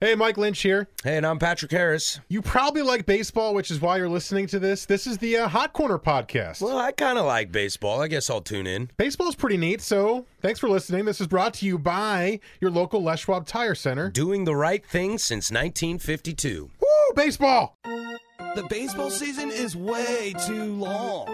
Hey, 0.00 0.14
Mike 0.16 0.36
Lynch 0.36 0.60
here. 0.60 0.88
Hey, 1.02 1.16
and 1.16 1.24
I'm 1.24 1.38
Patrick 1.38 1.70
Harris. 1.70 2.20
You 2.28 2.42
probably 2.42 2.82
like 2.82 3.06
baseball, 3.06 3.54
which 3.54 3.70
is 3.70 3.80
why 3.80 3.96
you're 3.96 4.08
listening 4.08 4.46
to 4.48 4.58
this. 4.58 4.84
This 4.84 5.06
is 5.06 5.16
the 5.18 5.36
uh, 5.38 5.48
Hot 5.48 5.72
Corner 5.72 5.98
podcast. 5.98 6.60
Well, 6.60 6.76
I 6.76 6.92
kind 6.92 7.16
of 7.16 7.24
like 7.24 7.52
baseball. 7.52 8.02
I 8.02 8.08
guess 8.08 8.28
I'll 8.28 8.42
tune 8.42 8.66
in. 8.66 8.90
Baseball's 8.98 9.36
pretty 9.36 9.56
neat, 9.56 9.80
so 9.80 10.26
thanks 10.42 10.58
for 10.60 10.68
listening. 10.68 11.04
This 11.04 11.20
is 11.20 11.26
brought 11.28 11.54
to 11.54 11.66
you 11.66 11.78
by 11.78 12.40
your 12.60 12.70
local 12.70 13.02
Les 13.02 13.20
Schwab 13.20 13.46
Tire 13.46 13.74
Center. 13.76 14.10
Doing 14.10 14.44
the 14.44 14.56
right 14.56 14.84
thing 14.84 15.16
since 15.16 15.50
1952. 15.50 16.70
Woo, 16.80 16.86
baseball! 17.14 17.78
The 17.84 18.66
baseball 18.68 19.10
season 19.10 19.50
is 19.50 19.74
way 19.76 20.34
too 20.44 20.74
long. 20.74 21.26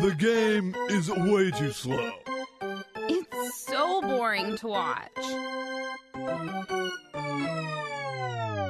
The 0.00 0.14
game 0.16 0.74
is 0.88 1.10
way 1.10 1.50
too 1.50 1.72
slow. 1.72 2.12
It's 3.08 3.56
so 3.66 4.00
boring 4.02 4.56
to 4.58 4.66
watch. 4.68 5.10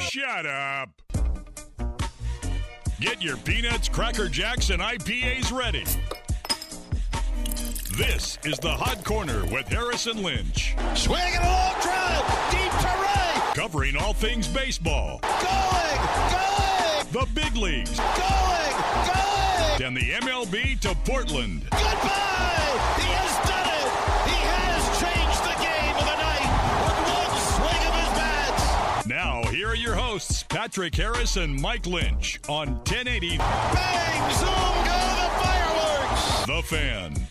Shut 0.03 0.47
up. 0.47 0.91
Get 3.01 3.23
your 3.23 3.37
peanuts, 3.39 3.89
cracker 3.89 4.29
jacks, 4.29 4.71
and 4.71 4.81
IPAs 4.81 5.53
ready. 5.53 5.85
This 7.97 8.39
is 8.45 8.59
the 8.59 8.71
Hot 8.71 9.05
Corner 9.05 9.45
with 9.47 9.69
Harrison 9.69 10.23
Lynch. 10.23 10.75
Swinging 10.95 11.37
a 11.37 11.47
long 11.47 11.75
drive, 11.81 12.51
deep 12.51 12.71
to 12.81 12.87
right. 12.87 13.53
Covering 13.55 13.97
all 13.97 14.13
things 14.13 14.47
baseball. 14.49 15.21
Going, 15.23 16.01
going. 16.31 17.07
The 17.13 17.27
big 17.35 17.57
leagues. 17.57 17.99
Going, 17.99 18.77
going. 19.07 19.83
And 19.83 19.97
the 19.97 20.11
MLB 20.21 20.79
to 20.81 20.95
Portland. 21.11 21.63
Goodbye. 21.71 22.67
He 22.97 23.07
has 23.13 23.37
done 23.37 23.45
it. 23.45 23.46
He 24.27 24.39
has 24.51 24.83
changed 25.01 25.43
the 25.45 25.57
game 25.63 25.95
of 25.97 26.05
the 26.05 26.17
night 26.21 26.51
with 26.85 26.99
one 27.15 27.33
swing 27.55 27.83
of 27.89 27.95
his 27.95 28.11
bat. 28.19 29.07
Now, 29.07 29.43
here 29.51 29.69
are 29.69 29.75
your 29.75 29.95
hosts, 29.95 30.43
Patrick 30.43 30.95
Harris 30.95 31.37
and 31.37 31.61
Mike 31.61 31.87
Lynch 31.87 32.41
on 32.49 32.77
1080. 32.77 33.39
Bang, 33.39 34.33
zoom, 34.35 34.49
go 34.85 34.99
the 35.17 35.29
fireworks. 35.41 36.47
The 36.47 36.63
Fan. 36.63 37.27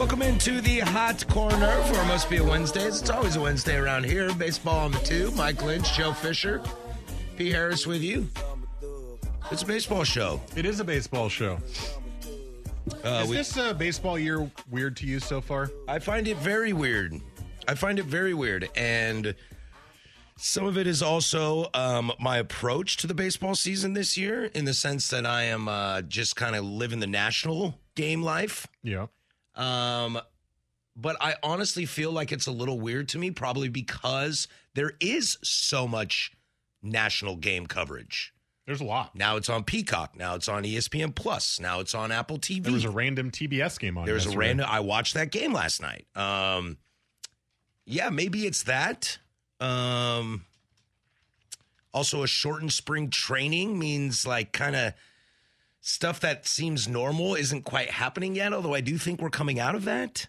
Welcome 0.00 0.22
into 0.22 0.62
the 0.62 0.80
Hot 0.80 1.26
Corner 1.28 1.82
for 1.82 2.02
Must 2.06 2.30
Be 2.30 2.38
a 2.38 2.42
Wednesday. 2.44 2.84
It's 2.84 3.10
always 3.10 3.36
a 3.36 3.40
Wednesday 3.42 3.76
around 3.76 4.04
here. 4.04 4.32
Baseball 4.32 4.78
on 4.86 4.92
the 4.92 4.98
two. 5.00 5.30
Mike 5.32 5.62
Lynch, 5.62 5.92
Joe 5.94 6.14
Fisher, 6.14 6.62
P. 7.36 7.50
Harris 7.50 7.86
with 7.86 8.02
you. 8.02 8.26
It's 9.50 9.62
a 9.62 9.66
baseball 9.66 10.04
show. 10.04 10.40
It 10.54 10.64
is 10.64 10.78
a 10.80 10.84
baseball 10.84 11.28
show. 11.28 11.58
Uh, 13.04 13.22
is 13.24 13.30
we- 13.30 13.36
this 13.36 13.56
uh, 13.56 13.74
baseball 13.74 14.18
year 14.18 14.50
weird 14.70 14.96
to 14.98 15.06
you 15.06 15.18
so 15.20 15.40
far? 15.40 15.70
I 15.88 15.98
find 15.98 16.28
it 16.28 16.36
very 16.36 16.72
weird. 16.72 17.20
I 17.66 17.74
find 17.74 17.98
it 17.98 18.04
very 18.04 18.32
weird. 18.32 18.68
And 18.76 19.34
some 20.36 20.66
of 20.66 20.78
it 20.78 20.86
is 20.86 21.02
also 21.02 21.68
um, 21.74 22.12
my 22.20 22.38
approach 22.38 22.96
to 22.98 23.06
the 23.06 23.14
baseball 23.14 23.54
season 23.54 23.92
this 23.94 24.16
year, 24.16 24.44
in 24.44 24.64
the 24.64 24.74
sense 24.74 25.08
that 25.08 25.26
I 25.26 25.44
am 25.44 25.68
uh, 25.68 26.02
just 26.02 26.36
kind 26.36 26.54
of 26.54 26.64
living 26.64 27.00
the 27.00 27.06
national 27.06 27.78
game 27.96 28.22
life. 28.22 28.66
Yeah. 28.82 29.06
Um, 29.56 30.20
but 30.96 31.16
I 31.20 31.34
honestly 31.42 31.86
feel 31.86 32.12
like 32.12 32.30
it's 32.30 32.46
a 32.46 32.52
little 32.52 32.78
weird 32.78 33.08
to 33.10 33.18
me, 33.18 33.30
probably 33.32 33.68
because 33.68 34.46
there 34.74 34.92
is 35.00 35.38
so 35.42 35.88
much 35.88 36.32
national 36.82 37.36
game 37.36 37.66
coverage. 37.66 38.32
There's 38.70 38.80
a 38.80 38.84
lot. 38.84 39.16
Now 39.16 39.34
it's 39.34 39.48
on 39.48 39.64
Peacock. 39.64 40.16
Now 40.16 40.36
it's 40.36 40.48
on 40.48 40.62
ESPN 40.62 41.12
Plus. 41.12 41.58
Now 41.58 41.80
it's 41.80 41.92
on 41.92 42.12
Apple 42.12 42.38
TV. 42.38 42.62
There 42.62 42.72
was 42.72 42.84
a 42.84 42.90
random 42.90 43.32
TBS 43.32 43.80
game 43.80 43.98
on. 43.98 44.04
There 44.04 44.14
was 44.14 44.26
a 44.26 44.38
random. 44.38 44.64
I 44.70 44.78
watched 44.78 45.14
that 45.14 45.32
game 45.32 45.52
last 45.52 45.82
night. 45.82 46.06
Um, 46.14 46.76
yeah, 47.84 48.10
maybe 48.10 48.46
it's 48.46 48.62
that. 48.62 49.18
Um, 49.58 50.44
also, 51.92 52.22
a 52.22 52.28
shortened 52.28 52.72
spring 52.72 53.10
training 53.10 53.76
means 53.76 54.24
like 54.24 54.52
kind 54.52 54.76
of 54.76 54.94
stuff 55.80 56.20
that 56.20 56.46
seems 56.46 56.86
normal 56.86 57.34
isn't 57.34 57.64
quite 57.64 57.90
happening 57.90 58.36
yet. 58.36 58.52
Although 58.52 58.74
I 58.74 58.82
do 58.82 58.98
think 58.98 59.20
we're 59.20 59.30
coming 59.30 59.58
out 59.58 59.74
of 59.74 59.84
that. 59.86 60.28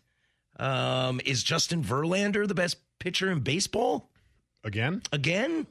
Um, 0.59 1.21
is 1.27 1.43
Justin 1.43 1.83
Verlander 1.83 2.47
the 2.47 2.55
best 2.55 2.77
pitcher 2.97 3.29
in 3.29 3.41
baseball 3.41 4.09
again. 4.63 5.03
again? 5.11 5.67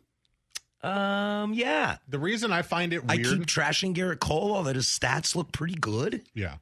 Um, 0.83 1.53
yeah. 1.55 1.97
The 2.09 2.19
reason 2.19 2.53
I 2.53 2.63
find 2.63 2.93
it 2.93 3.03
I 3.09 3.17
keep 3.17 3.47
trashing 3.47 3.95
Gerrit 3.95 4.21
Cole, 4.21 4.55
although 4.55 4.73
his 4.73 4.87
stats 4.87 5.35
look 5.37 5.53
pretty 5.53 5.75
good. 5.75 6.23
yeah. 6.35 6.57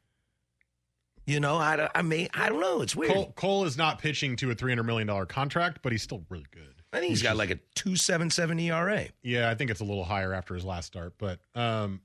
You 1.27 1.41
know, 1.41 1.57
I, 1.57 1.91
I 1.95 2.01
may, 2.01 2.27
I 2.33 2.49
don't 2.49 2.61
know. 2.61 2.81
It's 2.81 2.97
weird. 2.97 3.13
Cole, 3.13 3.33
Cole 3.37 3.65
is 3.67 3.77
not 3.77 3.99
pitching 3.99 4.35
to 4.37 4.51
a 4.51 4.55
three 4.55 4.71
hundred 4.73 4.85
million 4.85 5.07
dollar 5.07 5.27
contract, 5.27 5.81
but 5.83 5.93
he's 5.93 6.03
still 6.03 6.25
really 6.31 6.47
good. 6.51 6.75
I 6.91 7.01
think 7.01 7.11
he's 7.11 7.23
got 7.23 7.37
like 7.37 7.51
a 7.51 7.59
two 7.75 7.97
seven 7.97 8.31
seven 8.31 8.59
E 8.59 8.71
ERA. 8.71 9.05
Yeah, 9.23 9.51
I 9.51 9.55
think 9.55 9.71
it's 9.71 9.81
a 9.81 9.85
little 9.85 10.05
higher 10.05 10.33
after 10.33 10.55
his 10.55 10.65
last 10.65 10.87
start, 10.87 11.13
but 11.19 11.41
um, 11.55 12.01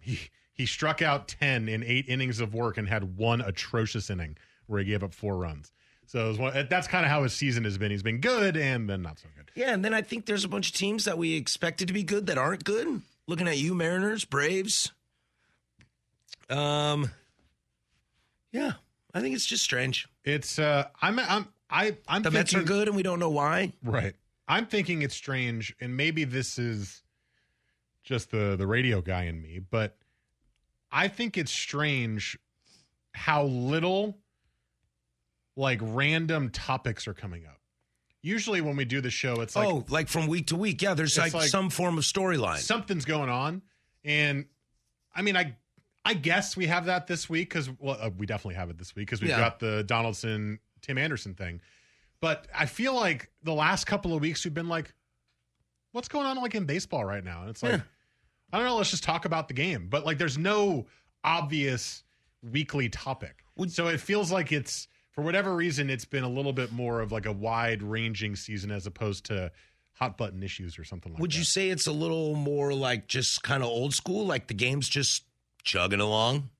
he 0.00 0.18
he 0.54 0.64
struck 0.64 1.02
out 1.02 1.28
ten 1.28 1.68
in 1.68 1.84
eight 1.84 2.06
innings 2.08 2.40
of 2.40 2.54
work 2.54 2.78
and 2.78 2.88
had 2.88 3.18
one 3.18 3.42
atrocious 3.42 4.08
inning 4.08 4.38
where 4.68 4.80
he 4.80 4.86
gave 4.86 5.04
up 5.04 5.12
four 5.12 5.36
runs. 5.36 5.70
So 6.06 6.34
one, 6.34 6.66
that's 6.70 6.86
kind 6.86 7.04
of 7.04 7.10
how 7.10 7.22
his 7.22 7.32
season 7.32 7.64
has 7.64 7.78
been. 7.78 7.90
He's 7.90 8.02
been 8.02 8.20
good 8.20 8.56
and 8.56 8.88
then 8.88 9.02
not 9.02 9.18
so 9.18 9.26
good. 9.36 9.50
Yeah, 9.54 9.72
and 9.72 9.84
then 9.84 9.92
I 9.92 10.02
think 10.02 10.26
there's 10.26 10.44
a 10.44 10.48
bunch 10.48 10.70
of 10.70 10.76
teams 10.76 11.04
that 11.04 11.18
we 11.18 11.34
expected 11.34 11.88
to 11.88 11.94
be 11.94 12.02
good 12.02 12.26
that 12.26 12.38
aren't 12.38 12.64
good. 12.64 13.02
Looking 13.26 13.48
at 13.48 13.58
you, 13.58 13.74
Mariners, 13.74 14.24
Braves. 14.24 14.92
Um, 16.48 17.10
yeah, 18.52 18.74
I 19.12 19.20
think 19.20 19.34
it's 19.34 19.46
just 19.46 19.64
strange. 19.64 20.06
It's 20.24 20.58
uh, 20.58 20.88
I'm 21.02 21.18
I'm 21.18 21.48
I 21.68 21.96
I'm 22.06 22.22
The 22.22 22.30
Mets 22.30 22.54
are 22.54 22.62
good, 22.62 22.86
and 22.86 22.96
we 22.96 23.02
don't 23.02 23.18
know 23.18 23.30
why. 23.30 23.72
Right. 23.82 24.14
I'm 24.48 24.66
thinking 24.66 25.02
it's 25.02 25.16
strange, 25.16 25.74
and 25.80 25.96
maybe 25.96 26.24
this 26.24 26.58
is 26.58 27.02
just 28.04 28.30
the 28.30 28.54
the 28.56 28.66
radio 28.66 29.00
guy 29.00 29.24
in 29.24 29.42
me, 29.42 29.58
but 29.58 29.96
I 30.92 31.08
think 31.08 31.36
it's 31.36 31.50
strange 31.50 32.38
how 33.12 33.44
little 33.44 34.18
like 35.56 35.80
random 35.82 36.50
topics 36.50 37.08
are 37.08 37.14
coming 37.14 37.46
up. 37.46 37.60
Usually 38.22 38.60
when 38.60 38.76
we 38.76 38.84
do 38.84 39.00
the 39.00 39.10
show, 39.10 39.40
it's 39.40 39.54
like 39.56 39.68
oh, 39.68 39.84
like 39.88 40.08
from 40.08 40.26
week 40.26 40.48
to 40.48 40.56
week. 40.56 40.82
Yeah, 40.82 40.94
there's 40.94 41.16
like, 41.16 41.32
like- 41.34 41.48
some 41.48 41.70
form 41.70 41.96
of 41.98 42.04
storyline. 42.04 42.58
something's 42.58 43.04
going 43.04 43.30
on, 43.30 43.62
and 44.04 44.46
I 45.14 45.22
mean, 45.22 45.36
I 45.36 45.56
I 46.04 46.14
guess 46.14 46.56
we 46.56 46.66
have 46.66 46.86
that 46.86 47.06
this 47.06 47.28
week 47.28 47.48
because 47.48 47.70
well, 47.78 47.96
uh, 48.00 48.10
we 48.16 48.26
definitely 48.26 48.56
have 48.56 48.70
it 48.70 48.78
this 48.78 48.94
week 48.94 49.06
because 49.06 49.20
we've 49.20 49.30
Yeah. 49.30 49.38
got 49.40 49.58
the 49.60 49.82
Donaldson 49.84 50.58
Tim 50.82 50.98
Anderson 50.98 51.34
thing. 51.34 51.60
But 52.20 52.46
I 52.54 52.66
feel 52.66 52.94
like 52.94 53.30
the 53.42 53.52
last 53.52 53.86
couple 53.86 54.14
of 54.14 54.20
weeks 54.20 54.44
we've 54.44 54.54
been 54.54 54.68
like, 54.68 54.92
what's 55.92 56.08
going 56.08 56.26
on 56.26 56.36
like 56.38 56.54
in 56.54 56.64
baseball 56.64 57.04
right 57.04 57.22
now? 57.24 57.42
And 57.42 57.50
it's 57.50 57.62
like, 57.62 57.72
Yeah. 57.72 57.80
I 58.52 58.58
don't 58.58 58.66
know. 58.66 58.76
Let's 58.76 58.90
just 58.90 59.04
talk 59.04 59.24
about 59.24 59.48
the 59.48 59.54
game. 59.54 59.88
But 59.88 60.06
like, 60.06 60.18
there's 60.18 60.38
no 60.38 60.86
obvious 61.22 62.04
weekly 62.42 62.88
topic. 62.88 63.44
so 63.68 63.88
it 63.88 64.00
feels 64.00 64.30
like 64.32 64.52
it's 64.52 64.88
for 65.16 65.22
whatever 65.22 65.56
reason 65.56 65.88
it's 65.88 66.04
been 66.04 66.24
a 66.24 66.28
little 66.28 66.52
bit 66.52 66.70
more 66.70 67.00
of 67.00 67.10
like 67.10 67.24
a 67.24 67.32
wide 67.32 67.82
ranging 67.82 68.36
season 68.36 68.70
as 68.70 68.86
opposed 68.86 69.24
to 69.24 69.50
hot 69.94 70.18
button 70.18 70.42
issues 70.42 70.78
or 70.78 70.84
something 70.84 71.10
like 71.10 71.20
Would 71.20 71.30
that. 71.30 71.36
Would 71.36 71.38
you 71.38 71.44
say 71.44 71.70
it's 71.70 71.86
a 71.86 71.92
little 71.92 72.34
more 72.34 72.74
like 72.74 73.08
just 73.08 73.42
kind 73.42 73.62
of 73.62 73.70
old 73.70 73.94
school, 73.94 74.26
like 74.26 74.46
the 74.46 74.54
game's 74.54 74.90
just 74.90 75.24
chugging 75.64 76.00
along? 76.00 76.50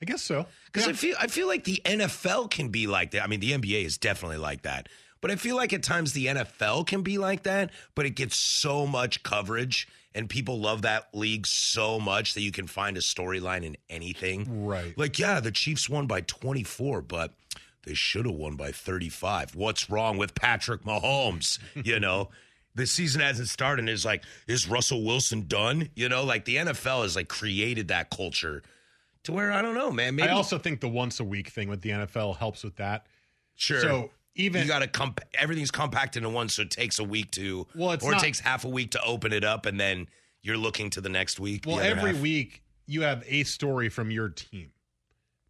I 0.00 0.04
guess 0.04 0.22
so. 0.22 0.46
Because 0.66 0.86
Yeah. 0.86 0.92
I 0.92 0.94
feel 0.94 1.16
I 1.18 1.26
feel 1.26 1.48
like 1.48 1.64
the 1.64 1.82
NFL 1.84 2.50
can 2.50 2.68
be 2.68 2.86
like 2.86 3.10
that. 3.10 3.24
I 3.24 3.26
mean, 3.26 3.40
the 3.40 3.52
NBA 3.52 3.84
is 3.84 3.98
definitely 3.98 4.38
like 4.38 4.62
that. 4.62 4.88
But 5.20 5.32
I 5.32 5.36
feel 5.36 5.56
like 5.56 5.72
at 5.72 5.82
times 5.82 6.12
the 6.12 6.26
NFL 6.26 6.86
can 6.86 7.02
be 7.02 7.18
like 7.18 7.42
that, 7.42 7.70
but 7.96 8.06
it 8.06 8.10
gets 8.10 8.36
so 8.36 8.86
much 8.86 9.24
coverage 9.24 9.88
and 10.14 10.28
people 10.28 10.60
love 10.60 10.82
that 10.82 11.08
league 11.12 11.46
so 11.46 11.98
much 11.98 12.34
that 12.34 12.42
you 12.42 12.52
can 12.52 12.66
find 12.66 12.96
a 12.96 13.00
storyline 13.00 13.64
in 13.64 13.76
anything. 13.90 14.64
Right. 14.64 14.96
Like, 14.96 15.18
yeah, 15.18 15.40
the 15.40 15.50
Chiefs 15.50 15.88
won 15.88 16.06
by 16.06 16.20
24, 16.20 17.02
but 17.02 17.32
they 17.84 17.94
should 17.94 18.26
have 18.26 18.34
won 18.34 18.56
by 18.56 18.72
35. 18.72 19.54
What's 19.54 19.88
wrong 19.90 20.16
with 20.16 20.34
Patrick 20.34 20.82
Mahomes? 20.82 21.58
You 21.84 22.00
know, 22.00 22.30
the 22.74 22.86
season 22.86 23.20
hasn't 23.20 23.48
started 23.48 23.80
and 23.80 23.88
it's 23.90 24.04
like, 24.04 24.24
is 24.48 24.68
Russell 24.68 25.04
Wilson 25.04 25.46
done? 25.46 25.88
You 25.94 26.08
know, 26.08 26.24
like 26.24 26.44
the 26.44 26.56
NFL 26.56 27.02
has 27.02 27.14
like 27.16 27.28
created 27.28 27.88
that 27.88 28.10
culture 28.10 28.62
to 29.24 29.32
where 29.32 29.52
I 29.52 29.62
don't 29.62 29.74
know, 29.74 29.90
man. 29.90 30.16
Maybe 30.16 30.28
I 30.28 30.32
also 30.32 30.58
think 30.58 30.80
the 30.80 30.88
once 30.88 31.20
a 31.20 31.24
week 31.24 31.48
thing 31.48 31.68
with 31.68 31.80
the 31.82 31.90
NFL 31.90 32.36
helps 32.36 32.62
with 32.64 32.76
that. 32.76 33.06
sure. 33.54 33.80
So 33.80 34.10
even 34.36 34.62
you 34.62 34.68
got 34.68 34.80
to 34.80 34.88
comp- 34.88 35.20
everything's 35.34 35.70
compacted 35.70 36.24
into 36.24 36.34
one, 36.34 36.48
so 36.48 36.62
it 36.62 36.70
takes 36.72 36.98
a 36.98 37.04
week 37.04 37.30
to, 37.32 37.66
Well, 37.74 37.90
or 38.02 38.10
not- 38.10 38.20
it 38.20 38.24
takes 38.24 38.40
half 38.40 38.64
a 38.64 38.68
week 38.68 38.90
to 38.92 39.02
open 39.04 39.32
it 39.32 39.44
up, 39.44 39.64
and 39.66 39.78
then 39.78 40.08
you're 40.42 40.56
looking 40.58 40.90
to 40.90 41.00
the 41.00 41.08
next 41.08 41.38
week. 41.38 41.62
well 41.66 41.78
every 41.78 42.12
half. 42.12 42.20
week 42.20 42.62
you 42.86 43.02
have 43.02 43.22
a 43.28 43.44
story 43.44 43.88
from 43.88 44.10
your 44.10 44.28
team 44.28 44.72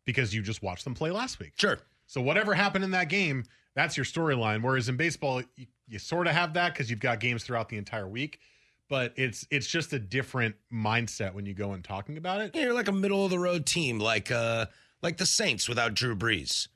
because 0.05 0.35
you 0.35 0.43
just 0.43 0.63
watched 0.63 0.85
them 0.85 0.95
play 0.95 1.11
last 1.11 1.39
week. 1.41 1.53
Sure. 1.57 1.79
So 2.07 2.21
whatever 2.21 2.55
happened 2.55 2.85
in 2.85 2.93
that 2.93 3.09
game, 3.09 3.45
that's 3.75 3.97
your 3.97 4.05
storyline. 4.05 4.63
Whereas 4.63 4.89
in 4.89 4.97
baseball, 4.97 5.43
you, 5.57 5.67
you 5.89 5.99
sort 5.99 6.27
of 6.27 6.35
have 6.35 6.55
that 6.55 6.73
because 6.73 6.91
you've 6.91 7.01
got 7.01 7.21
games 7.21 7.45
throughout 7.45 7.69
the 7.69 7.77
entire 7.77 8.09
week, 8.09 8.39
but 8.89 9.13
it's 9.17 9.47
it's 9.51 9.67
just 9.67 9.93
a 9.93 9.99
different 9.99 10.55
mindset 10.73 11.35
when 11.35 11.47
you 11.47 11.55
go 11.55 11.73
and 11.73 11.83
talking 11.85 12.17
about 12.17 12.41
it. 12.41 12.53
Yeah, 12.55 12.65
you're 12.65 12.75
like 12.75 12.89
a 12.89 12.93
middle 12.93 13.25
of 13.25 13.31
the 13.31 13.39
road 13.39 13.67
team, 13.67 13.99
like 13.99 14.31
uh, 14.31 14.67
like 15.03 15.17
the 15.17 15.27
Saints 15.27 15.69
without 15.69 15.95
Drew 15.95 16.17
Brees. 16.17 16.69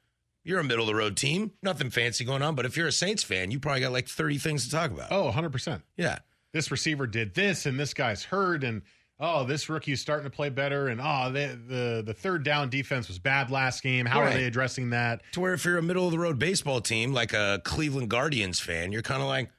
You're 0.45 0.61
a 0.61 0.65
middle 0.65 0.85
of 0.85 0.87
the 0.87 0.95
road 0.95 1.17
team, 1.17 1.53
nothing 1.63 1.91
fancy 1.91 2.25
going 2.25 2.43
on. 2.43 2.55
But 2.55 2.65
if 2.65 2.77
you're 2.77 2.87
a 2.87 2.93
Saints 2.93 3.23
fan, 3.23 3.51
you 3.51 3.61
probably 3.61 3.81
got 3.81 3.93
like 3.93 4.09
30 4.09 4.39
things 4.39 4.65
to 4.65 4.71
talk 4.71 4.91
about. 4.91 5.09
Oh, 5.11 5.25
100 5.25 5.51
percent. 5.51 5.83
Yeah. 5.97 6.19
This 6.53 6.71
receiver 6.71 7.07
did 7.07 7.35
this, 7.35 7.67
and 7.67 7.79
this 7.79 7.93
guy's 7.93 8.25
hurt, 8.25 8.65
and 8.65 8.81
oh, 9.21 9.45
this 9.45 9.69
rookie's 9.69 10.01
starting 10.01 10.25
to 10.25 10.35
play 10.35 10.49
better, 10.49 10.89
and 10.89 11.01
oh, 11.03 11.31
the 11.33 11.59
the 11.67 12.03
the 12.07 12.15
third 12.15 12.45
down 12.45 12.71
defense 12.71 13.09
was 13.09 13.19
bad 13.19 13.51
last 13.51 13.83
game. 13.83 14.07
How 14.07 14.21
are 14.21 14.31
they 14.31 14.45
addressing 14.45 14.91
that? 14.91 15.23
To 15.33 15.41
where 15.41 15.55
if 15.55 15.65
you're 15.65 15.79
a 15.79 15.83
middle 15.83 16.07
of 16.07 16.13
the 16.13 16.19
road 16.19 16.39
baseball 16.39 16.81
team, 16.81 17.13
like 17.13 17.33
a 17.33 17.61
Cleveland 17.65 18.11
Guardians 18.11 18.61
fan, 18.61 18.93
you're 18.93 19.03
kind 19.03 19.23
of 19.23 19.29
like, 19.29 19.51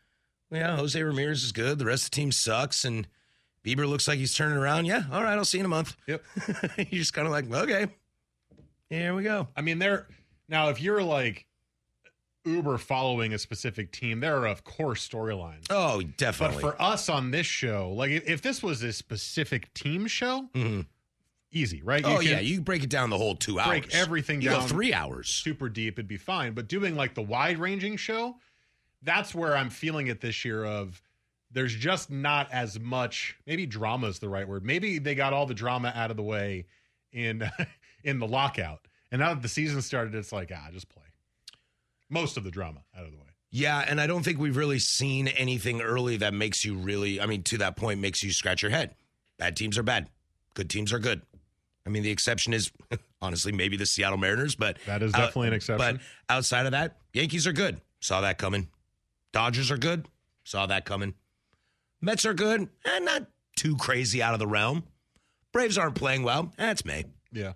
yeah, 0.51 0.75
Jose 0.75 1.01
Ramirez 1.01 1.43
is 1.43 1.51
good. 1.51 1.79
The 1.79 1.85
rest 1.85 2.05
of 2.05 2.11
the 2.11 2.15
team 2.15 2.31
sucks. 2.31 2.85
And 2.85 3.07
Bieber 3.63 3.87
looks 3.87 4.07
like 4.07 4.19
he's 4.19 4.33
turning 4.33 4.57
around. 4.57 4.85
Yeah. 4.85 5.03
All 5.11 5.23
right. 5.23 5.37
I'll 5.37 5.45
see 5.45 5.57
you 5.57 5.63
in 5.63 5.65
a 5.65 5.69
month. 5.69 5.95
Yep. 6.07 6.23
you're 6.77 6.85
just 6.85 7.13
kind 7.13 7.27
of 7.27 7.31
like, 7.31 7.51
okay, 7.51 7.87
here 8.89 9.13
we 9.13 9.23
go. 9.23 9.47
I 9.55 9.61
mean, 9.61 9.79
there 9.79 10.07
now 10.47 10.69
if 10.69 10.81
you're 10.81 11.03
like 11.03 11.45
Uber 12.49 12.77
following 12.77 13.33
a 13.33 13.39
specific 13.39 13.91
team, 13.91 14.19
there 14.19 14.37
are 14.37 14.47
of 14.47 14.63
course 14.63 15.07
storylines. 15.07 15.65
Oh, 15.69 16.01
definitely. 16.17 16.61
But 16.61 16.75
for 16.75 16.81
us 16.81 17.09
on 17.09 17.31
this 17.31 17.45
show, 17.45 17.91
like 17.93 18.11
if, 18.11 18.41
this 18.41 18.63
was 18.63 18.83
a 18.83 18.91
specific 18.93 19.73
team 19.73 20.07
show, 20.07 20.49
mm-hmm. 20.53 20.81
easy, 21.51 21.81
right? 21.81 22.03
Oh, 22.05 22.19
yeah. 22.19 22.39
You 22.39 22.61
break 22.61 22.83
it 22.83 22.89
down 22.89 23.09
the 23.09 23.17
whole 23.17 23.35
two 23.35 23.59
hours. 23.59 23.67
break 23.67 23.95
everything 23.95 24.41
you 24.41 24.49
down 24.49 24.61
go 24.61 24.67
three 24.67 24.93
hours. 24.93 25.27
super 25.27 25.69
deep, 25.69 25.95
it'd 25.95 26.07
be 26.07 26.17
fine. 26.17 26.53
But 26.53 26.67
doing 26.67 26.95
like 26.95 27.13
the 27.13 27.21
wide 27.21 27.57
ranging 27.57 27.97
show, 27.97 28.35
that's 29.01 29.33
where 29.33 29.55
I'm 29.55 29.69
feeling 29.69 30.07
it 30.07 30.21
this 30.21 30.43
year. 30.43 30.65
Of 30.65 31.01
there's 31.51 31.75
just 31.75 32.09
not 32.09 32.49
as 32.51 32.79
much. 32.79 33.37
Maybe 33.45 33.65
drama 33.65 34.07
is 34.07 34.19
the 34.19 34.29
right 34.29 34.47
word. 34.47 34.65
Maybe 34.65 34.99
they 34.99 35.15
got 35.15 35.33
all 35.33 35.45
the 35.45 35.53
drama 35.53 35.91
out 35.95 36.11
of 36.11 36.17
the 36.17 36.23
way 36.23 36.65
in 37.11 37.49
in 38.03 38.19
the 38.19 38.27
lockout, 38.27 38.87
and 39.11 39.19
now 39.19 39.33
that 39.33 39.41
the 39.41 39.49
season 39.49 39.81
started, 39.81 40.15
it's 40.15 40.31
like 40.31 40.51
ah, 40.55 40.69
just 40.71 40.89
play 40.89 41.03
most 42.09 42.37
of 42.37 42.43
the 42.43 42.51
drama 42.51 42.83
out 42.97 43.05
of 43.05 43.11
the 43.11 43.17
way. 43.17 43.23
Yeah, 43.51 43.83
and 43.87 43.99
I 43.99 44.05
don't 44.07 44.23
think 44.23 44.39
we've 44.39 44.57
really 44.57 44.79
seen 44.79 45.27
anything 45.27 45.81
early 45.81 46.17
that 46.17 46.33
makes 46.33 46.63
you 46.63 46.75
really, 46.75 47.19
I 47.19 47.25
mean, 47.25 47.41
to 47.43 47.57
that 47.59 47.75
point, 47.77 47.99
makes 47.99 48.23
you 48.23 48.31
scratch 48.31 48.61
your 48.61 48.71
head. 48.71 48.93
Bad 49.37 49.55
teams 49.55 49.77
are 49.77 49.83
bad, 49.83 50.09
good 50.53 50.69
teams 50.69 50.93
are 50.93 50.99
good. 50.99 51.21
I 51.85 51.89
mean, 51.89 52.03
the 52.03 52.11
exception 52.11 52.53
is 52.53 52.71
honestly 53.21 53.51
maybe 53.51 53.75
the 53.77 53.85
Seattle 53.85 54.17
Mariners, 54.17 54.55
but 54.55 54.77
That 54.85 55.01
is 55.01 55.13
uh, 55.13 55.17
definitely 55.17 55.47
an 55.47 55.53
exception. 55.55 55.95
But 55.95 56.01
outside 56.33 56.65
of 56.67 56.73
that, 56.73 56.97
Yankees 57.13 57.47
are 57.47 57.53
good. 57.53 57.81
Saw 58.01 58.21
that 58.21 58.37
coming. 58.37 58.67
Dodgers 59.31 59.71
are 59.71 59.77
good. 59.77 60.05
Saw 60.43 60.65
that 60.67 60.85
coming. 60.85 61.15
Mets 62.01 62.25
are 62.25 62.33
good, 62.33 62.69
and 62.85 63.05
not 63.05 63.27
too 63.55 63.75
crazy 63.75 64.21
out 64.21 64.33
of 64.33 64.39
the 64.39 64.47
realm. 64.47 64.83
Braves 65.51 65.77
aren't 65.77 65.95
playing 65.95 66.23
well. 66.23 66.51
That's 66.57 66.85
May. 66.85 67.05
Yeah, 67.31 67.53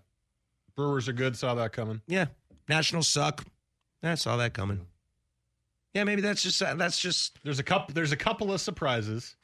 Brewers 0.75 1.07
are 1.07 1.13
good. 1.13 1.38
Saw 1.38 1.53
that 1.56 1.71
coming. 1.71 2.01
Yeah. 2.07 2.25
Nationals 2.67 3.07
suck. 3.07 3.45
I 4.03 4.15
saw 4.15 4.38
that 4.38 4.53
coming. 4.53 4.85
Yeah, 5.94 6.03
maybe 6.03 6.21
that's 6.21 6.41
just 6.41 6.59
that's 6.59 7.00
just 7.00 7.39
There's 7.44 7.59
a 7.59 7.63
couple. 7.63 7.94
There's 7.94 8.11
a 8.11 8.17
couple 8.17 8.51
of 8.51 8.59
surprises, 8.59 9.35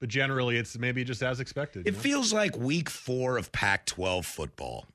but 0.00 0.08
generally, 0.08 0.56
it's 0.56 0.78
maybe 0.78 1.02
just 1.04 1.22
as 1.22 1.40
expected. 1.40 1.86
It 1.88 1.94
know? 1.94 2.00
feels 2.00 2.32
like 2.32 2.56
week 2.56 2.90
four 2.90 3.38
of 3.38 3.50
Pac 3.52 3.86
12 3.86 4.24
football. 4.26 4.86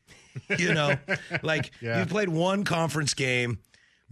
you 0.58 0.72
know, 0.74 0.94
like 1.42 1.72
Yeah. 1.80 2.00
you 2.00 2.06
played 2.06 2.28
one 2.28 2.64
conference 2.64 3.14
game. 3.14 3.58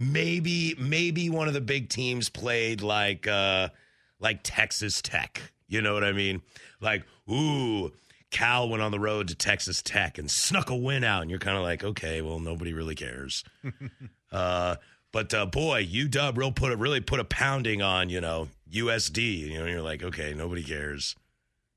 Maybe, 0.01 0.75
maybe 0.79 1.29
one 1.29 1.49
of 1.49 1.53
the 1.53 1.59
big 1.61 1.89
teams 1.89 2.29
played 2.29 2.81
like, 2.81 3.27
uh, 3.27 3.67
like 4.19 4.39
Texas 4.43 5.01
Tech. 5.01 5.51
You 5.67 5.81
know 5.81 5.93
what 5.93 6.05
I 6.05 6.13
mean? 6.13 6.41
Like, 6.79 7.03
ooh, 7.29 7.91
Cal 8.31 8.69
went 8.69 8.81
on 8.81 8.91
the 8.91 8.99
road 8.99 9.27
to 9.27 9.35
Texas 9.35 9.81
Tech 9.81 10.17
and 10.17 10.31
snuck 10.31 10.69
a 10.69 10.75
win 10.75 11.03
out. 11.03 11.21
And 11.21 11.29
you're 11.29 11.39
kind 11.39 11.57
of 11.57 11.63
like, 11.63 11.83
okay, 11.83 12.21
well, 12.21 12.39
nobody 12.39 12.71
really 12.73 12.95
cares. 12.95 13.43
uh, 14.31 14.75
but 15.11 15.33
uh, 15.33 15.45
boy, 15.45 15.85
UW 15.85 16.37
real 16.37 16.51
put 16.51 16.71
a, 16.71 16.77
really 16.77 17.01
put 17.01 17.19
a 17.19 17.23
pounding 17.23 17.81
on, 17.81 18.09
you 18.09 18.21
know, 18.21 18.47
USD. 18.71 19.39
You 19.49 19.59
know, 19.59 19.65
you're 19.65 19.81
like, 19.81 20.03
okay, 20.03 20.33
nobody 20.33 20.63
cares. 20.63 21.15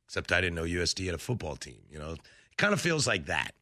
Except 0.06 0.30
I 0.32 0.40
didn't 0.42 0.56
know 0.56 0.64
USD 0.64 1.06
had 1.06 1.14
a 1.14 1.18
football 1.18 1.56
team. 1.56 1.78
You 1.90 1.98
know, 1.98 2.12
it 2.12 2.20
kind 2.58 2.74
of 2.74 2.80
feels 2.80 3.06
like 3.06 3.26
that. 3.26 3.54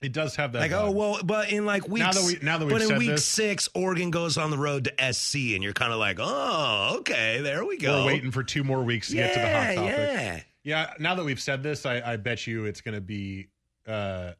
it 0.00 0.12
does 0.12 0.36
have 0.36 0.52
that. 0.52 0.60
Like, 0.60 0.70
oh 0.70 0.92
well, 0.92 1.18
but 1.24 1.50
in 1.50 1.66
like 1.66 1.88
week 1.88 2.04
Now 2.04 2.12
that 2.12 2.22
we- 2.24 2.38
now 2.40 2.58
that 2.58 2.66
we've 2.66 2.72
but 2.74 2.82
in 2.82 2.88
said 2.88 2.98
week 2.98 3.08
this- 3.08 3.24
six, 3.24 3.68
Oregon 3.74 4.12
goes 4.12 4.38
on 4.38 4.50
the 4.52 4.58
road 4.58 4.84
to 4.84 5.12
SC, 5.12 5.54
and 5.54 5.62
you're 5.64 5.72
kind 5.72 5.92
of 5.92 5.98
like, 5.98 6.18
oh, 6.20 6.98
okay, 7.00 7.40
there 7.40 7.64
we 7.64 7.78
go. 7.78 8.04
we're 8.04 8.12
waiting 8.12 8.30
for 8.30 8.44
two 8.44 8.62
more 8.62 8.84
weeks 8.84 9.08
to 9.08 9.16
yeah, 9.16 9.26
get 9.26 9.34
to 9.34 9.40
the 9.40 9.48
hot 9.48 9.74
topic. 9.74 9.98
yeah. 9.98 10.40
Yeah, 10.62 10.92
now 11.00 11.14
that 11.16 11.24
we've 11.24 11.40
said 11.40 11.62
this, 11.64 11.84
I, 11.86 12.12
I 12.12 12.16
bet 12.16 12.46
you 12.46 12.66
it's 12.66 12.80
going 12.82 12.94
to 12.94 13.00
be 13.00 13.48
uh, 13.86 14.32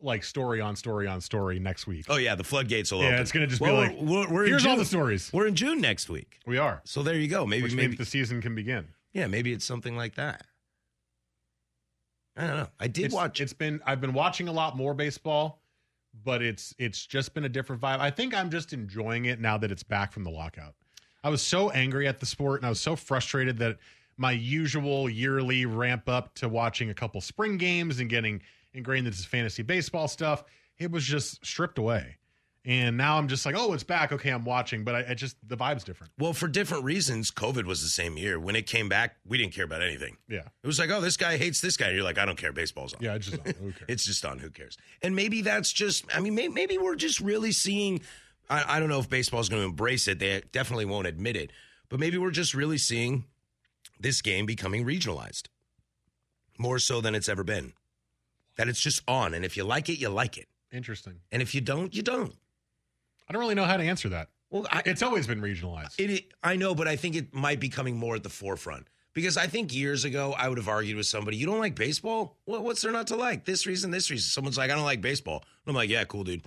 like 0.00 0.22
story 0.24 0.60
on 0.60 0.76
story 0.76 1.06
on 1.06 1.20
story 1.20 1.58
next 1.58 1.86
week. 1.86 2.06
Oh 2.08 2.16
yeah, 2.16 2.34
the 2.34 2.44
floodgates 2.44 2.92
will 2.92 3.00
Yeah, 3.00 3.08
open. 3.08 3.20
it's 3.20 3.32
gonna 3.32 3.46
just 3.46 3.60
be 3.62 3.70
like, 3.70 3.96
we're, 4.00 4.28
we're, 4.28 4.44
Here's 4.46 4.64
all 4.66 4.76
the 4.76 4.84
stories. 4.84 5.30
We're 5.32 5.46
in 5.46 5.54
June 5.54 5.80
next 5.80 6.08
week, 6.08 6.38
We 6.46 6.58
are, 6.58 6.80
so 6.84 7.02
there 7.02 7.14
you 7.16 7.28
go. 7.28 7.44
Maybe 7.46 7.64
which 7.64 7.74
maybe 7.74 7.96
the 7.96 8.04
season 8.04 8.40
can 8.40 8.54
begin. 8.54 8.88
yeah, 9.12 9.26
maybe 9.26 9.52
it's 9.52 9.64
something 9.64 9.96
like 9.96 10.14
that. 10.14 10.44
I 12.36 12.46
don't 12.46 12.56
know. 12.56 12.68
I 12.78 12.86
did 12.86 13.06
It's, 13.06 13.14
watch. 13.14 13.40
It's 13.40 13.52
been 13.52 13.80
I've 13.84 14.00
been 14.00 14.12
watching 14.12 14.46
a 14.48 14.52
lot 14.52 14.76
more 14.76 14.94
baseball, 14.94 15.60
but 16.24 16.42
it's 16.42 16.74
it's 16.78 17.04
just 17.04 17.34
been 17.34 17.44
a 17.44 17.48
different 17.48 17.82
vibe. 17.82 17.98
I 17.98 18.10
think 18.10 18.34
I'm 18.34 18.50
just 18.50 18.72
enjoying 18.72 19.24
it 19.24 19.40
now 19.40 19.58
that 19.58 19.72
it's 19.72 19.82
back 19.82 20.12
from 20.12 20.22
the 20.24 20.30
lockout. 20.30 20.74
I 21.24 21.30
was 21.30 21.42
so 21.42 21.70
angry 21.70 22.06
at 22.06 22.20
the 22.20 22.26
sport 22.26 22.60
and 22.60 22.66
I 22.66 22.68
was 22.68 22.80
so 22.80 22.94
frustrated 22.94 23.58
that 23.58 23.78
my 24.16 24.30
usual 24.32 25.08
yearly 25.10 25.66
ramp 25.66 26.08
up 26.08 26.34
to 26.36 26.48
watching 26.48 26.90
a 26.90 26.94
couple 26.94 27.20
spring 27.20 27.56
games 27.56 27.98
and 27.98 28.08
getting 28.08 28.40
ingrained 28.72 29.06
into 29.06 29.18
fantasy 29.22 29.62
baseball 29.62 30.08
stuff, 30.08 30.44
it 30.78 30.90
was 30.90 31.04
just 31.04 31.44
stripped 31.44 31.78
away. 31.78 32.16
And 32.64 32.98
now 32.98 33.16
I'm 33.16 33.28
just 33.28 33.46
like, 33.46 33.54
oh, 33.56 33.72
it's 33.72 33.84
back. 33.84 34.12
Okay, 34.12 34.28
I'm 34.30 34.44
watching, 34.44 34.84
but 34.84 34.94
I, 34.94 35.04
I 35.10 35.14
just 35.14 35.36
the 35.48 35.56
vibe's 35.56 35.84
different. 35.84 36.12
well, 36.18 36.34
for 36.34 36.48
different 36.48 36.84
reasons, 36.84 37.30
COVID 37.30 37.64
was 37.64 37.82
the 37.82 37.88
same 37.88 38.18
year. 38.18 38.38
When 38.38 38.56
it 38.56 38.66
came 38.66 38.90
back, 38.90 39.16
we 39.26 39.38
didn't 39.38 39.54
care 39.54 39.64
about 39.64 39.80
anything. 39.80 40.18
Yeah, 40.28 40.40
It 40.62 40.66
was 40.66 40.78
like, 40.78 40.90
oh, 40.90 41.00
this 41.00 41.16
guy 41.16 41.38
hates 41.38 41.60
this 41.62 41.78
guy. 41.78 41.90
You're 41.92 42.02
like, 42.02 42.18
I 42.18 42.26
don't 42.26 42.36
care. 42.36 42.52
Baseball's 42.52 42.92
on. 42.92 43.00
yeah. 43.00 43.14
It's 43.14 43.30
just 43.30 43.40
okay. 43.40 43.54
It's 43.88 44.04
just 44.04 44.22
on. 44.24 44.38
Who 44.38 44.50
cares? 44.50 44.76
And 45.02 45.16
maybe 45.16 45.40
that's 45.40 45.72
just. 45.72 46.04
I 46.14 46.20
mean, 46.20 46.34
may, 46.34 46.48
maybe 46.48 46.76
we're 46.76 46.96
just 46.96 47.20
really 47.20 47.52
seeing. 47.52 48.02
I, 48.50 48.76
I 48.76 48.80
don't 48.80 48.88
know 48.90 48.98
if 49.00 49.08
baseball's 49.08 49.48
going 49.48 49.62
to 49.62 49.68
embrace 49.68 50.06
it. 50.06 50.18
They 50.18 50.42
definitely 50.52 50.84
won't 50.84 51.06
admit 51.06 51.36
it. 51.36 51.52
But 51.88 52.00
maybe 52.00 52.18
we're 52.18 52.32
just 52.32 52.52
really 52.52 52.76
seeing 52.78 53.24
this 53.98 54.20
game 54.20 54.44
becoming 54.44 54.84
regionalized 54.84 55.44
more 56.58 56.78
so 56.78 57.00
than 57.00 57.14
it's 57.14 57.28
ever 57.30 57.44
been. 57.44 57.72
That 58.58 58.68
it's 58.68 58.80
just 58.80 59.02
on, 59.08 59.32
and 59.34 59.44
if 59.44 59.56
you 59.56 59.64
like 59.64 59.88
it, 59.88 59.98
you 59.98 60.08
like 60.10 60.36
it, 60.36 60.48
interesting. 60.72 61.14
and 61.32 61.40
if 61.40 61.54
you 61.54 61.60
don't, 61.62 61.94
you 61.94 62.02
don't. 62.02 62.34
I 63.28 63.32
don't 63.32 63.40
really 63.40 63.54
know 63.54 63.64
how 63.64 63.76
to 63.76 63.82
answer 63.84 64.08
that. 64.10 64.28
Well, 64.50 64.66
I, 64.70 64.82
It's 64.84 65.02
always 65.02 65.26
been 65.26 65.40
regionalized. 65.40 65.94
It, 65.98 66.32
I 66.42 66.56
know, 66.56 66.74
but 66.74 66.88
I 66.88 66.96
think 66.96 67.14
it 67.14 67.32
might 67.34 67.60
be 67.60 67.68
coming 67.68 67.96
more 67.96 68.16
at 68.16 68.22
the 68.22 68.28
forefront 68.28 68.88
because 69.14 69.36
I 69.36 69.46
think 69.46 69.74
years 69.74 70.04
ago 70.04 70.34
I 70.36 70.48
would 70.48 70.58
have 70.58 70.68
argued 70.68 70.96
with 70.96 71.06
somebody, 71.06 71.36
"You 71.36 71.46
don't 71.46 71.58
like 71.60 71.74
baseball? 71.74 72.36
Well, 72.46 72.62
what's 72.62 72.82
there 72.82 72.92
not 72.92 73.06
to 73.08 73.16
like? 73.16 73.44
This 73.44 73.66
reason, 73.66 73.90
this 73.90 74.10
reason." 74.10 74.28
Someone's 74.28 74.58
like, 74.58 74.70
"I 74.70 74.74
don't 74.74 74.84
like 74.84 75.00
baseball." 75.00 75.44
I'm 75.66 75.74
like, 75.74 75.90
"Yeah, 75.90 76.04
cool, 76.04 76.24
dude." 76.24 76.42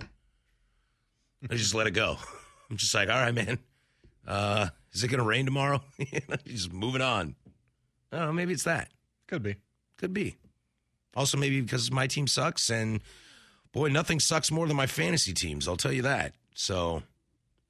I 1.50 1.54
just 1.54 1.74
let 1.74 1.86
it 1.86 1.92
go. 1.92 2.18
I'm 2.70 2.76
just 2.76 2.94
like, 2.94 3.08
"All 3.08 3.20
right, 3.20 3.34
man. 3.34 3.58
Uh, 4.26 4.68
is 4.92 5.02
it 5.02 5.08
gonna 5.08 5.24
rain 5.24 5.44
tomorrow?" 5.46 5.82
just 6.46 6.72
moving 6.72 7.02
on. 7.02 7.36
I 8.12 8.18
don't 8.18 8.26
know. 8.26 8.32
Maybe 8.32 8.52
it's 8.52 8.64
that. 8.64 8.90
Could 9.28 9.42
be. 9.42 9.56
Could 9.96 10.12
be. 10.12 10.36
Also, 11.14 11.36
maybe 11.36 11.60
because 11.60 11.90
my 11.90 12.06
team 12.06 12.26
sucks, 12.26 12.70
and 12.70 13.00
boy, 13.72 13.88
nothing 13.88 14.18
sucks 14.20 14.50
more 14.50 14.66
than 14.66 14.76
my 14.76 14.86
fantasy 14.86 15.32
teams. 15.32 15.68
I'll 15.68 15.76
tell 15.76 15.92
you 15.92 16.02
that. 16.02 16.34
So 16.54 17.02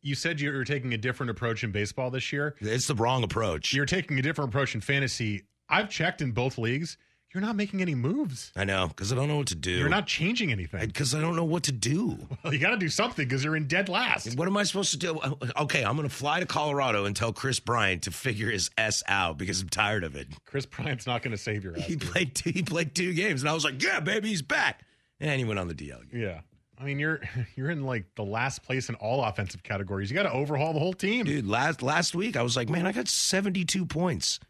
You 0.03 0.15
said 0.15 0.41
you 0.41 0.53
were 0.53 0.65
taking 0.65 0.95
a 0.95 0.99
different 0.99 1.31
approach 1.31 1.65
in 1.65 1.71
baseball 1.73 2.11
this 2.11 2.33
year. 2.33 2.55
it's 2.61 2.87
the 2.87 2.95
wrong 2.95 3.23
approach. 3.25 3.73
You're 3.73 3.87
taking 3.87 4.19
a 4.19 4.23
different 4.23 4.51
approach 4.51 4.75
in 4.75 4.81
fantasy. 4.81 5.43
I've 5.69 5.89
checked 5.91 6.21
in 6.21 6.33
both 6.33 6.59
leagues. 6.59 6.99
You're 7.35 7.41
not 7.41 7.57
making 7.57 7.81
any 7.81 7.95
moves. 7.95 8.53
I 8.55 8.65
know 8.65 8.89
because 8.89 9.11
I 9.13 9.17
don't 9.17 9.27
know 9.29 9.37
what 9.39 9.47
to 9.49 9.55
do. 9.55 9.71
You're 9.71 9.89
not 9.89 10.07
changing 10.07 10.53
anything. 10.53 10.87
because 10.87 11.15
I 11.15 11.21
don't 11.21 11.35
know 11.35 11.45
what 11.45 11.63
to 11.65 11.73
do. 11.73 12.19
Well, 12.45 12.53
you 12.53 12.59
got 12.59 12.71
to 12.71 12.77
do 12.77 12.89
something 12.89 13.25
because 13.25 13.45
you're 13.45 13.55
in 13.57 13.69
dead 13.69 13.89
last. 13.89 14.37
What 14.37 14.49
am 14.49 14.57
I 14.57 14.65
supposed 14.65 14.91
to 14.91 14.99
do? 14.99 15.19
Okay, 15.61 15.85
I'm 15.85 15.97
going 15.97 16.09
to 16.09 16.15
fly 16.15 16.41
to 16.41 16.47
Colorado 16.47 17.05
and 17.05 17.15
tell 17.15 17.33
Kris 17.33 17.61
Bryant 17.61 18.03
to 18.03 18.11
figure 18.11 18.51
his 18.51 18.69
s 18.77 19.03
out 19.07 19.39
because 19.39 19.63
I'm 19.63 19.69
tired 19.69 20.03
of 20.05 20.17
it. 20.17 20.27
Kris 20.45 20.67
Bryant's 20.67 21.07
not 21.07 21.23
going 21.23 21.31
to 21.31 21.39
save 21.39 21.63
your 21.63 21.77
ass. 21.79 21.85
He 21.85 21.95
dude. 21.95 22.11
played 22.11 22.35
two, 22.35 22.51
he 22.51 22.63
played 22.65 22.95
two 22.97 23.15
games, 23.15 23.43
and 23.43 23.49
I 23.49 23.55
was 23.55 23.65
like, 23.65 23.81
"Yeah, 23.83 24.01
baby, 24.01 24.29
he's 24.29 24.43
back." 24.43 24.81
And 25.21 25.39
he 25.39 25.45
went 25.45 25.61
on 25.61 25.69
the 25.69 25.75
DL. 25.75 26.03
again. 26.03 26.21
Yeah. 26.21 26.41
I 26.79 26.85
mean, 26.85 26.99
you're 26.99 27.21
you're 27.57 27.71
in 27.71 27.85
like 27.85 28.07
the 28.17 28.25
last 28.25 28.65
place 28.65 28.89
in 28.89 28.97
all 28.97 29.23
offensive 29.23 29.63
categories. 29.63 30.11
You 30.11 30.17
got 30.17 30.25
to 30.25 30.33
overhaul 30.33 30.73
the 30.73 30.81
whole 30.81 30.95
team. 30.95 31.25
Dude, 31.25 31.47
last 31.47 31.81
last 31.81 32.15
week 32.17 32.37
I 32.37 32.43
was 32.43 32.57
like, 32.57 32.69
man, 32.69 32.87
I 32.87 32.93
got 32.93 33.07
72 33.07 33.87
points. 33.87 34.41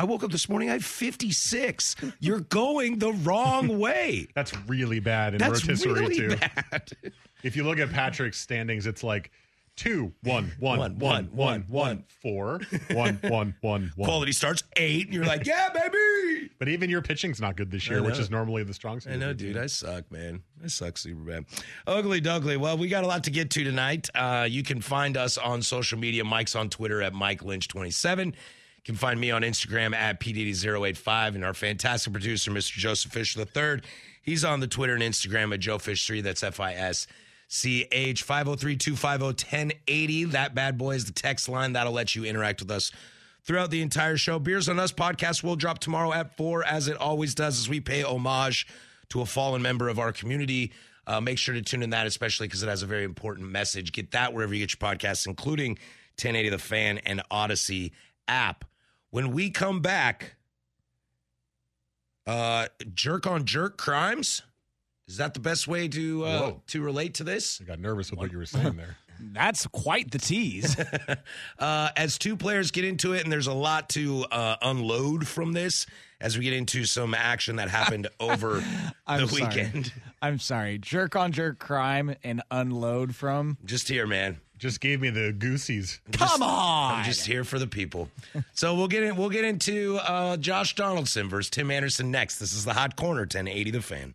I 0.00 0.04
woke 0.04 0.24
up 0.24 0.32
this 0.32 0.48
morning, 0.48 0.70
I 0.70 0.72
had 0.72 0.84
56. 0.84 1.94
You're 2.20 2.40
going 2.40 2.98
the 3.00 3.12
wrong 3.12 3.78
way. 3.78 4.28
That's 4.34 4.56
really 4.66 4.98
bad 4.98 5.34
in 5.34 5.38
That's 5.40 5.62
rotisserie 5.62 5.92
really 5.92 6.16
too. 6.16 6.36
bad. 6.36 6.90
If 7.42 7.54
you 7.54 7.64
look 7.64 7.78
at 7.78 7.90
Patrick's 7.90 8.38
standings, 8.40 8.86
it's 8.86 9.04
like 9.04 9.30
two, 9.76 10.10
one, 10.22 10.52
one, 10.58 10.78
One, 10.78 10.98
one, 10.98 10.98
one, 10.98 11.24
one, 11.26 11.26
one, 11.34 11.64
one, 11.68 12.04
four, 12.22 12.60
one, 12.92 13.18
one, 13.24 13.54
one, 13.60 13.92
one. 13.96 14.06
Quality 14.06 14.32
starts 14.32 14.62
eight, 14.78 15.04
and 15.04 15.14
you're 15.14 15.26
like, 15.26 15.44
yeah, 15.46 15.68
baby. 15.68 16.50
But 16.58 16.68
even 16.68 16.88
your 16.88 17.02
pitching's 17.02 17.38
not 17.38 17.56
good 17.56 17.70
this 17.70 17.86
year, 17.86 18.02
which 18.02 18.18
is 18.18 18.30
normally 18.30 18.62
the 18.62 18.72
strong 18.72 19.00
suit. 19.00 19.12
I 19.12 19.16
know, 19.16 19.34
dude. 19.34 19.58
I 19.58 19.66
suck, 19.66 20.10
man. 20.10 20.42
I 20.64 20.68
suck 20.68 20.96
super 20.96 21.20
bad. 21.20 21.44
Ugly 21.86 22.22
Dougly. 22.22 22.56
Well, 22.56 22.78
we 22.78 22.88
got 22.88 23.04
a 23.04 23.06
lot 23.06 23.24
to 23.24 23.30
get 23.30 23.50
to 23.50 23.64
tonight. 23.64 24.08
Uh, 24.14 24.46
you 24.48 24.62
can 24.62 24.80
find 24.80 25.18
us 25.18 25.36
on 25.36 25.60
social 25.60 25.98
media. 25.98 26.24
Mike's 26.24 26.56
on 26.56 26.70
Twitter 26.70 27.02
at 27.02 27.12
Mike 27.12 27.42
Lynch27. 27.42 28.32
You 28.80 28.94
can 28.94 28.96
find 28.96 29.20
me 29.20 29.30
on 29.30 29.42
Instagram 29.42 29.94
at 29.94 30.20
PDD085 30.20 31.34
and 31.34 31.44
our 31.44 31.52
fantastic 31.52 32.14
producer, 32.14 32.50
Mr. 32.50 32.72
Joseph 32.72 33.12
Fish 33.12 33.36
III. 33.36 33.82
He's 34.22 34.42
on 34.42 34.60
the 34.60 34.66
Twitter 34.66 34.94
and 34.94 35.02
Instagram 35.02 35.52
at 35.52 35.60
Joe 35.60 35.76
JoeFish3. 35.76 36.22
That's 36.22 36.42
F 36.42 36.60
I 36.60 36.72
S 36.72 37.06
C 37.48 37.86
H 37.92 38.22
503 38.22 38.76
250 38.76 39.24
1080. 39.46 40.24
That 40.24 40.54
bad 40.54 40.78
boy 40.78 40.94
is 40.94 41.04
the 41.04 41.12
text 41.12 41.46
line. 41.46 41.74
That'll 41.74 41.92
let 41.92 42.14
you 42.14 42.24
interact 42.24 42.60
with 42.60 42.70
us 42.70 42.90
throughout 43.44 43.70
the 43.70 43.82
entire 43.82 44.16
show. 44.16 44.38
Beers 44.38 44.66
on 44.68 44.78
Us 44.78 44.92
podcast 44.92 45.42
will 45.42 45.56
drop 45.56 45.78
tomorrow 45.78 46.12
at 46.12 46.36
4, 46.38 46.64
as 46.64 46.88
it 46.88 46.96
always 46.96 47.34
does, 47.34 47.58
as 47.58 47.68
we 47.68 47.80
pay 47.80 48.02
homage 48.02 48.66
to 49.10 49.20
a 49.20 49.26
fallen 49.26 49.60
member 49.60 49.88
of 49.90 49.98
our 49.98 50.12
community. 50.12 50.72
Uh, 51.06 51.20
make 51.20 51.36
sure 51.36 51.54
to 51.54 51.60
tune 51.60 51.82
in 51.82 51.90
that, 51.90 52.06
especially 52.06 52.46
because 52.46 52.62
it 52.62 52.68
has 52.68 52.82
a 52.82 52.86
very 52.86 53.04
important 53.04 53.50
message. 53.50 53.92
Get 53.92 54.12
that 54.12 54.32
wherever 54.32 54.54
you 54.54 54.64
get 54.64 54.72
your 54.72 54.88
podcasts, 54.88 55.26
including 55.26 55.72
1080 56.22 56.48
The 56.48 56.58
Fan 56.58 56.98
and 56.98 57.20
Audacy 57.30 57.90
app. 58.28 58.64
When 59.10 59.32
we 59.32 59.50
come 59.50 59.80
back, 59.80 60.36
uh, 62.26 62.68
jerk 62.94 63.26
on 63.26 63.44
jerk 63.44 63.76
crimes. 63.76 64.42
Is 65.08 65.16
that 65.16 65.34
the 65.34 65.40
best 65.40 65.66
way 65.66 65.88
to 65.88 66.24
uh, 66.24 66.52
to 66.68 66.80
relate 66.80 67.14
to 67.14 67.24
this? 67.24 67.60
I 67.60 67.64
got 67.64 67.80
nervous 67.80 68.12
with 68.12 68.20
what 68.20 68.30
you 68.30 68.38
were 68.38 68.46
saying 68.46 68.76
there. 68.76 68.96
That's 69.32 69.66
quite 69.66 70.10
the 70.12 70.18
tease. 70.18 70.76
uh, 71.58 71.88
as 71.96 72.16
two 72.16 72.36
players 72.36 72.70
get 72.70 72.84
into 72.84 73.12
it, 73.12 73.24
and 73.24 73.32
there's 73.32 73.48
a 73.48 73.52
lot 73.52 73.88
to 73.90 74.24
uh, 74.30 74.56
unload 74.62 75.26
from 75.26 75.52
this 75.52 75.86
as 76.20 76.38
we 76.38 76.44
get 76.44 76.52
into 76.52 76.84
some 76.84 77.12
action 77.12 77.56
that 77.56 77.68
happened 77.68 78.08
over 78.20 78.62
the 79.08 79.26
sorry. 79.26 79.46
weekend. 79.46 79.92
I'm 80.22 80.38
sorry. 80.38 80.78
Jerk 80.78 81.16
on 81.16 81.32
jerk 81.32 81.58
crime 81.58 82.14
and 82.22 82.42
unload 82.50 83.14
from. 83.14 83.58
Just 83.64 83.88
here, 83.88 84.06
man. 84.06 84.38
Just 84.60 84.82
gave 84.82 85.00
me 85.00 85.08
the 85.08 85.32
goosies. 85.32 86.00
Come 86.12 86.42
on. 86.42 86.96
I'm 86.96 87.04
just 87.06 87.26
here 87.26 87.44
for 87.44 87.58
the 87.58 87.66
people. 87.66 88.10
so 88.52 88.74
we'll 88.74 88.88
get 88.88 89.02
in. 89.02 89.16
We'll 89.16 89.30
get 89.30 89.46
into 89.46 89.96
uh, 89.96 90.36
Josh 90.36 90.74
Donaldson 90.74 91.30
versus 91.30 91.48
Tim 91.48 91.70
Anderson 91.70 92.10
next. 92.10 92.38
This 92.38 92.52
is 92.52 92.66
the 92.66 92.74
Hot 92.74 92.94
Corner 92.94 93.22
1080 93.22 93.70
The 93.70 93.80
Fan. 93.80 94.12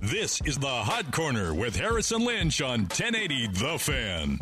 This 0.00 0.40
is 0.42 0.58
the 0.58 0.68
Hot 0.68 1.10
Corner 1.12 1.54
with 1.54 1.76
Harrison 1.76 2.24
Lynch 2.24 2.60
on 2.60 2.80
1080 2.82 3.48
The 3.48 3.78
Fan. 3.78 4.38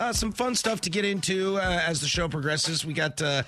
Uh, 0.00 0.12
some 0.14 0.32
fun 0.32 0.54
stuff 0.54 0.80
to 0.80 0.88
get 0.90 1.04
into 1.04 1.58
uh, 1.58 1.82
as 1.86 2.00
the 2.00 2.06
show 2.08 2.26
progresses. 2.26 2.86
We 2.86 2.94
got 2.94 3.20
uh, 3.20 3.42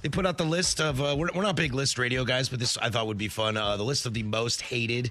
they 0.00 0.08
put 0.08 0.24
out 0.26 0.38
the 0.38 0.44
list 0.44 0.80
of 0.80 0.98
uh, 1.00 1.14
we're, 1.16 1.28
we're 1.34 1.42
not 1.42 1.56
big 1.56 1.74
list 1.74 1.98
radio 1.98 2.24
guys, 2.24 2.48
but 2.48 2.58
this 2.58 2.78
I 2.78 2.88
thought 2.88 3.06
would 3.06 3.18
be 3.18 3.28
fun. 3.28 3.56
Uh, 3.58 3.76
the 3.76 3.84
list 3.84 4.06
of 4.06 4.14
the 4.14 4.22
most 4.22 4.62
hated 4.62 5.10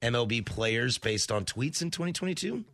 MLB 0.00 0.46
players 0.46 0.96
based 0.96 1.32
on 1.32 1.44
tweets 1.44 1.82
in 1.82 1.90
2022. 1.90 2.64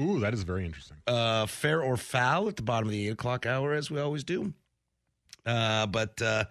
Ooh, 0.00 0.20
that 0.20 0.32
is 0.32 0.42
very 0.44 0.64
interesting. 0.64 0.96
uh, 1.06 1.44
fair 1.44 1.82
or 1.82 1.98
foul 1.98 2.48
at 2.48 2.56
the 2.56 2.62
bottom 2.62 2.88
of 2.88 2.92
the 2.92 3.06
eight 3.06 3.12
o'clock 3.12 3.44
hour, 3.44 3.74
as 3.74 3.90
we 3.90 4.00
always 4.00 4.24
do. 4.24 4.54
Uh, 5.44 5.84
but 5.86 6.22
uh, 6.22 6.44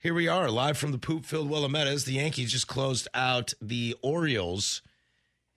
here 0.00 0.12
we 0.12 0.28
are, 0.28 0.50
live 0.50 0.76
from 0.76 0.92
the 0.92 0.98
poop-filled 0.98 1.48
Willamette's. 1.48 2.04
The 2.04 2.12
Yankees 2.14 2.52
just 2.52 2.66
closed 2.68 3.08
out 3.14 3.54
the 3.62 3.96
Orioles, 4.02 4.82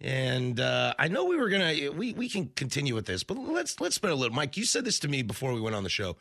and 0.01 0.59
uh, 0.59 0.93
I 0.99 1.07
know 1.07 1.25
we 1.25 1.37
were 1.37 1.49
gonna 1.49 1.91
we 1.91 2.13
we 2.13 2.27
can 2.29 2.47
continue 2.55 2.95
with 2.95 3.05
this, 3.05 3.23
but 3.23 3.37
let's 3.37 3.79
let's 3.79 3.95
spend 3.95 4.11
a 4.11 4.15
little. 4.15 4.35
Mike, 4.35 4.57
you 4.57 4.65
said 4.65 4.85
this 4.85 4.99
to 4.99 5.07
me 5.07 5.21
before 5.21 5.53
we 5.53 5.61
went 5.61 5.75
on 5.75 5.83
the 5.83 5.89
show. 5.89 6.17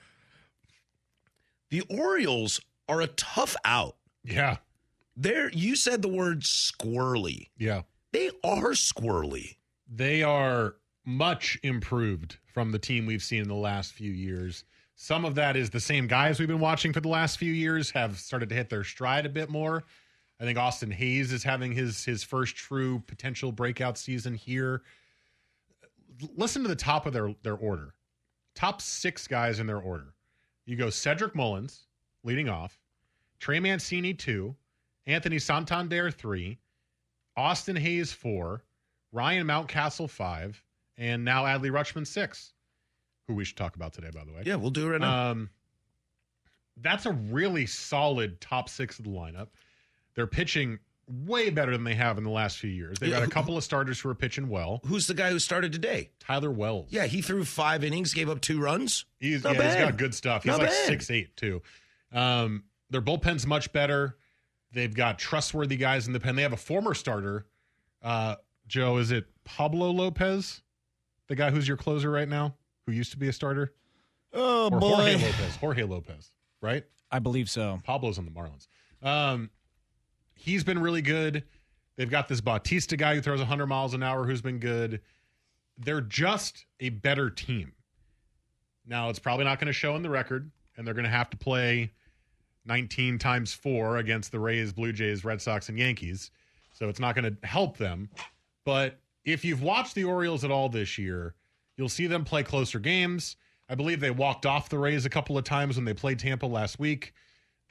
The 1.71 1.83
Orioles 1.89 2.61
are 2.89 3.01
a 3.01 3.07
tough 3.07 3.57
out. 3.65 3.97
Yeah, 4.25 4.59
There, 5.17 5.51
you 5.51 5.75
said 5.75 6.01
the 6.03 6.09
word 6.09 6.43
squirrely. 6.43 7.49
yeah. 7.59 7.83
They 8.13 8.31
are 8.45 8.73
squirrely. 8.73 9.57
They 9.91 10.23
are 10.23 10.77
much 11.05 11.59
improved 11.63 12.37
from 12.45 12.71
the 12.73 12.79
team 12.79 13.07
we've 13.07 13.23
seen 13.23 13.41
in 13.43 13.49
the 13.49 13.55
last 13.55 13.95
few 13.95 14.11
years. 14.13 14.65
Some 14.95 15.25
of 15.25 15.35
that 15.37 15.57
is 15.57 15.71
the 15.71 15.81
same 15.81 16.07
guys 16.07 16.39
we've 16.39 16.47
been 16.47 16.61
watching 16.61 16.93
for 16.93 17.01
the 17.01 17.09
last 17.09 17.39
few 17.39 17.53
years 17.53 17.91
have 17.93 18.19
started 18.19 18.51
to 18.51 18.55
hit 18.55 18.69
their 18.69 18.85
stride 18.85 19.25
a 19.27 19.31
bit 19.31 19.49
more. 19.51 19.85
I 20.43 20.45
think 20.45 20.59
Austin 20.59 20.91
Hays 20.91 21.33
is 21.33 21.45
having 21.45 21.71
his 21.71 22.05
his 22.05 22.25
first 22.25 22.57
true 22.57 22.99
potential 23.07 23.53
breakout 23.53 23.97
season 23.97 24.35
here. 24.35 24.83
Listen 26.35 26.63
to 26.63 26.69
the 26.69 26.75
top 26.75 27.07
of 27.07 27.13
their 27.13 27.33
their 27.45 27.55
order. 27.55 27.95
Top 28.57 28.83
6 28.83 29.29
guys 29.29 29.61
in 29.61 29.67
their 29.69 29.79
order. 29.79 30.15
You 30.67 30.77
go 30.77 30.91
Cedric 30.91 31.37
Mullins 31.37 31.87
leading 32.25 32.49
off, 32.49 32.81
Trey 33.39 33.61
Mancini 33.61 34.13
2, 34.13 34.55
Anthony 35.07 35.39
Santander 35.39 36.11
3, 36.11 36.59
Austin 37.37 37.77
Hays 37.77 38.13
4, 38.13 38.63
Ryan 39.13 39.47
Mountcastle 39.47 40.11
five, 40.11 40.63
and 40.99 41.25
now 41.25 41.45
Adley 41.45 41.71
Rutschman 41.71 42.07
six, 42.07 42.53
who 43.29 43.35
we 43.35 43.45
should 43.45 43.57
talk 43.57 43.77
about 43.77 43.93
today, 43.93 44.11
by 44.13 44.25
the 44.25 44.33
way. 44.33 44.43
Yeah, 44.45 44.57
we'll 44.57 44.71
do 44.71 44.89
it 44.89 44.91
right 44.91 45.01
now. 45.01 45.31
Um, 45.31 45.51
that's 46.79 47.07
a 47.07 47.13
really 47.13 47.67
solid 47.67 48.41
top 48.41 48.69
six 48.69 48.99
of 48.99 49.05
the 49.05 49.11
lineup. 49.11 49.49
They're 50.15 50.27
pitching 50.27 50.79
way 51.09 51.51
better 51.51 51.73
than 51.73 51.85
they 51.85 51.95
have 51.95 52.17
in 52.17 52.25
the 52.25 52.31
last 52.31 52.59
few 52.59 52.71
years. 52.71 52.99
They've 52.99 53.11
Yeah, 53.11 53.17
got 53.17 53.23
a 53.23 53.27
who- 53.27 53.31
couple 53.33 53.57
of 53.57 53.65
starters 53.65 53.99
who 54.01 54.09
are 54.09 54.15
pitching 54.15 54.49
well. 54.49 54.81
Who's 54.87 55.07
the 55.07 55.15
guy 55.15 55.31
who 55.31 55.39
started 55.39 55.73
today? 55.73 56.11
Tyler 56.21 56.51
Wells. 56.51 56.89
Yeah, 56.91 57.07
he 57.07 57.21
threw 57.23 57.45
five 57.45 57.83
innings, 57.85 58.15
gave 58.15 58.29
up 58.31 58.41
two 58.41 58.61
runs. 58.61 59.05
He's, 59.19 59.43
Not 59.45 59.57
yeah, 59.57 59.63
he's 59.65 59.75
bad. 59.75 59.89
got 59.91 59.99
good 59.99 60.15
stuff. 60.15 60.45
He's 60.45 60.51
Not 60.51 60.61
like 60.61 60.71
bad. 60.71 60.87
six 60.87 61.11
eight 61.11 61.37
too. 61.37 61.61
Um, 62.13 62.65
their 62.91 63.03
bullpen's 63.03 63.47
much 63.47 63.73
better. 63.73 64.17
They've 64.73 64.95
got 64.95 65.19
trustworthy 65.19 65.77
guys 65.77 66.07
in 66.07 66.13
the 66.13 66.21
pen. 66.21 66.37
They 66.37 66.43
have 66.43 66.53
a 66.53 66.57
former 66.59 66.95
starter. 66.95 67.47
Uh, 68.01 68.37
Joe, 68.67 68.97
is 68.99 69.11
it 69.11 69.27
Pablo 69.45 69.91
Lopez, 69.91 70.63
the 71.29 71.35
guy 71.37 71.51
who's 71.51 71.67
your 71.69 71.77
closer 71.77 72.11
right 72.11 72.29
now, 72.29 72.55
who 72.87 72.93
used 72.93 73.11
to 73.11 73.19
be 73.19 73.29
a 73.29 73.33
starter? 73.33 73.75
Oh 74.33 74.71
or 74.73 74.81
boy. 74.81 74.89
Jorge 74.95 75.13
Lopez. 75.17 75.57
Jorge 75.57 75.83
Lopez, 75.83 76.33
right? 76.63 76.85
I 77.11 77.19
believe 77.19 77.51
so. 77.51 77.81
Pablo's 77.85 78.19
on 78.19 78.25
the 78.25 78.31
Marlins. 78.31 78.67
Um, 79.03 79.51
he's 80.43 80.65
been 80.65 80.81
really 80.81 81.03
good. 81.03 81.45
They've 81.97 82.11
got 82.11 82.29
this 82.29 82.41
Bautista 82.41 82.97
guy 82.97 83.15
who 83.15 83.21
throws 83.21 83.39
100 83.39 83.67
miles 83.67 83.95
an 83.95 84.03
hour 84.03 84.27
who's 84.27 84.43
been 84.43 84.59
good. 84.59 85.01
They're 85.79 86.01
just 86.01 86.67
a 86.81 86.89
better 86.89 87.31
team. 87.31 87.73
Now, 88.87 89.09
it's 89.09 89.21
probably 89.21 89.45
not 89.45 89.61
going 89.61 89.69
to 89.69 89.73
show 89.73 89.95
in 89.95 90.03
the 90.03 90.11
record, 90.11 90.51
and 90.77 90.85
they're 90.85 90.95
going 90.95 91.05
to 91.05 91.11
have 91.11 91.31
to 91.31 91.37
play 91.37 91.93
19 92.67 93.19
times 93.19 93.53
four 93.53 93.99
against 93.99 94.33
the 94.33 94.41
Rays, 94.41 94.73
Blue 94.73 94.93
Jays, 94.93 95.25
Red 95.25 95.41
Sox, 95.41 95.69
and 95.69 95.79
Yankees. 95.79 96.33
So 96.73 96.89
it's 96.89 97.01
not 97.01 97.15
going 97.15 97.37
to 97.37 97.47
help 97.47 97.77
them. 97.77 98.11
But 98.65 98.99
if 99.25 99.45
you've 99.45 99.63
watched 99.63 99.95
the 99.95 100.05
Orioles 100.05 100.45
at 100.45 100.51
all 100.51 100.69
this 100.69 100.99
year, 100.99 101.35
you'll 101.77 101.89
see 101.89 102.09
them 102.09 102.25
play 102.25 102.43
closer 102.43 102.81
games. 102.81 103.37
I 103.69 103.77
believe 103.77 104.01
they 104.01 104.11
walked 104.11 104.45
off 104.45 104.69
the 104.69 104.79
Rays 104.79 105.07
a 105.07 105.11
couple 105.11 105.39
of 105.39 105.45
times 105.45 105.77
when 105.77 105.85
they 105.85 105.95
played 105.95 106.19
Tampa 106.19 106.47
last 106.47 106.81
week. 106.81 107.15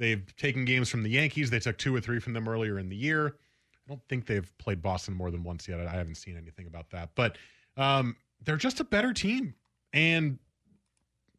They've 0.01 0.35
taken 0.35 0.65
games 0.65 0.89
from 0.89 1.03
the 1.03 1.11
Yankees. 1.11 1.51
They 1.51 1.59
took 1.59 1.77
two 1.77 1.95
or 1.95 2.01
three 2.01 2.17
from 2.17 2.33
them 2.33 2.49
earlier 2.49 2.79
in 2.79 2.89
the 2.89 2.95
year. 2.95 3.35
I 3.75 3.87
don't 3.87 4.01
think 4.09 4.25
they've 4.25 4.51
played 4.57 4.81
Boston 4.81 5.13
more 5.13 5.29
than 5.29 5.43
once 5.43 5.67
yet. 5.67 5.79
I 5.79 5.91
haven't 5.91 6.15
seen 6.15 6.35
anything 6.35 6.65
about 6.65 6.89
that. 6.89 7.11
But 7.13 7.37
um, 7.77 8.15
they're 8.43 8.57
just 8.57 8.79
a 8.79 8.83
better 8.83 9.13
team. 9.13 9.53
And 9.93 10.39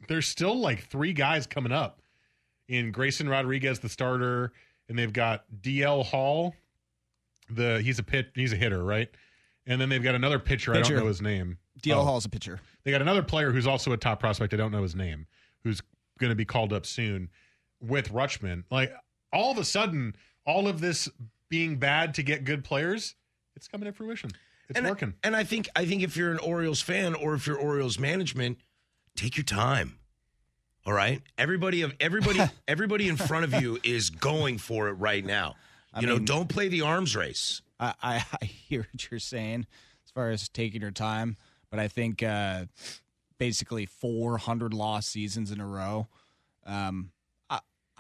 there's 0.07 0.29
still 0.29 0.55
like 0.55 0.87
three 0.87 1.13
guys 1.13 1.45
coming 1.45 1.73
up 1.73 2.03
in 2.69 2.93
Grayson 2.93 3.29
Rodriguez, 3.29 3.81
the 3.81 3.89
starter, 3.89 4.53
and 4.89 4.97
they've 4.97 5.13
got 5.13 5.43
DL 5.61 6.05
Hall. 6.05 6.55
The 7.51 7.81
he's 7.83 7.99
a 7.99 8.05
pit 8.05 8.29
he's 8.37 8.53
a 8.53 8.57
hitter, 8.57 8.85
right? 8.85 9.09
And 9.67 9.81
then 9.81 9.89
they've 9.89 10.05
got 10.05 10.15
another 10.15 10.39
pitcher. 10.39 10.73
I 10.73 10.83
don't 10.83 10.99
know 10.99 11.07
his 11.09 11.21
name. 11.21 11.59
DL 11.83 11.97
Oh. 11.97 12.05
Hall's 12.05 12.27
a 12.27 12.29
pitcher. 12.29 12.61
They 12.85 12.93
got 12.93 13.03
another 13.03 13.25
player 13.25 13.51
who's 13.51 13.67
also 13.67 13.91
a 13.91 13.97
top 13.97 14.21
prospect. 14.21 14.55
I 14.55 14.57
don't 14.57 14.71
know 14.71 14.85
his 14.85 14.95
name, 14.95 15.27
who's 15.65 15.83
going 16.21 16.31
to 16.31 16.37
be 16.37 16.45
called 16.45 16.73
up 16.73 16.87
soon 16.87 17.29
with 17.83 18.13
Rutschman. 18.13 18.65
Like 18.71 18.93
all 19.33 19.51
of 19.51 19.59
a 19.59 19.65
sudden, 19.65 20.15
all 20.47 20.69
of 20.69 20.81
this 20.81 21.09
being 21.49 21.77
bad 21.77 22.15
to 22.15 22.23
get 22.23 22.45
good 22.45 22.65
players, 22.65 23.15
it's 23.57 23.69
coming 23.69 23.87
to 23.87 23.93
fruition. 23.93 24.31
It's 24.69 24.79
and 24.79 24.87
I- 24.87 24.91
working. 24.91 25.15
and 25.23 25.37
I 25.37 25.45
think 25.45 25.69
I 25.77 25.85
think 25.85 26.03
if 26.03 26.17
you're 26.17 26.33
an 26.33 26.39
Orioles 26.39 26.81
fan 26.81 27.15
or 27.15 27.35
if 27.35 27.47
you're 27.47 27.59
Orioles 27.59 27.99
management, 27.99 28.59
take 29.17 29.37
your 29.37 29.45
time. 29.45 29.99
All 30.85 30.93
right, 30.93 31.23
everybody 31.39 31.83
of 31.83 31.95
everybody 32.01 32.41
everybody 32.69 33.09
in 33.09 33.17
front 33.17 33.45
of 33.45 33.61
you 33.63 33.79
is 33.85 34.11
going 34.11 34.59
for 34.59 34.89
it 34.89 34.95
right 34.95 35.25
now. 35.25 35.55
You 36.01 36.07
know, 36.07 36.19
don't 36.19 36.49
play 36.49 36.69
the 36.69 36.81
arms 36.81 37.15
race. 37.15 37.61
I, 37.79 37.93
I, 38.03 38.25
I 38.41 38.45
hear 38.47 38.87
what 38.91 39.11
you're 39.11 39.21
saying 39.21 39.67
as 40.07 40.11
far 40.11 40.31
as 40.31 40.49
taking 40.49 40.81
your 40.81 40.91
time, 40.91 41.37
but 41.71 41.79
I 41.79 41.87
think 41.89 42.23
uh, 42.23 42.65
basically 43.39 43.85
400 43.85 44.73
lost 44.73 45.11
seasons 45.11 45.51
in 45.51 45.61
a 45.61 45.67
row. 45.67 46.09
Um, 46.65 47.11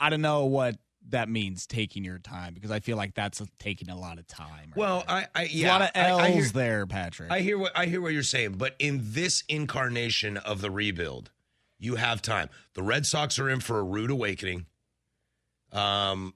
I, 0.02 0.06
I 0.06 0.11
don't 0.11 0.21
know 0.23 0.44
what 0.47 0.76
that 1.09 1.28
means 1.28 1.66
taking 1.66 2.04
your 2.04 2.18
time 2.18 2.54
because 2.54 2.71
I 2.71 2.80
feel 2.80 2.97
like 2.97 3.14
that's 3.14 3.42
taking 3.59 3.88
a 3.90 3.97
lot 3.99 4.18
of 4.18 4.26
time. 4.26 4.49
right 4.68 4.76
Well, 4.76 5.04
there. 5.06 5.16
I, 5.16 5.26
I 5.35 5.42
yeah, 5.50 5.68
a 5.68 5.71
lot 5.71 5.82
of 5.82 5.90
I- 5.94 6.09
L's 6.09 6.21
I 6.21 6.30
hear- 6.30 6.44
there, 6.49 6.87
Patrick. 6.87 7.30
I 7.32 7.40
hear 7.40 7.59
what 7.59 7.73
I 7.76 7.87
hear 7.87 8.00
what 8.00 8.12
you're 8.12 8.23
saying, 8.23 8.52
but 8.52 8.76
in 8.78 9.00
this 9.02 9.42
incarnation 9.49 10.37
of 10.37 10.61
the 10.61 10.71
rebuild, 10.71 11.30
you 11.78 11.97
have 11.97 12.23
time. 12.23 12.49
The 12.75 12.82
Red 12.82 13.04
Sox 13.06 13.38
are 13.38 13.49
in 13.50 13.61
for 13.61 13.78
a 13.78 13.82
rude 13.82 14.11
awakening. 14.11 14.66
Um, 15.73 16.35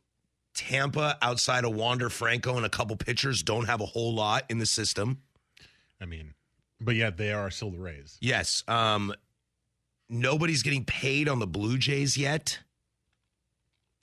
Tampa, 0.54 1.18
outside 1.20 1.64
of 1.64 1.74
Wander 1.74 2.08
Franco 2.08 2.56
and 2.56 2.64
a 2.64 2.70
couple 2.70 2.96
pitchers, 2.96 3.42
don't 3.42 3.66
have 3.66 3.80
a 3.80 3.86
whole 3.86 4.14
lot 4.14 4.44
in 4.48 4.58
the 4.58 4.66
system. 4.66 5.18
I 6.00 6.06
mean, 6.06 6.34
but 6.80 6.94
yet 6.94 7.16
they 7.18 7.32
are 7.32 7.50
still 7.50 7.70
the 7.70 7.78
Rays. 7.78 8.16
Yes. 8.20 8.64
Um, 8.66 9.14
nobody's 10.08 10.62
getting 10.62 10.84
paid 10.84 11.28
on 11.28 11.38
the 11.38 11.46
Blue 11.46 11.76
Jays 11.78 12.16
yet. 12.16 12.58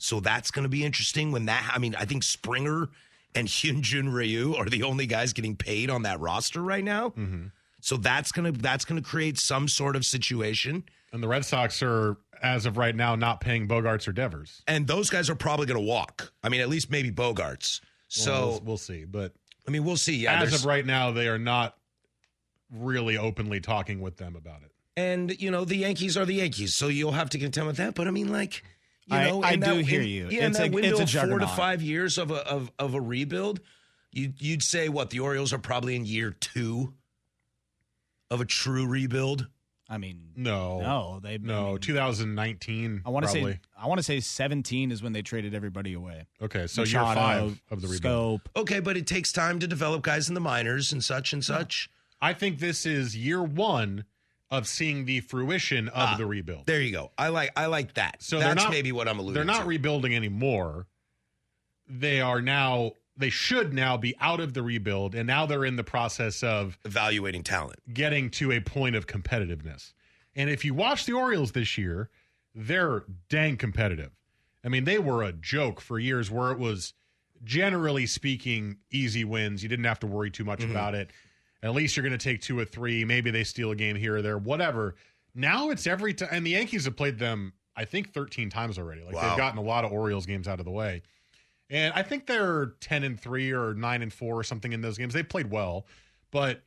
So 0.03 0.19
that's 0.19 0.51
going 0.51 0.63
to 0.63 0.69
be 0.69 0.83
interesting 0.83 1.31
when 1.31 1.45
that, 1.45 1.71
I 1.73 1.79
mean, 1.79 1.95
I 1.95 2.03
think 2.03 2.23
Springer 2.23 2.89
and 3.35 3.47
Hyun 3.47 3.79
Jin 3.79 4.09
Ryu 4.09 4.53
are 4.55 4.65
the 4.65 4.83
only 4.83 5.07
guys 5.07 5.31
getting 5.31 5.55
paid 5.55 5.89
on 5.89 6.01
that 6.01 6.19
roster 6.19 6.61
right 6.61 6.83
now. 6.83 7.11
Mm-hmm. 7.11 7.45
So 7.79 7.95
that's 7.95 8.33
going 8.33 8.51
to, 8.51 8.59
that's 8.59 8.83
going 8.83 9.01
to 9.01 9.07
create 9.07 9.39
some 9.39 9.69
sort 9.69 9.95
of 9.95 10.03
situation. 10.05 10.83
And 11.13 11.23
the 11.23 11.27
Red 11.29 11.45
Sox 11.45 11.81
are, 11.81 12.17
as 12.41 12.65
of 12.65 12.75
right 12.75 12.93
now, 12.93 13.15
not 13.15 13.39
paying 13.39 13.65
Bogaerts 13.65 14.05
or 14.05 14.11
Devers. 14.11 14.61
And 14.67 14.87
those 14.87 15.09
guys 15.09 15.29
are 15.29 15.35
probably 15.35 15.67
going 15.67 15.79
to 15.79 15.87
walk. 15.87 16.33
I 16.43 16.49
mean, 16.49 16.59
at 16.59 16.67
least 16.67 16.91
maybe 16.91 17.09
Bogaerts. 17.09 17.79
So, 18.09 18.31
Well, 18.31 18.49
we'll, 18.49 18.61
we'll 18.65 18.77
see. 18.77 19.05
But 19.05 19.31
I 19.65 19.71
mean, 19.71 19.85
we'll 19.85 19.95
see. 19.95 20.17
Yeah. 20.17 20.41
as 20.41 20.53
of 20.53 20.65
right 20.65 20.85
now, 20.85 21.11
they 21.11 21.29
are 21.29 21.39
not 21.39 21.77
really 22.69 23.17
openly 23.17 23.61
talking 23.61 24.01
with 24.01 24.17
them 24.17 24.35
about 24.35 24.63
it. 24.63 24.71
And 24.97 25.41
you 25.41 25.49
know 25.49 25.65
the 25.65 25.77
Yankees 25.77 26.17
are 26.17 26.25
the 26.25 26.35
Yankees, 26.35 26.75
so 26.75 26.87
you'll 26.87 27.13
have 27.13 27.29
to 27.31 27.39
contend 27.39 27.67
with 27.67 27.77
that. 27.77 27.95
But 27.95 28.07
I 28.07 28.11
mean, 28.11 28.31
like, 28.31 28.63
you 29.05 29.15
I- 29.17 29.29
know, 29.29 29.43
I 29.43 29.51
in 29.53 29.59
do 29.59 29.75
that- 29.77 29.85
hear 29.85 30.01
in- 30.01 30.07
you. 30.07 30.29
Yeah, 30.29 30.39
in 30.45 30.49
It's 30.49 30.57
that 30.57 30.67
a- 30.69 30.71
window 30.71 30.99
it's 30.99 31.13
a 31.15 31.21
of 31.23 31.29
four 31.29 31.39
to 31.39 31.47
five 31.47 31.81
years 31.81 32.17
of 32.17 32.31
a 32.31 32.35
of, 32.47 32.71
of 32.79 32.93
a 32.93 33.01
rebuild, 33.01 33.59
you 34.11 34.33
you'd 34.39 34.63
say 34.63 34.89
what 34.89 35.09
the 35.09 35.19
Orioles 35.19 35.51
are 35.53 35.59
probably 35.59 35.95
in 35.95 36.05
year 36.05 36.31
two 36.31 36.93
of 38.31 38.41
a 38.41 38.45
true 38.45 38.85
rebuild. 38.85 39.47
I 39.89 39.97
mean, 39.97 40.31
No, 40.35 40.79
no, 40.79 41.19
they 41.21 41.37
no. 41.37 41.67
I, 41.67 41.69
mean, 41.71 41.79
2019. 41.79 43.01
I 43.05 43.09
want 43.09 43.25
to 43.25 43.31
say 43.31 43.59
I 43.77 43.85
want 43.87 43.99
to 43.99 44.03
say 44.03 44.21
17 44.21 44.91
is 44.91 45.03
when 45.03 45.11
they 45.13 45.21
traded 45.21 45.53
everybody 45.53 45.93
away. 45.93 46.25
Okay, 46.41 46.65
so 46.67 46.83
year 46.83 47.01
Machado, 47.01 47.49
five 47.49 47.61
of 47.69 47.81
the 47.81 47.87
rebuild. 47.89 48.41
Scope. 48.41 48.49
Okay, 48.55 48.79
but 48.79 48.95
it 48.97 49.05
takes 49.05 49.31
time 49.31 49.59
to 49.59 49.67
develop 49.67 50.01
guys 50.01 50.29
in 50.29 50.33
the 50.35 50.41
minors 50.41 50.91
and 50.93 51.03
such 51.03 51.33
and 51.33 51.43
such. 51.43 51.89
I 52.21 52.33
think 52.33 52.59
this 52.59 52.85
is 52.85 53.15
year 53.17 53.43
one 53.43 54.05
of 54.53 54.67
seeing 54.67 55.05
the 55.05 55.19
fruition 55.21 55.87
of 55.89 55.93
Ah, 55.95 56.15
the 56.17 56.25
rebuild. 56.25 56.65
There 56.67 56.79
you 56.81 56.91
go. 56.91 57.11
I 57.17 57.29
like 57.29 57.51
I 57.57 57.65
like 57.65 57.95
that. 57.95 58.21
So 58.21 58.39
that's 58.39 58.63
not, 58.63 58.71
maybe 58.71 58.91
what 58.91 59.07
I'm 59.07 59.17
alluding. 59.19 59.33
They're 59.33 59.43
not 59.43 59.61
to. 59.61 59.67
rebuilding 59.67 60.15
anymore. 60.15 60.85
They 61.87 62.21
are 62.21 62.41
now. 62.41 62.93
They 63.17 63.29
should 63.29 63.73
now 63.73 63.97
be 63.97 64.15
out 64.19 64.39
of 64.39 64.53
the 64.53 64.63
rebuild, 64.63 65.13
and 65.15 65.27
now 65.27 65.45
they're 65.45 65.65
in 65.65 65.75
the 65.75 65.83
process 65.83 66.41
of 66.43 66.77
evaluating 66.85 67.43
talent. 67.43 67.79
getting 67.93 68.29
to 68.31 68.51
a 68.51 68.59
point 68.59 68.95
of 68.95 69.05
competitiveness. 69.07 69.93
And 70.35 70.49
if 70.49 70.65
you 70.65 70.73
watch 70.73 71.05
the 71.05 71.13
Orioles 71.13 71.51
this 71.51 71.77
year, 71.77 72.09
they're 72.55 73.03
dang 73.29 73.57
competitive. 73.57 74.11
I 74.65 74.69
mean, 74.69 74.85
they 74.85 74.97
were 74.97 75.21
a 75.23 75.31
joke 75.31 75.79
for 75.79 75.99
years 75.99 76.31
where 76.31 76.51
it 76.51 76.57
was 76.57 76.93
generally 77.43 78.05
speaking 78.07 78.77
easy 78.91 79.23
wins. 79.25 79.61
You 79.61 79.69
didn't 79.69 79.85
have 79.85 79.99
to 79.99 80.07
worry 80.07 80.31
too 80.31 80.43
much 80.45 80.59
Mm-hmm. 80.61 80.71
about 80.71 80.95
it. 80.95 81.11
At 81.63 81.73
least 81.73 81.95
you're 81.97 82.03
going 82.03 82.17
to 82.17 82.23
take 82.23 82.41
two 82.41 82.59
or 82.59 82.65
three. 82.65 83.03
Maybe 83.05 83.31
they 83.31 83.43
steal 83.43 83.71
a 83.71 83.75
game 83.75 83.95
here 83.95 84.17
or 84.17 84.21
there, 84.21 84.37
whatever. 84.37 84.95
Now 85.33 85.69
it's 85.71 85.87
every 85.87 86.13
time. 86.13 86.29
And 86.31 86.45
the 86.45 86.51
Yankees 86.51 86.85
have 86.85 86.95
played 86.95 87.17
them, 87.17 87.53
I 87.75 87.85
think, 87.85 88.13
13 88.13 88.49
times 88.49 88.77
already. 88.77 89.01
Like 89.03 89.15
Wow. 89.15 89.29
they've 89.29 89.37
gotten 89.37 89.57
a 89.57 89.63
lot 89.63 89.85
of 89.85 89.91
Orioles 89.91 90.25
games 90.25 90.47
out 90.47 90.59
of 90.59 90.65
the 90.65 90.71
way. 90.71 91.01
And 91.69 91.93
I 91.95 92.03
think 92.03 92.27
they're 92.27 92.73
10 92.81 93.03
and 93.03 93.19
3 93.19 93.51
or 93.53 93.73
9 93.73 94.01
and 94.03 94.13
4 94.13 94.35
or 94.39 94.43
something 94.43 94.73
in 94.73 94.81
those 94.81 94.97
games. 94.97 95.13
They 95.13 95.23
played 95.23 95.49
well, 95.49 95.87
but 96.29 96.61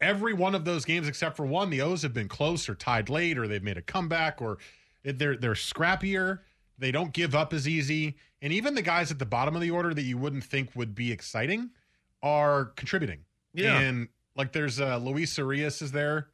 every 0.00 0.34
one 0.34 0.54
of 0.54 0.64
those 0.64 0.84
games 0.84 1.06
except 1.08 1.36
for 1.36 1.46
one, 1.46 1.70
the 1.70 1.80
O's 1.80 2.02
have 2.02 2.12
been 2.12 2.28
close 2.28 2.68
or 2.68 2.74
tied 2.74 3.08
late 3.08 3.38
or 3.38 3.46
they've 3.46 3.62
made 3.62 3.76
a 3.78 3.82
comeback 3.82 4.42
or 4.42 4.58
they're 5.04 5.36
they're 5.36 5.52
scrappier. 5.52 6.40
They 6.76 6.90
don't 6.90 7.12
give 7.12 7.34
up 7.34 7.52
as 7.52 7.68
easy. 7.68 8.16
And 8.42 8.52
even 8.52 8.74
the 8.74 8.82
guys 8.82 9.10
at 9.10 9.18
the 9.18 9.26
bottom 9.26 9.54
of 9.54 9.60
the 9.62 9.70
order 9.70 9.94
that 9.94 10.02
you 10.02 10.18
wouldn't 10.18 10.44
think 10.44 10.70
would 10.74 10.94
be 10.94 11.12
exciting 11.12 11.70
are 12.22 12.66
contributing. 12.76 13.20
Yeah. 13.54 13.78
And 13.78 14.08
like 14.40 14.52
there's 14.52 14.80
uh 14.80 14.96
Luis 14.98 15.36
Urias 15.38 15.82
is 15.82 15.92
there. 15.92 16.28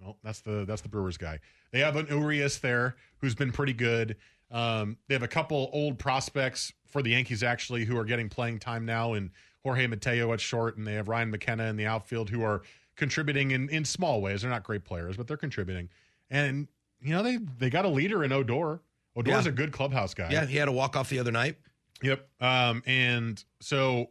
Well, 0.00 0.16
that's 0.22 0.40
the 0.40 0.64
that's 0.66 0.82
the 0.82 0.88
Brewers 0.88 1.16
guy. 1.16 1.40
They 1.72 1.80
have 1.80 1.96
an 1.96 2.06
Urias 2.08 2.58
there 2.58 2.96
who's 3.18 3.34
been 3.34 3.50
pretty 3.52 3.72
good. 3.72 4.16
Um, 4.50 4.96
they 5.08 5.14
have 5.14 5.22
a 5.22 5.28
couple 5.28 5.68
old 5.72 5.98
prospects 5.98 6.72
for 6.86 7.02
the 7.02 7.10
Yankees 7.10 7.42
actually 7.42 7.84
who 7.84 7.96
are 7.98 8.04
getting 8.04 8.28
playing 8.28 8.58
time 8.60 8.84
now, 8.84 9.14
and 9.14 9.30
Jorge 9.64 9.86
Mateo 9.88 10.32
at 10.32 10.40
short, 10.40 10.76
and 10.76 10.86
they 10.86 10.94
have 10.94 11.08
Ryan 11.08 11.30
McKenna 11.30 11.64
in 11.64 11.76
the 11.76 11.86
outfield 11.86 12.30
who 12.30 12.42
are 12.42 12.62
contributing 12.94 13.50
in 13.50 13.68
in 13.70 13.84
small 13.84 14.20
ways. 14.20 14.42
They're 14.42 14.50
not 14.50 14.62
great 14.62 14.84
players, 14.84 15.16
but 15.16 15.26
they're 15.26 15.36
contributing. 15.36 15.88
And 16.30 16.68
you 17.00 17.10
know 17.14 17.22
they 17.22 17.38
they 17.58 17.70
got 17.70 17.84
a 17.84 17.88
leader 17.88 18.22
in 18.22 18.32
Odor. 18.32 18.80
Odor's 19.16 19.44
Yeah. 19.46 19.50
a 19.50 19.54
good 19.54 19.72
clubhouse 19.72 20.12
guy. 20.14 20.28
Yeah, 20.30 20.44
he 20.46 20.56
had 20.56 20.68
a 20.68 20.72
walk 20.72 20.94
off 20.96 21.08
the 21.08 21.18
other 21.18 21.32
night. 21.32 21.56
Yep. 22.02 22.28
Um, 22.40 22.82
and 22.86 23.42
so 23.60 24.10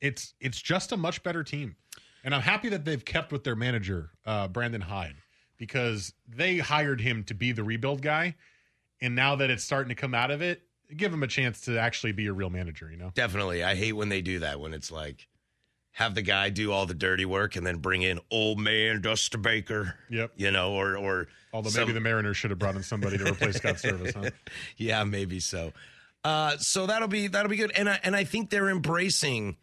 it's 0.00 0.34
it's 0.40 0.60
just 0.60 0.92
a 0.92 0.96
much 0.96 1.22
better 1.22 1.42
team. 1.42 1.74
And 2.26 2.34
I'm 2.34 2.42
happy 2.42 2.68
that 2.70 2.84
they've 2.84 3.04
kept 3.04 3.30
with 3.30 3.44
their 3.44 3.54
manager, 3.54 4.10
uh, 4.26 4.48
Brandon 4.48 4.80
Hyde, 4.80 5.14
because 5.58 6.12
they 6.28 6.58
hired 6.58 7.00
him 7.00 7.22
to 7.24 7.34
be 7.34 7.52
the 7.52 7.62
rebuild 7.62 8.02
guy. 8.02 8.34
And 9.00 9.14
now 9.14 9.36
that 9.36 9.48
it's 9.48 9.62
starting 9.62 9.90
to 9.90 9.94
come 9.94 10.12
out 10.12 10.32
of 10.32 10.42
it, 10.42 10.62
give 10.96 11.12
him 11.12 11.22
a 11.22 11.28
chance 11.28 11.60
to 11.62 11.78
actually 11.78 12.10
be 12.10 12.26
a 12.26 12.32
real 12.32 12.50
manager, 12.50 12.90
you 12.90 12.96
know? 12.96 13.12
Definitely. 13.14 13.62
I 13.62 13.76
hate 13.76 13.92
when 13.92 14.08
they 14.08 14.22
do 14.22 14.40
that 14.40 14.58
when 14.58 14.74
it's 14.74 14.90
like 14.90 15.28
have 15.92 16.16
the 16.16 16.22
guy 16.22 16.50
do 16.50 16.72
all 16.72 16.84
the 16.84 16.94
dirty 16.94 17.24
work 17.24 17.54
and 17.54 17.64
then 17.64 17.76
bring 17.76 18.02
in 18.02 18.18
old 18.28 18.58
man 18.58 19.00
Dusty 19.02 19.38
Baker. 19.38 19.94
Yep. 20.10 20.32
You 20.36 20.50
know, 20.50 20.72
or 20.72 20.96
or 20.96 21.28
Although 21.52 21.70
some- 21.70 21.82
maybe 21.82 21.92
the 21.92 22.00
Mariners 22.00 22.36
should 22.36 22.50
have 22.50 22.58
brought 22.58 22.74
in 22.74 22.82
somebody 22.82 23.18
to 23.18 23.24
replace 23.30 23.56
Scott 23.56 23.76
Servais, 23.76 24.12
huh? 24.12 24.30
yeah, 24.76 25.04
maybe 25.04 25.38
so. 25.38 25.72
Uh, 26.24 26.56
so 26.58 26.86
that'll 26.86 27.06
be 27.06 27.28
that'll 27.28 27.48
be 27.48 27.56
good, 27.56 27.70
and 27.76 27.88
I, 27.88 28.00
and 28.02 28.16
I 28.16 28.24
think 28.24 28.50
they're 28.50 28.68
embracing 28.68 29.56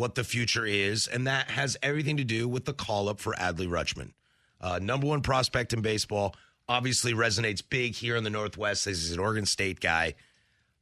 what 0.00 0.14
the 0.14 0.24
future 0.24 0.64
is, 0.64 1.06
and 1.06 1.26
that 1.26 1.50
has 1.50 1.76
everything 1.82 2.16
to 2.16 2.24
do 2.24 2.48
with 2.48 2.64
the 2.64 2.72
call 2.72 3.10
up 3.10 3.20
for 3.20 3.34
Adley 3.34 3.68
Rutschman, 3.68 4.12
uh, 4.58 4.78
number 4.80 5.06
one 5.06 5.20
prospect 5.20 5.74
in 5.74 5.82
baseball. 5.82 6.34
Obviously 6.66 7.12
resonates 7.12 7.62
big 7.68 7.94
here 7.94 8.16
in 8.16 8.24
the 8.24 8.30
Northwest. 8.30 8.86
as 8.86 9.02
He's 9.02 9.12
an 9.12 9.18
Oregon 9.18 9.44
State 9.44 9.78
guy. 9.78 10.14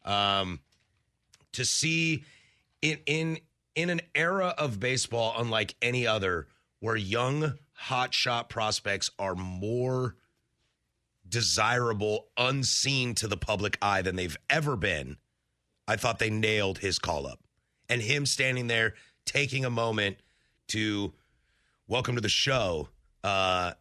Um, 0.05 0.61
to 1.53 1.65
see 1.65 2.25
in 2.81 2.99
in 3.07 3.39
in 3.75 3.91
an 3.91 4.03
era 4.15 4.55
of 4.57 4.79
baseball 4.79 5.35
unlike 5.37 5.75
any 5.83 6.07
other, 6.07 6.47
where 6.79 6.95
young 6.95 7.55
hot 7.73 8.15
shot 8.15 8.49
prospects 8.49 9.11
are 9.19 9.35
more 9.35 10.15
desirable, 11.29 12.29
unseen 12.37 13.17
to 13.17 13.27
the 13.27 13.37
public 13.37 13.79
eye 13.83 14.03
than 14.03 14.15
they've 14.15 14.37
ever 14.49 14.77
been. 14.77 15.17
I 15.89 15.97
thought 15.97 16.21
they 16.21 16.31
nailed 16.31 16.79
his 16.79 17.01
call 17.01 17.27
up. 17.27 17.41
And 17.89 18.03
him 18.03 18.27
standing 18.27 18.67
there 18.67 18.95
taking 19.29 19.65
a 19.65 19.71
moment 19.71 20.17
to 20.69 21.13
welcome 21.87 22.15
to 22.17 22.21
the 22.21 22.29
show, 22.29 22.89
uh, 23.23 23.73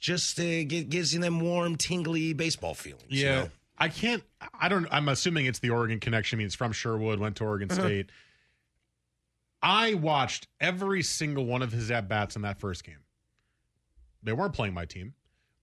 just 0.00 0.38
uh, 0.38 0.42
gi- 0.42 0.84
gives 0.84 1.12
you 1.12 1.20
them 1.20 1.40
warm, 1.40 1.76
tingly 1.76 2.32
baseball 2.32 2.74
feelings. 2.74 3.04
you 3.08 3.24
Yeah. 3.26 3.34
know? 3.42 3.50
I 3.80 3.88
can't 3.88 4.24
I 4.58 4.68
don't 4.68 4.88
I'm 4.90 5.08
assuming 5.08 5.46
it's 5.46 5.60
the 5.60 5.70
Oregon 5.70 6.00
connection. 6.00 6.36
I 6.36 6.38
mean 6.38 6.46
it's 6.46 6.54
from 6.56 6.72
Sherwood, 6.72 7.20
went 7.20 7.36
to 7.36 7.44
Oregon 7.44 7.70
State. 7.70 8.10
I 9.62 9.94
watched 9.94 10.46
every 10.60 11.02
single 11.02 11.44
one 11.46 11.62
of 11.62 11.72
his 11.72 11.90
at 11.90 12.08
bats 12.08 12.36
in 12.36 12.42
that 12.42 12.58
first 12.58 12.84
game. 12.84 12.98
They 14.22 14.32
weren't 14.32 14.52
playing 14.52 14.74
my 14.74 14.84
team, 14.84 15.14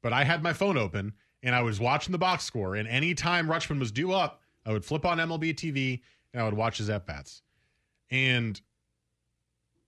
but 0.01 0.13
I 0.13 0.23
had 0.23 0.41
my 0.43 0.54
phone 0.54 0.78
open 0.78 1.13
and 1.43 1.54
I 1.54 1.62
was 1.62 1.80
watching 1.80 2.12
the 2.13 2.17
box 2.17 2.43
score. 2.45 2.75
And 2.75 2.88
anytime 2.88 3.47
Rutschman 3.47 3.80
was 3.80 3.91
due 3.91 4.12
up, 4.13 4.41
I 4.65 4.71
would 4.71 4.86
flip 4.86 5.06
on 5.06 5.17
MLB 5.17 5.54
TV 5.54 6.01
and 6.34 6.41
I 6.41 6.45
would 6.45 6.54
watch 6.56 6.78
his 6.78 6.89
at 6.89 7.06
bats. 7.06 7.41
And 8.10 8.60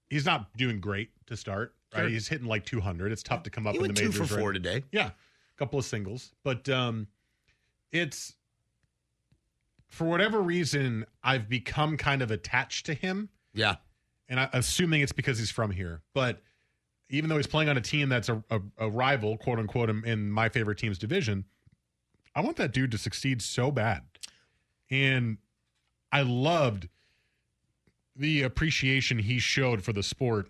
he's 0.10 0.26
not 0.26 0.52
doing 0.58 0.80
great 0.80 1.10
to 1.28 1.38
start. 1.38 1.74
Right? 1.94 2.02
Sure. 2.02 2.10
He's 2.10 2.28
hitting 2.28 2.48
like 2.48 2.66
200. 2.66 3.12
It's 3.12 3.24
tough 3.24 3.44
to 3.44 3.50
come 3.50 3.66
up 3.68 3.74
He 3.74 3.78
in 3.78 3.82
went 3.84 3.96
the 3.96 4.02
two 4.02 4.10
majors. 4.10 4.28
for 4.30 4.36
right? 4.36 4.42
four 4.42 4.54
today. 4.54 4.84
Yeah, 4.92 5.08
a 5.08 5.12
couple 5.58 5.80
of 5.80 5.86
singles, 5.86 6.32
but 6.44 6.68
um, 6.70 7.08
it's 7.92 8.36
for 9.90 10.06
whatever 10.06 10.42
reason 10.42 11.06
I've 11.24 11.48
become 11.48 11.98
kind 11.98 12.22
of 12.22 12.32
attached 12.32 12.86
to 12.88 12.94
him, 12.94 13.30
Yeah. 13.54 13.76
and 14.28 14.40
I, 14.40 14.50
assuming 14.54 15.02
it's 15.02 15.14
because 15.14 15.38
he's 15.40 15.52
from 15.52 15.72
here. 15.72 16.02
But 16.14 16.42
even 17.10 17.30
though 17.30 17.38
he's 17.38 17.48
playing 17.48 17.70
on 17.70 17.78
a 17.78 17.82
team 17.82 18.10
that's 18.10 18.28
a, 18.28 18.44
a, 18.50 18.60
a 18.80 18.90
rival, 18.90 19.38
quote 19.38 19.60
unquote, 19.60 19.90
in, 19.90 20.04
in 20.06 20.30
my 20.30 20.50
favorite 20.50 20.78
team's 20.78 20.98
division, 20.98 21.46
I 22.36 22.42
want 22.42 22.58
that 22.58 22.74
dude 22.74 22.92
to 22.92 22.98
succeed 22.98 23.42
so 23.42 23.72
bad. 23.72 24.02
And 24.92 25.38
I 26.12 26.22
loved 26.24 26.90
the 28.18 28.44
appreciation 28.44 29.20
he 29.20 29.40
showed 29.40 29.84
for 29.84 29.94
the 29.94 30.04
sport 30.04 30.50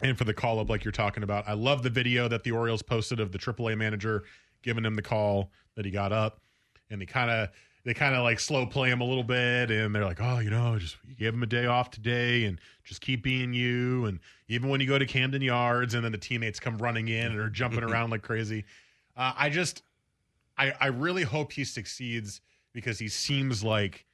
and 0.00 0.18
for 0.18 0.24
the 0.24 0.34
call 0.34 0.58
up, 0.58 0.68
like 0.68 0.84
you're 0.84 0.92
talking 0.92 1.22
about. 1.22 1.48
I 1.48 1.54
love 1.54 1.82
the 1.82 1.90
video 1.90 2.28
that 2.28 2.42
the 2.42 2.50
Orioles 2.50 2.82
posted 2.82 3.20
of 3.20 3.32
the 3.32 3.38
AAA 3.38 3.76
manager 3.76 4.24
giving 4.62 4.84
him 4.84 4.94
the 4.94 5.02
call 5.02 5.50
that 5.76 5.84
he 5.84 5.90
got 5.90 6.12
up, 6.12 6.40
and 6.90 7.00
he 7.00 7.06
kind 7.06 7.30
of 7.30 7.48
they 7.84 7.92
kind 7.92 8.14
of 8.14 8.22
like 8.22 8.40
slow 8.40 8.64
play 8.64 8.90
him 8.90 9.00
a 9.00 9.04
little 9.04 9.22
bit, 9.24 9.70
and 9.70 9.94
they're 9.94 10.04
like, 10.04 10.20
oh, 10.20 10.38
you 10.38 10.50
know, 10.50 10.78
just 10.78 10.96
you 11.06 11.14
give 11.14 11.34
him 11.34 11.42
a 11.42 11.46
day 11.46 11.66
off 11.66 11.90
today, 11.90 12.44
and 12.44 12.60
just 12.82 13.00
keep 13.00 13.22
being 13.22 13.52
you, 13.52 14.06
and 14.06 14.20
even 14.48 14.68
when 14.68 14.80
you 14.80 14.86
go 14.86 14.98
to 14.98 15.06
Camden 15.06 15.42
Yards, 15.42 15.94
and 15.94 16.04
then 16.04 16.12
the 16.12 16.18
teammates 16.18 16.58
come 16.58 16.78
running 16.78 17.08
in 17.08 17.26
and 17.26 17.38
are 17.38 17.50
jumping 17.50 17.82
around 17.84 18.10
like 18.10 18.22
crazy. 18.22 18.64
Uh, 19.16 19.32
I 19.36 19.50
just, 19.50 19.82
I 20.58 20.72
I 20.80 20.86
really 20.86 21.22
hope 21.22 21.52
he 21.52 21.64
succeeds 21.64 22.40
because 22.72 22.98
he 22.98 23.08
seems 23.08 23.62
like 23.62 24.04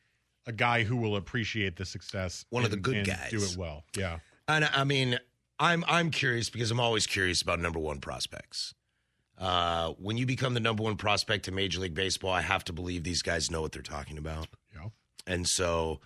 a 0.47 0.53
guy 0.53 0.85
who 0.85 0.97
will 0.97 1.17
appreciate 1.17 1.77
the 1.77 1.85
success. 1.85 2.45
One 2.51 2.65
of 2.65 2.71
the 2.71 2.77
good 2.77 2.97
and 2.97 3.07
guys. 3.07 3.31
Do 3.31 3.43
it 3.43 3.57
well. 3.57 3.85
Yeah. 3.97 4.19
And 4.49 4.65
I 4.65 4.85
mean, 4.85 5.19
I'm 5.59 5.85
I'm 5.87 6.11
curious 6.11 6.51
because 6.51 6.71
I'm 6.71 6.81
always 6.81 7.07
curious 7.07 7.43
about 7.43 7.61
number 7.61 7.79
one 7.79 8.01
prospects. 8.01 8.75
Uh, 9.39 9.93
when 9.99 10.19
you 10.19 10.27
become 10.27 10.53
the 10.53 10.61
number 10.61 10.83
one 10.83 10.97
prospect 10.97 11.49
in 11.49 11.55
Major 11.55 11.81
League 11.81 11.95
Baseball, 11.95 12.31
I 12.31 12.43
have 12.43 12.63
to 12.65 12.73
believe 12.73 13.05
these 13.05 13.23
guys 13.23 13.51
know 13.51 13.63
what 13.63 13.73
they're 13.73 13.81
talking 13.81 14.19
about. 14.19 14.49
Yeah. 14.75 14.89
And 15.27 15.49
so 15.49 16.01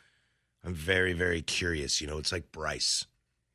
I'm 0.65 0.75
very, 0.75 1.15
very 1.15 1.43
curious. 1.43 2.01
You 2.01 2.07
know, 2.07 2.19
it's 2.19 2.31
like 2.31 2.53
Bryce, 2.53 3.07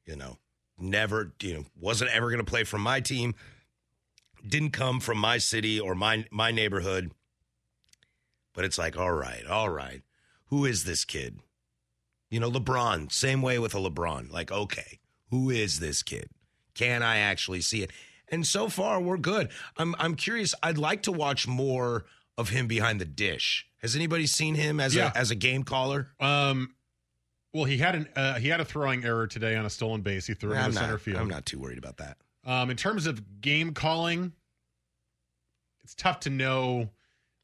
you 0.06 0.18
know, 0.18 0.38
never, 0.78 1.34
you 1.42 1.54
know, 1.54 1.66
wasn't 1.80 2.12
ever 2.12 2.28
going 2.28 2.44
to 2.44 2.50
play 2.50 2.66
from 2.66 2.82
my 2.82 3.00
team, 3.00 3.36
didn't 4.46 4.72
come 4.72 5.00
from 5.00 5.18
my 5.18 5.38
city 5.38 5.80
or 5.80 5.96
my 5.96 6.26
my 6.32 6.52
neighborhood. 6.52 7.12
But 8.54 8.66
it's 8.66 8.78
like, 8.78 8.98
all 8.98 9.12
right, 9.12 9.46
all 9.46 9.70
right. 9.70 10.02
Who 10.50 10.66
is 10.66 10.84
this 10.84 11.06
kid? 11.06 11.40
You 12.30 12.40
know, 12.40 12.50
LeBron, 12.52 13.12
same 13.12 13.42
way 13.42 13.58
with 13.60 13.74
a 13.74 13.78
LeBron. 13.80 14.32
Like, 14.32 14.52
okay, 14.52 15.00
who 15.32 15.50
is 15.50 15.80
this 15.80 16.04
kid? 16.04 16.30
Can 16.76 17.02
I 17.04 17.18
actually 17.18 17.62
see 17.62 17.82
it? 17.82 17.92
And 18.32 18.46
so 18.46 18.70
far, 18.70 19.02
we're 19.02 19.18
good. 19.18 19.50
I'm 19.78 19.96
I'm 19.98 20.16
curious. 20.16 20.54
I'd 20.62 20.78
like 20.78 21.04
to 21.04 21.12
watch 21.12 21.48
more 21.48 22.06
of 22.38 22.50
him 22.50 22.68
behind 22.68 23.02
the 23.02 23.06
dish. 23.06 23.66
Has 23.82 23.96
anybody 23.96 24.28
seen 24.28 24.54
him 24.56 24.80
as 24.80 24.94
Yeah. 24.94 25.12
a 25.16 25.18
as 25.18 25.32
a 25.32 25.36
game 25.36 25.64
caller? 25.64 26.10
Um. 26.20 26.76
Well, 27.52 27.64
he 27.66 27.78
had 27.80 27.96
an 27.96 28.08
uh, 28.16 28.36
he 28.36 28.48
had 28.50 28.62
a 28.62 28.66
throwing 28.66 29.04
error 29.04 29.26
today 29.26 29.56
on 29.56 29.66
a 29.66 29.70
stolen 29.72 30.02
base. 30.02 30.28
He 30.28 30.36
threw 30.36 30.54
it 30.54 30.58
I'm 30.58 30.66
into 30.66 30.78
center 30.80 31.00
field. 31.00 31.18
I'm 31.20 31.28
not 31.28 31.48
too 31.48 31.58
worried 31.58 31.80
about 31.80 31.98
that. 31.98 32.18
Um, 32.46 32.70
in 32.70 32.78
terms 32.78 33.08
of 33.08 33.42
game 33.42 33.74
calling, 33.74 34.34
it's 35.84 35.96
tough 35.96 36.20
to 36.22 36.30
know 36.30 36.90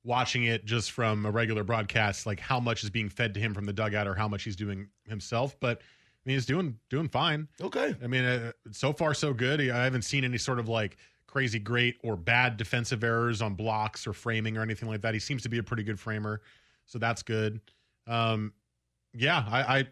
watching 0.05 0.43
it 0.45 0.65
just 0.65 0.91
from 0.91 1.25
a 1.25 1.31
regular 1.31 1.63
broadcast, 1.63 2.25
like 2.25 2.39
how 2.39 2.59
much 2.59 2.83
is 2.83 2.89
being 2.89 3.09
fed 3.09 3.33
to 3.33 3.39
him 3.39 3.53
from 3.53 3.65
the 3.65 3.73
dugout 3.73 4.07
or 4.07 4.13
how 4.13 4.27
much 4.27 4.43
he's 4.43 4.55
doing 4.55 4.87
himself. 5.07 5.59
But 5.59 5.79
I 5.79 6.29
mean, 6.29 6.35
he's 6.35 6.45
doing 6.45 6.77
doing 6.89 7.09
fine. 7.09 7.47
Okay. 7.59 7.95
I 8.03 8.07
mean, 8.07 8.23
uh, 8.23 8.51
so 8.71 8.93
far 8.93 9.13
so 9.13 9.33
good. 9.33 9.59
I 9.61 9.83
haven't 9.83 10.03
seen 10.03 10.23
any 10.23 10.37
sort 10.37 10.59
of 10.59 10.69
like 10.69 10.97
crazy 11.27 11.59
great 11.59 11.97
or 12.03 12.15
bad 12.15 12.55
defensive 12.55 13.03
errors 13.03 13.41
on 13.41 13.55
blocks 13.55 14.07
or 14.07 14.13
framing 14.13 14.57
or 14.57 14.61
anything 14.61 14.87
like 14.87 15.01
that. 15.01 15.13
He 15.13 15.19
seems 15.19 15.43
to 15.43 15.49
be 15.49 15.57
a 15.57 15.63
pretty 15.63 15.83
good 15.83 15.99
framer, 15.99 16.41
so 16.85 16.99
that's 16.99 17.23
good. 17.23 17.59
Um, 18.07 18.53
yeah, 19.13 19.43
I, 19.49 19.79
I 19.79 19.87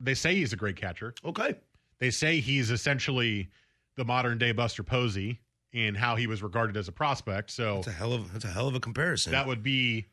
they 0.00 0.14
say 0.14 0.34
he's 0.34 0.52
a 0.52 0.56
great 0.56 0.76
catcher. 0.76 1.14
Okay. 1.24 1.56
They 1.98 2.10
say 2.10 2.40
he's 2.40 2.70
essentially 2.70 3.48
the 3.96 4.04
modern 4.04 4.38
day 4.38 4.52
Buster 4.52 4.82
Posey 4.82 5.40
in 5.76 5.94
how 5.94 6.16
he 6.16 6.26
was 6.26 6.42
regarded 6.42 6.74
as 6.76 6.88
a 6.88 6.92
prospect. 6.92 7.50
So 7.50 7.76
That's 7.76 7.88
a 7.88 7.92
hell 7.92 8.14
of 8.14 8.32
that's 8.32 8.46
a 8.46 8.48
hell 8.48 8.66
of 8.66 8.74
a 8.74 8.80
comparison. 8.80 9.32
that 9.32 9.46
would 9.46 9.62
be 9.62 10.06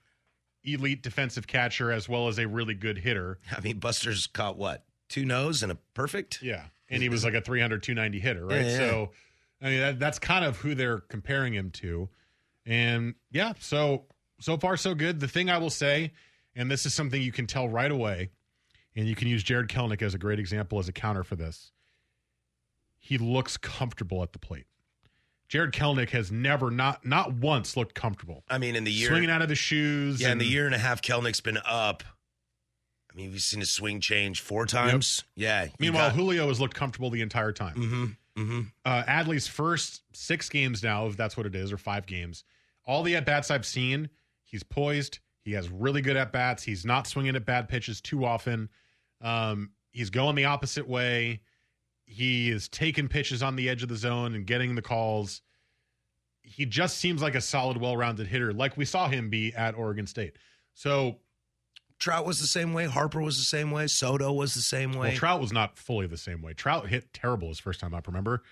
elite 0.65 1.02
defensive 1.02 1.47
catcher 1.47 1.89
as 1.91 2.10
well 2.10 2.28
as 2.28 2.38
a 2.38 2.47
really 2.47 2.73
good 2.73 2.97
hitter. 2.97 3.39
I 3.56 3.62
mean, 3.62 3.80
Buster's 3.80 4.28
caught 4.28 4.58
what 4.58 4.84
two 5.08 5.23
nose 5.26 5.63
and 5.63 5.71
a 5.71 5.76
perfect. 5.93 6.41
Yeah. 6.41 6.65
And 6.89 7.02
he 7.02 7.10
was 7.10 7.23
like 7.23 7.34
a 7.34 7.41
300, 7.41 7.82
290 7.82 8.19
hitter, 8.19 8.45
right? 8.45 8.65
Yeah, 8.65 8.71
yeah. 8.71 8.78
So, 8.78 9.12
I 9.62 9.65
mean, 9.69 9.80
that, 9.80 9.99
that's 9.99 10.19
kind 10.19 10.45
of 10.45 10.58
who 10.58 10.76
they're 10.76 10.99
comparing 10.99 11.54
him 11.54 11.71
to. 11.71 12.10
And 12.65 13.15
yeah, 13.32 13.54
so, 13.60 14.04
so 14.39 14.58
far, 14.58 14.78
so 14.78 14.93
good. 14.93 15.19
The 15.19 15.28
thing 15.28 15.49
I 15.49 15.58
will 15.58 15.69
say, 15.71 16.12
and 16.56 16.69
this 16.69 16.86
is 16.86 16.93
something 16.93 17.19
you 17.21 17.32
can 17.32 17.47
tell 17.47 17.67
right 17.67 17.89
away, 17.89 18.30
and 18.95 19.08
you 19.08 19.15
can 19.15 19.28
use 19.28 19.41
Jarred 19.43 19.69
Kelenic 19.69 20.02
as 20.04 20.13
a 20.13 20.17
great 20.19 20.39
example 20.39 20.78
as 20.78 20.88
a 20.88 20.91
counter 20.91 21.23
for 21.23 21.36
this. 21.36 21.71
He 22.99 23.17
looks 23.17 23.58
comfortable 23.58 24.21
at 24.21 24.34
the 24.34 24.39
plate. 24.39 24.67
Jarred 25.53 25.71
Kelenic 25.71 26.09
has 26.09 26.31
never, 26.31 26.71
not 26.71 27.05
not 27.05 27.31
once, 27.31 27.77
looked 27.77 27.93
comfortable. 27.93 28.43
I 28.49 28.57
mean, 28.57 28.75
in 28.75 28.85
the 28.85 28.91
year 28.91 29.09
Swinging 29.09 29.29
out 29.29 29.43
of 29.43 29.49
the 29.49 29.55
shoes. 29.55 30.19
Yeah, 30.19 30.29
in 30.29 30.31
and- 30.31 30.41
the 30.41 30.45
year 30.45 30.65
and 30.65 30.73
a 30.73 30.79
half, 30.79 31.03
Kelenic's 31.03 31.41
been 31.41 31.59
up. 31.63 32.03
I 33.11 33.15
mean, 33.15 33.29
we've 33.29 33.39
seen 33.39 33.59
his 33.59 33.69
swing 33.69 34.01
change 34.01 34.41
four 34.41 34.65
times. 34.65 35.23
Yeah. 35.35 35.67
Meanwhile, 35.77 36.09
Julio 36.09 36.47
has 36.47 36.59
looked 36.59 36.73
comfortable 36.73 37.11
the 37.11 37.21
entire 37.21 37.51
time. 37.51 37.75
hmm 37.75 38.05
hmm 38.35 38.61
uh, 38.83 39.03
Adley's 39.03 39.45
first 39.45 40.01
six 40.11 40.49
games 40.49 40.81
now, 40.81 41.05
if 41.05 41.15
that's 41.17 41.37
what 41.37 41.45
it 41.45 41.53
is, 41.53 41.71
or 41.71 41.77
five 41.77 42.07
games, 42.07 42.43
all 42.87 43.03
the 43.03 43.15
at 43.15 43.23
bats 43.27 43.51
I've 43.51 43.67
seen, 43.67 44.09
he's 44.45 44.63
poised. 44.63 45.19
He 45.43 45.51
has 45.51 45.69
really 45.69 46.01
good 46.01 46.17
at 46.17 46.31
bats. 46.31 46.63
He's 46.63 46.83
not 46.83 47.05
swinging 47.05 47.35
at 47.35 47.45
bad 47.45 47.69
pitches 47.69 48.01
too 48.01 48.25
often. 48.25 48.69
Um, 49.21 49.69
he's 49.91 50.09
going 50.09 50.33
the 50.33 50.45
opposite 50.45 50.87
way. 50.89 51.41
He 52.05 52.49
is 52.49 52.67
taking 52.67 53.07
pitches 53.07 53.41
on 53.41 53.55
the 53.55 53.69
edge 53.69 53.83
of 53.83 53.89
the 53.89 53.95
zone 53.95 54.35
and 54.35 54.45
getting 54.45 54.75
the 54.75 54.81
calls. 54.81 55.41
He 56.41 56.65
just 56.65 56.97
seems 56.97 57.21
like 57.21 57.35
a 57.35 57.41
solid, 57.41 57.77
well 57.77 57.95
rounded 57.97 58.27
hitter, 58.27 58.53
like 58.53 58.75
we 58.77 58.85
saw 58.85 59.07
him 59.07 59.29
be 59.29 59.53
at 59.53 59.75
Oregon 59.75 60.05
State. 60.05 60.35
So, 60.73 61.19
Trout 61.99 62.25
was 62.25 62.39
the 62.41 62.47
same 62.47 62.73
way. 62.73 62.85
Harper 62.85 63.21
was 63.21 63.37
the 63.37 63.45
same 63.45 63.71
way. 63.71 63.87
Soto 63.87 64.33
was 64.33 64.53
the 64.53 64.61
same 64.61 64.91
way. 64.91 65.09
well, 65.09 65.17
Trout 65.17 65.39
was 65.39 65.53
not 65.53 65.77
fully 65.77 66.05
the 66.07 66.17
same 66.17 66.41
way. 66.41 66.53
Trout 66.53 66.87
hit 66.87 67.13
terrible 67.13 67.47
his 67.47 67.59
first 67.59 67.79
time 67.79 67.93
up, 67.93 68.07
remember? 68.07 68.33
And 68.35 68.43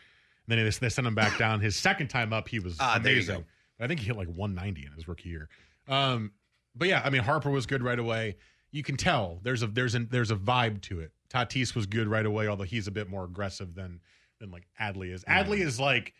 then 0.57 0.63
they, 0.63 0.69
they 0.69 0.89
sent 0.89 1.05
him 1.05 1.15
back 1.15 1.37
down. 1.37 1.59
His 1.59 1.75
second 1.75 2.07
time 2.07 2.31
up, 2.31 2.47
he 2.47 2.59
was 2.59 2.77
Ah, 2.79 2.95
amazing. 2.95 3.43
I 3.79 3.87
think 3.87 3.99
he 3.99 4.05
hit 4.07 4.15
like 4.15 4.27
190 4.29 4.85
in 4.85 4.93
his 4.93 5.07
rookie 5.07 5.29
year. 5.29 5.49
Um, 5.87 6.31
but 6.75 6.87
yeah, 6.87 7.01
I 7.03 7.09
mean 7.09 7.23
Harper 7.23 7.49
was 7.49 7.65
good 7.65 7.83
right 7.83 7.99
away. 7.99 8.37
You 8.71 8.83
can 8.83 8.95
tell 8.95 9.39
there's 9.43 9.63
a 9.63 9.67
there's 9.67 9.95
a 9.95 9.99
there's 9.99 10.31
a 10.31 10.35
vibe 10.35 10.81
to 10.83 11.01
it. 11.01 11.11
Tatis 11.31 11.75
was 11.75 11.85
good 11.85 12.07
right 12.07 12.25
away, 12.25 12.47
although 12.47 12.63
he's 12.63 12.87
a 12.87 12.91
bit 12.91 13.09
more 13.09 13.23
aggressive 13.23 13.73
than 13.73 14.01
than 14.39 14.51
like 14.51 14.67
Adley 14.79 15.13
is. 15.13 15.23
Adley 15.25 15.59
is 15.59 15.79
like 15.79 16.13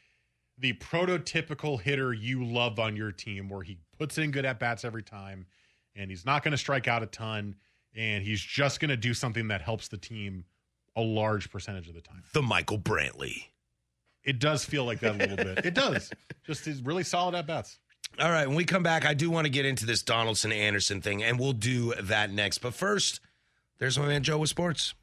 the 0.57 0.73
prototypical 0.73 1.81
hitter 1.81 2.13
you 2.13 2.43
love 2.45 2.79
on 2.79 2.95
your 2.95 3.11
team, 3.11 3.49
where 3.49 3.63
he 3.63 3.77
puts 3.97 4.17
in 4.17 4.31
good 4.31 4.45
at 4.45 4.59
bats 4.59 4.85
every 4.85 5.03
time, 5.03 5.47
and 5.95 6.09
he's 6.09 6.25
not 6.25 6.43
going 6.43 6.51
to 6.51 6.57
strike 6.57 6.87
out 6.87 7.03
a 7.03 7.07
ton, 7.07 7.55
and 7.95 8.23
he's 8.23 8.41
just 8.41 8.79
going 8.79 8.89
to 8.89 8.97
do 8.97 9.13
something 9.13 9.47
that 9.49 9.61
helps 9.61 9.87
the 9.87 9.97
team 9.97 10.45
a 10.95 11.01
large 11.01 11.51
percentage 11.51 11.87
of 11.87 11.95
the 11.95 12.01
time. 12.01 12.23
the 12.33 12.41
Michael 12.41 12.77
Brantley. 12.77 13.45
It 14.23 14.39
does 14.39 14.63
feel 14.63 14.85
like 14.85 14.99
that 14.99 15.15
a 15.15 15.17
little 15.17 15.35
bit. 15.37 15.65
It 15.65 15.73
does. 15.73 16.11
Just 16.45 16.63
these 16.63 16.79
really 16.83 17.03
solid 17.03 17.33
at 17.33 17.47
bats. 17.47 17.79
All 18.19 18.29
right, 18.29 18.45
when 18.45 18.55
we 18.55 18.65
come 18.65 18.83
back, 18.83 19.03
I 19.03 19.15
do 19.15 19.31
want 19.31 19.45
to 19.45 19.49
get 19.49 19.65
into 19.65 19.85
this 19.85 20.03
Donaldson 20.03 20.51
Anderson 20.51 21.01
thing, 21.01 21.23
and 21.23 21.39
we'll 21.39 21.53
do 21.53 21.95
that 21.95 22.29
next. 22.31 22.59
But 22.59 22.75
first, 22.75 23.19
there's 23.79 23.97
my 23.97 24.05
man 24.05 24.21
Joe 24.21 24.37
with 24.37 24.49
sports. 24.49 24.93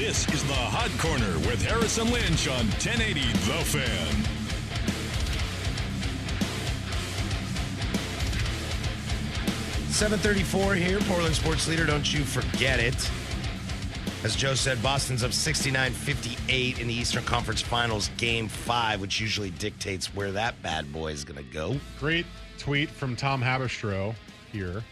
This 0.00 0.26
is 0.32 0.42
the 0.44 0.54
Hot 0.54 0.90
Corner 0.98 1.38
with 1.46 1.62
Harrison 1.62 2.10
Lynch 2.10 2.48
on 2.48 2.64
1080 2.80 3.20
The 3.20 3.64
Fan. 3.66 4.24
Seven 9.92 10.18
thirty-four 10.18 10.74
here, 10.74 11.00
Portland 11.00 11.34
sports 11.34 11.68
leader. 11.68 11.84
Don't 11.84 12.10
you 12.14 12.24
forget 12.24 12.80
it. 12.80 13.10
As 14.24 14.34
Joe 14.34 14.54
said, 14.54 14.82
Boston's 14.82 15.22
up 15.22 15.32
69-58 15.32 16.80
in 16.80 16.88
the 16.88 16.94
Eastern 16.94 17.22
Conference 17.24 17.60
Finals, 17.60 18.08
Game 18.16 18.48
Five, 18.48 19.02
which 19.02 19.20
usually 19.20 19.50
dictates 19.50 20.14
where 20.14 20.32
that 20.32 20.60
bad 20.62 20.90
boy 20.94 21.12
is 21.12 21.24
going 21.24 21.44
to 21.44 21.52
go. 21.52 21.76
Great 21.98 22.24
tweet 22.56 22.88
from 22.88 23.16
Tom 23.16 23.42
Haberstroh 23.42 24.14
here. 24.50 24.82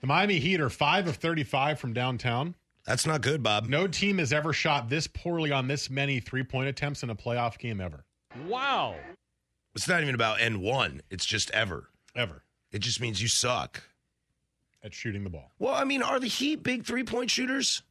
The 0.00 0.06
Miami 0.06 0.38
Heat 0.38 0.62
are 0.62 0.70
5 0.70 1.08
of 1.08 1.16
35 1.16 1.78
from 1.78 1.92
downtown. 1.92 2.54
That's 2.86 3.06
not 3.06 3.20
good, 3.20 3.42
Bob. 3.42 3.68
No 3.68 3.86
team 3.86 4.18
has 4.18 4.32
ever 4.32 4.52
shot 4.52 4.88
this 4.88 5.06
poorly 5.06 5.52
on 5.52 5.68
this 5.68 5.88
many 5.88 6.20
three 6.20 6.42
point 6.42 6.68
attempts 6.68 7.02
in 7.02 7.10
a 7.10 7.14
playoff 7.14 7.58
game 7.58 7.80
ever. 7.80 8.04
Wow. 8.46 8.96
It's 9.74 9.88
not 9.88 10.02
even 10.02 10.14
about 10.14 10.40
N 10.40 10.60
one. 10.60 11.00
It's 11.10 11.24
just 11.24 11.50
ever. 11.52 11.88
Ever. 12.16 12.42
It 12.72 12.80
just 12.80 13.00
means 13.00 13.22
you 13.22 13.28
suck. 13.28 13.82
At 14.84 14.92
shooting 14.92 15.22
the 15.22 15.30
ball. 15.30 15.52
Well, 15.58 15.74
I 15.74 15.84
mean, 15.84 16.02
are 16.02 16.18
the 16.18 16.26
Heat 16.26 16.62
big 16.62 16.84
three 16.84 17.04
point 17.04 17.30
shooters? 17.30 17.82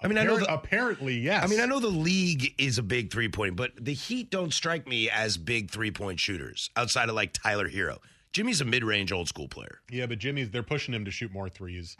I 0.00 0.06
mean, 0.06 0.18
I 0.18 0.24
know 0.24 0.36
Appar- 0.36 0.40
the, 0.40 0.54
apparently, 0.54 1.18
yes. 1.18 1.42
I 1.42 1.46
mean, 1.46 1.60
I 1.60 1.66
know 1.66 1.80
the 1.80 1.88
league 1.88 2.52
is 2.58 2.76
a 2.76 2.82
big 2.82 3.10
three 3.10 3.28
point, 3.30 3.56
but 3.56 3.72
the 3.80 3.94
Heat 3.94 4.30
don't 4.30 4.52
strike 4.52 4.86
me 4.86 5.08
as 5.08 5.38
big 5.38 5.70
three 5.70 5.90
point 5.90 6.20
shooters 6.20 6.68
outside 6.76 7.08
of 7.08 7.14
like 7.14 7.32
Tyler 7.32 7.68
Herro. 7.68 7.98
Jimmy's 8.32 8.60
a 8.60 8.64
mid-range 8.64 9.12
old 9.12 9.28
school 9.28 9.48
player. 9.48 9.80
Yeah, 9.90 10.06
but 10.06 10.18
Jimmy's 10.18 10.50
they're 10.50 10.62
pushing 10.62 10.92
him 10.92 11.04
to 11.06 11.10
shoot 11.10 11.32
more 11.32 11.48
threes. 11.48 11.96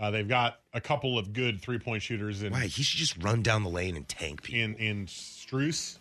Uh, 0.00 0.10
they've 0.10 0.28
got 0.28 0.60
a 0.72 0.80
couple 0.80 1.18
of 1.18 1.32
good 1.34 1.60
three 1.60 1.78
point 1.78 2.02
shooters 2.02 2.42
in 2.42 2.52
Why? 2.52 2.62
He 2.66 2.82
should 2.82 2.98
just 2.98 3.22
run 3.22 3.42
down 3.42 3.62
the 3.62 3.68
lane 3.70 3.96
and 3.96 4.08
tank 4.08 4.42
people. 4.42 4.60
in 4.60 4.74
in 4.76 5.06
Strus 5.06 5.98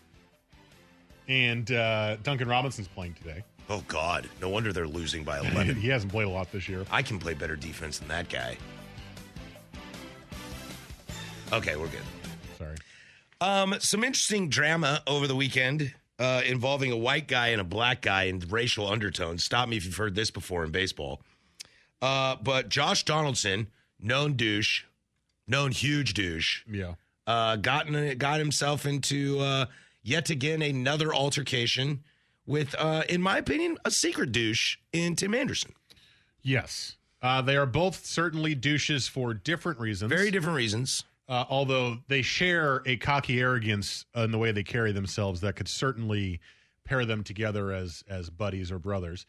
and 1.28 1.70
uh, 1.72 2.16
Duncan 2.24 2.48
Robinson's 2.48 2.88
playing 2.88 3.14
today. 3.16 3.44
Oh 3.70 3.84
God, 3.88 4.28
no 4.42 4.50
wonder 4.50 4.72
they're 4.74 4.88
losing 4.88 5.24
by 5.24 5.40
11. 5.52 5.76
he 5.76 5.90
hasn't 5.90 6.12
played 6.12 6.26
a 6.28 6.30
lot 6.30 6.52
this 6.52 6.70
year. 6.70 6.86
I 6.90 7.02
can 7.02 7.20
play 7.20 7.34
better 7.34 7.56
defense 7.56 8.00
than 8.00 8.08
that 8.08 8.30
guy. 8.30 8.58
Okay, 11.52 11.76
we're 11.76 11.88
good. 11.88 12.02
Sorry. 12.58 12.76
Um, 13.42 13.76
some 13.80 14.04
interesting 14.04 14.50
drama 14.50 15.02
over 15.08 15.28
the 15.28 15.36
weekend 15.36 15.94
uh, 16.20 16.42
involving 16.46 16.92
a 16.92 16.98
white 16.98 17.28
guy 17.28 17.48
and 17.50 17.62
a 17.62 17.64
black 17.64 18.02
guy 18.02 18.24
and 18.26 18.50
racial 18.52 18.88
undertones. 18.88 19.44
Stop 19.44 19.68
me 19.70 19.78
if 19.78 19.86
you've 19.86 19.96
heard 19.96 20.16
this 20.16 20.30
before 20.32 20.64
in 20.64 20.72
baseball. 20.72 21.22
Uh, 22.02 22.36
but 22.42 22.70
Josh 22.70 23.04
Donaldson, 23.04 23.68
known 24.00 24.34
douche, 24.34 24.84
known 25.48 25.72
huge 25.72 26.14
douche, 26.14 26.64
Yeah. 26.70 26.96
uh, 27.28 27.56
gotten 27.58 28.18
got 28.18 28.40
himself 28.40 28.86
into 28.86 29.40
uh, 29.40 29.66
yet 30.04 30.30
again 30.30 30.62
another 30.62 31.14
altercation 31.14 32.04
with, 32.46 32.74
uh, 32.80 33.04
in 33.10 33.22
my 33.22 33.38
opinion, 33.38 33.78
a 33.86 33.92
secret 33.92 34.32
douche 34.32 34.78
in 34.94 35.16
Tim 35.16 35.34
Anderson. 35.36 35.74
Yes. 36.42 36.96
Uh, 37.22 37.42
they 37.42 37.58
are 37.58 37.66
both 37.66 38.06
certainly 38.06 38.56
douches 38.56 39.08
for 39.08 39.34
different 39.34 39.80
reasons. 39.80 40.10
Very 40.10 40.32
different 40.32 40.56
reasons. 40.56 41.04
uh, 41.28 41.46
although 41.50 41.98
they 42.08 42.24
share 42.24 42.82
a 42.88 42.98
cocky 42.98 43.40
arrogance 43.40 44.04
in 44.16 44.32
the 44.32 44.38
way 44.40 44.52
they 44.52 44.64
carry 44.64 44.92
themselves 44.92 45.42
that 45.42 45.56
could 45.56 45.68
certainly 45.68 46.40
pair 46.86 47.06
them 47.06 47.24
together 47.24 47.72
as 47.72 48.04
as 48.10 48.32
buddies 48.32 48.72
or 48.72 48.80
brothers. 48.80 49.28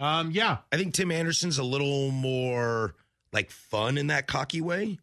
Um, 0.00 0.32
yeah, 0.32 0.56
I 0.72 0.76
think 0.76 0.92
Tim 0.92 1.12
Anderson's 1.12 1.58
a 1.58 1.62
little 1.62 2.10
more 2.10 2.96
like 3.32 3.50
fun 3.50 3.98
in 3.98 4.08
that 4.08 4.26
cocky 4.26 4.60
way. 4.60 4.98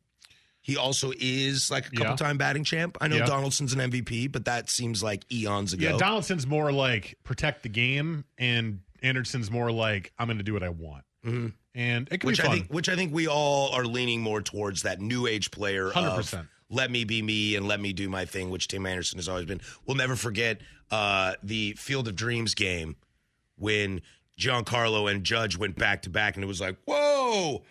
He 0.62 0.78
also 0.78 1.12
is 1.20 1.70
like 1.70 1.88
a 1.88 1.92
couple 1.92 2.12
Yeah. 2.12 2.16
time 2.16 2.38
batting 2.38 2.64
champ. 2.64 2.98
I 3.02 3.10
know 3.10 3.18
Yeah. 3.18 3.26
Donaldson's 3.26 3.74
an 3.74 3.80
MVP, 3.82 4.28
but 4.32 4.46
that 4.46 4.70
seems 4.70 5.04
like 5.04 5.30
eons 5.32 5.74
ago. 5.74 5.90
yeah. 5.92 5.98
Donaldson's 5.98 6.48
more 6.48 6.72
like 6.72 7.18
protect 7.24 7.64
the 7.64 7.70
game, 7.70 8.24
and 8.38 8.80
Anderson's 9.02 9.52
more 9.52 9.72
like 9.72 10.14
I'm 10.18 10.28
going 10.28 10.38
to 10.38 10.44
do 10.44 10.54
what 10.54 10.64
I 10.64 10.70
want, 10.70 11.04
mm-hmm. 11.26 11.48
and 11.76 12.08
it 12.10 12.20
can 12.20 12.28
which 12.28 12.38
be 12.38 12.44
I 12.44 12.48
fun. 12.48 12.56
think 12.60 12.72
which 12.72 12.88
I 12.88 12.96
think 12.96 13.14
we 13.14 13.28
all 13.28 13.72
are 13.74 13.84
leaning 13.84 14.22
more 14.22 14.42
towards 14.42 14.84
that 14.84 15.02
new 15.02 15.28
age 15.28 15.52
player 15.52 15.92
100%. 15.92 16.48
let 16.70 16.90
me 16.90 17.04
be 17.04 17.22
me 17.22 17.56
and 17.58 17.68
let 17.68 17.82
me 17.82 17.92
do 17.92 18.08
my 18.10 18.24
thing, 18.24 18.50
which 18.50 18.70
Tim 18.70 18.86
Anderson 18.86 19.18
has 19.20 19.28
always 19.28 19.46
been. 19.46 19.60
We'll 19.86 19.98
never 19.98 20.16
forget 20.16 20.62
uh, 20.92 21.34
the 21.44 21.74
Field 21.74 22.08
of 22.08 22.16
Dreams 22.16 22.56
game 22.56 22.96
when 23.58 24.02
Giancarlo 24.40 25.12
and 25.12 25.26
Judge 25.26 25.58
went 25.58 25.76
back 25.78 26.04
to 26.04 26.10
back, 26.10 26.36
and 26.36 26.44
it 26.44 26.48
was 26.48 26.62
like, 26.62 26.78
whoa. 26.86 27.64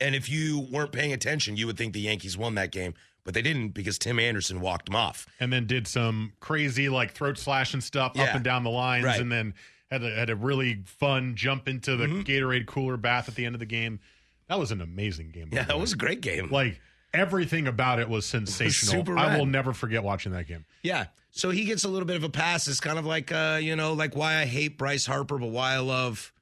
And 0.00 0.14
if 0.14 0.28
you 0.28 0.66
weren't 0.70 0.92
paying 0.92 1.12
attention, 1.12 1.56
you 1.56 1.66
would 1.66 1.76
think 1.76 1.92
the 1.92 2.00
Yankees 2.00 2.36
won 2.38 2.54
that 2.54 2.72
game, 2.72 2.94
but 3.24 3.34
they 3.34 3.42
didn't 3.42 3.68
because 3.70 3.98
Tim 3.98 4.18
Anderson 4.18 4.60
walked 4.60 4.86
them 4.86 4.96
off. 4.96 5.26
and 5.38 5.52
then 5.52 5.66
did 5.66 5.86
some 5.86 6.32
crazy 6.40 6.88
like 6.88 7.12
throat 7.12 7.38
slashing 7.38 7.80
stuff 7.80 8.12
Yeah. 8.14 8.24
up 8.24 8.34
and 8.36 8.44
down 8.44 8.64
the 8.64 8.70
lines, 8.70 9.04
Right. 9.04 9.20
and 9.20 9.30
then 9.30 9.54
had 9.90 10.02
a, 10.04 10.10
had 10.14 10.30
a 10.30 10.36
really 10.36 10.82
fun 10.86 11.34
jump 11.36 11.68
into 11.68 11.96
the 11.96 12.06
Mm-hmm. 12.06 12.20
Gatorade 12.22 12.66
cooler 12.66 12.96
bath 12.96 13.28
at 13.28 13.34
the 13.34 13.44
end 13.44 13.54
of 13.54 13.58
the 13.60 13.66
game. 13.66 14.00
That 14.48 14.58
was 14.58 14.70
an 14.72 14.80
amazing 14.80 15.30
game. 15.30 15.48
Yeah, 15.52 15.64
that 15.64 15.78
was 15.78 15.92
a 15.92 15.96
great 15.96 16.20
game. 16.22 16.48
like 16.50 16.80
everything 17.12 17.66
about 17.66 17.98
it 17.98 18.08
was 18.08 18.24
sensational. 18.24 18.92
super 18.92 19.18
I 19.18 19.36
will 19.36 19.46
never 19.46 19.72
forget 19.72 20.02
watching 20.04 20.32
that 20.32 20.46
game. 20.46 20.64
Yeah. 20.82 21.06
So 21.32 21.50
he 21.50 21.64
gets 21.64 21.84
a 21.84 21.88
little 21.88 22.06
bit 22.06 22.16
of 22.16 22.24
a 22.24 22.28
pass. 22.28 22.66
It's 22.68 22.80
kind 22.80 22.98
of 22.98 23.04
like, 23.06 23.30
uh, 23.32 23.58
you 23.60 23.74
know, 23.76 23.92
like 23.94 24.14
why 24.16 24.36
I 24.36 24.44
hate 24.46 24.78
Bryce 24.78 25.06
Harper, 25.06 25.38
but 25.38 25.48
why 25.48 25.72
I 25.74 25.78
love 25.78 26.32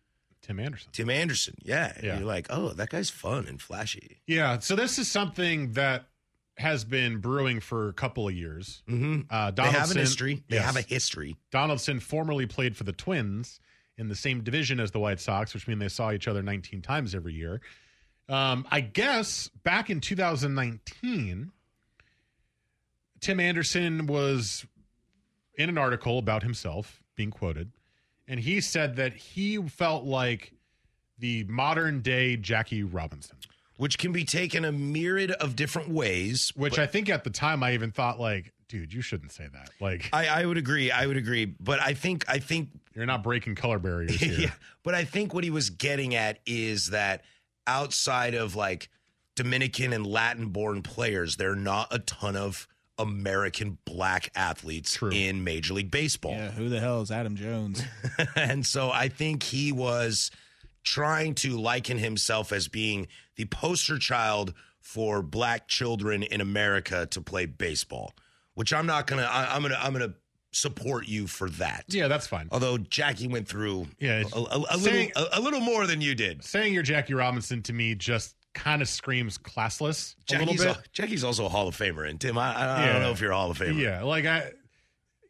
Tim 0.49 0.59
Anderson. 0.61 0.89
Tim 0.93 1.11
Anderson. 1.11 1.55
Yeah. 1.63 1.93
Yeah. 2.03 2.19
You're 2.19 2.27
like, 2.27 2.47
oh, 2.49 2.71
that 2.71 2.89
guy's 2.89 3.11
fun 3.11 3.47
and 3.47 3.61
flashy. 3.61 4.23
Yeah, 4.27 4.59
so 4.61 4.75
this 4.75 4.99
is 4.99 5.07
something 5.07 5.73
that 5.73 6.07
has 6.57 6.85
been 6.85 7.19
brewing 7.19 7.61
for 7.61 7.89
a 7.89 7.93
couple 7.93 8.27
of 8.27 8.35
years. 8.35 8.83
Mm-hmm. 8.89 9.21
Uh, 9.31 9.51
They 9.51 9.63
have 9.65 9.91
an 9.91 9.99
history. 9.99 10.43
They 10.49 10.57
yes. 10.57 10.65
have 10.65 10.77
a 10.77 10.81
history. 10.81 11.37
Donaldson 11.53 12.01
formerly 12.01 12.47
played 12.47 12.77
for 12.77 12.85
the 12.85 12.93
Twins 12.93 13.61
in 13.99 14.09
the 14.09 14.17
same 14.17 14.43
division 14.43 14.81
as 14.81 14.91
the 14.91 14.99
White 14.99 15.21
Sox, 15.21 15.53
which 15.53 15.69
means 15.69 15.81
they 15.81 15.89
saw 15.89 16.13
each 16.13 16.27
other 16.27 16.43
19 16.43 16.81
times 16.81 17.15
every 17.15 17.35
year. 17.35 17.61
Um, 18.29 18.67
I 18.71 18.81
guess 18.81 19.49
back 19.65 19.91
in 19.91 20.01
2019, 20.01 21.53
Tim 23.21 23.41
Anderson 23.41 24.07
was 24.07 24.67
in 25.57 25.69
an 25.69 25.77
article 25.79 26.19
about 26.19 26.43
himself 26.43 27.03
being 27.17 27.31
quoted, 27.31 27.71
and 28.29 28.39
he 28.39 28.61
said 28.61 28.97
that 28.97 29.15
he 29.15 29.57
felt 29.69 30.05
like 30.05 30.53
the 31.19 31.45
modern 31.45 32.01
day 32.01 32.37
Jackie 32.37 32.83
Robinson. 32.83 33.37
Which 33.77 33.97
can 33.97 34.11
be 34.11 34.25
taken 34.25 34.65
a 34.65 34.73
myriad 34.73 35.31
of 35.31 35.55
different 35.55 35.89
ways. 35.89 36.53
Which 36.57 36.81
I 36.81 36.87
think 36.87 37.09
at 37.09 37.23
the 37.23 37.31
time 37.31 37.63
I 37.63 37.75
even 37.75 37.93
thought 37.93 38.19
like, 38.19 38.53
dude, 38.69 38.93
you 38.93 39.01
shouldn't 39.01 39.31
say 39.31 39.47
that. 39.53 39.71
Like 39.81 40.11
I, 40.13 40.27
I 40.27 40.47
would 40.47 40.59
agree. 40.59 40.91
I 40.91 41.07
would 41.07 41.17
agree. 41.17 41.45
But 41.45 41.81
I 41.81 41.95
think 41.95 42.25
I 42.29 42.41
think 42.41 42.71
you're 42.95 43.07
not 43.07 43.23
breaking 43.23 43.55
color 43.55 43.79
barriers 43.79 44.17
here. 44.21 44.33
yeah. 44.33 44.51
But 44.83 44.95
I 44.97 45.05
think 45.05 45.33
what 45.33 45.45
he 45.45 45.51
was 45.51 45.71
getting 45.71 46.17
at 46.17 46.41
is 46.45 46.91
that 46.91 47.23
outside 47.69 48.35
of 48.35 48.57
like 48.57 48.89
Dominican 49.37 49.93
and 49.93 50.05
Latin 50.05 50.49
born 50.49 50.83
players, 50.83 51.37
there 51.37 51.53
are 51.53 51.57
not 51.57 51.87
a 51.93 52.01
ton 52.01 52.35
of 52.35 52.67
American 52.99 53.79
black 53.85 54.31
athletes 54.35 54.95
True. 54.95 55.11
in 55.11 55.45
Major 55.45 55.75
League 55.75 55.91
Baseball. 55.91 56.33
Yeah, 56.33 56.51
who 56.51 56.69
the 56.69 56.81
hell 56.81 57.01
is 57.03 57.11
Adam 57.11 57.37
Jones? 57.37 57.83
and 58.37 58.65
so 58.67 58.91
I 58.91 59.09
think 59.09 59.43
he 59.43 59.73
was 59.73 60.31
trying 60.85 61.35
to 61.37 61.59
liken 61.59 61.99
himself 61.99 62.53
as 62.53 62.69
being 62.69 63.09
the 63.37 63.45
poster 63.47 63.99
child 63.99 64.55
for 64.81 65.23
black 65.23 65.69
children 65.69 66.23
in 66.23 66.41
America 66.41 67.07
to 67.11 67.21
play 67.21 67.47
baseball, 67.47 68.15
which 68.55 68.73
I'm 68.73 68.87
not 68.87 69.07
gonna. 69.07 69.23
I, 69.31 69.55
I'm 69.55 69.63
gonna. 69.63 69.79
I'm 69.81 69.93
gonna 69.93 70.15
support 70.51 71.07
you 71.07 71.27
for 71.27 71.51
that. 71.51 71.85
Yeah, 71.89 72.09
that's 72.09 72.27
fine. 72.27 72.49
Although 72.51 72.79
Jackie 72.79 73.29
went 73.29 73.47
through 73.47 73.87
Yeah, 74.01 74.25
a, 74.35 74.39
a- 74.39 74.65
a 74.71 74.77
little 74.79 75.09
a, 75.15 75.39
a 75.39 75.41
little 75.41 75.61
more 75.61 75.87
than 75.87 76.01
you 76.01 76.15
did. 76.15 76.43
Saying 76.43 76.73
you're 76.73 76.83
Jackie 76.83 77.13
Robinson 77.13 77.63
to 77.65 77.73
me 77.75 77.95
just 77.95 78.35
kind 78.55 78.83
of 78.83 78.89
screams 78.89 79.39
classless 79.39 80.15
a 80.15 80.25
Jackie's, 80.25 80.49
little 80.59 80.65
bit. 80.75 80.77
al- 80.77 80.83
Jackie's 80.93 81.25
also 81.25 81.47
a 81.47 81.49
Hall 81.49 81.69
of 81.69 81.77
Famer, 81.77 82.09
and 82.09 82.21
Tim, 82.21 82.37
I, 82.39 82.55
I, 82.55 82.65
I 82.65 82.85
Yeah. 82.87 82.93
don't 82.95 83.03
know 83.03 83.11
if 83.13 83.21
you're 83.21 83.31
a 83.33 83.37
Hall 83.37 83.51
of 83.51 83.59
Famer. 83.59 83.79
Yeah, 83.81 84.03
like 84.03 84.27
I, 84.27 84.53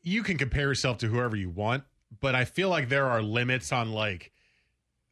you 0.02 0.22
can 0.22 0.38
compare 0.38 0.68
yourself 0.68 0.98
to 0.98 1.08
whoever 1.08 1.36
you 1.36 1.50
want, 1.50 1.84
but 2.20 2.34
I 2.34 2.44
feel 2.44 2.68
like 2.70 2.88
there 2.88 3.06
are 3.06 3.20
limits 3.22 3.72
on 3.72 3.92
like 3.92 4.32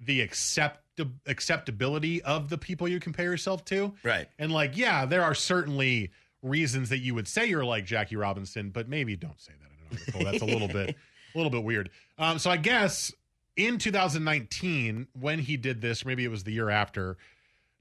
the 0.01 0.21
accept 0.23 0.81
acceptability 1.27 2.23
of 2.23 2.49
the 2.49 2.57
people 2.57 2.89
you 2.89 2.99
compare 3.01 3.27
yourself 3.27 3.65
to. 3.67 3.93
Right. 4.03 4.29
And 4.39 4.51
like, 4.51 4.77
yeah, 4.77 5.05
there 5.05 5.23
are 5.23 5.35
certainly 5.35 6.11
reasons 6.43 6.89
that 6.89 6.99
you 6.99 7.15
would 7.15 7.29
say 7.29 7.47
you're 7.47 7.65
like 7.65 7.85
Jackie 7.85 8.17
Robinson, 8.17 8.71
but 8.71 8.89
maybe 8.89 9.15
don't 9.17 9.39
say 9.41 9.53
that 9.61 9.71
in 9.71 9.97
an 9.99 10.03
article. 10.03 10.25
That's 10.25 10.43
a 10.43 10.47
little 10.47 10.69
bit, 10.69 10.91
a 10.91 10.95
little 11.39 11.51
bit 11.51 11.65
weird. 11.65 11.91
Um, 12.19 12.39
so 12.39 12.51
I 12.51 12.57
guess 12.57 13.13
in 13.57 13.77
2019, 13.79 15.09
when 15.19 15.39
he 15.39 15.57
did 15.59 15.81
this, 15.81 16.05
maybe 16.07 16.25
it 16.25 16.31
was 16.31 16.45
the 16.45 16.53
year 16.53 16.71
after, 16.71 17.17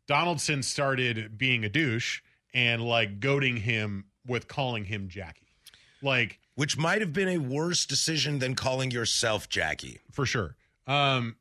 Donaldson 0.07 0.63
started 0.63 1.37
being 1.37 1.65
a 1.65 1.69
douche 1.69 2.21
and 2.53 2.81
like 2.81 3.19
goading 3.19 3.57
him 3.57 4.05
with 4.27 4.47
calling 4.47 4.85
him 4.85 5.07
Jackie. 5.09 5.47
Like, 6.01 6.39
Which 6.55 6.77
might 6.77 7.01
have 7.01 7.13
been 7.13 7.27
a 7.27 7.37
worse 7.37 7.85
decision 7.85 8.39
than 8.39 8.55
calling 8.55 8.91
yourself 8.91 9.49
Jackie. 9.49 9.99
for 10.11 10.25
sure. 10.25 10.55
Um, 10.87 11.35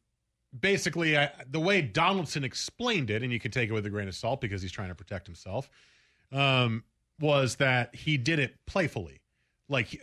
basically, 0.59 1.18
I, 1.18 1.31
the 1.50 1.61
way 1.61 1.83
Donaldson 1.83 2.44
explained 2.44 3.11
it, 3.11 3.22
and 3.22 3.33
you 3.33 3.40
can 3.40 3.50
take 3.50 3.68
it 3.68 3.72
with 3.72 3.87
a 3.87 3.90
grain 3.90 4.09
of 4.09 4.14
salt 4.14 4.40
because 4.40 4.62
he's 4.62 4.72
trying 4.72 4.88
to 4.88 4.94
protect 4.94 5.27
himself, 5.27 5.68
um, 6.33 6.83
was 7.20 7.57
that 7.57 7.94
he 7.94 8.16
did 8.16 8.38
it 8.38 8.55
playfully, 8.66 9.20
like 9.68 10.00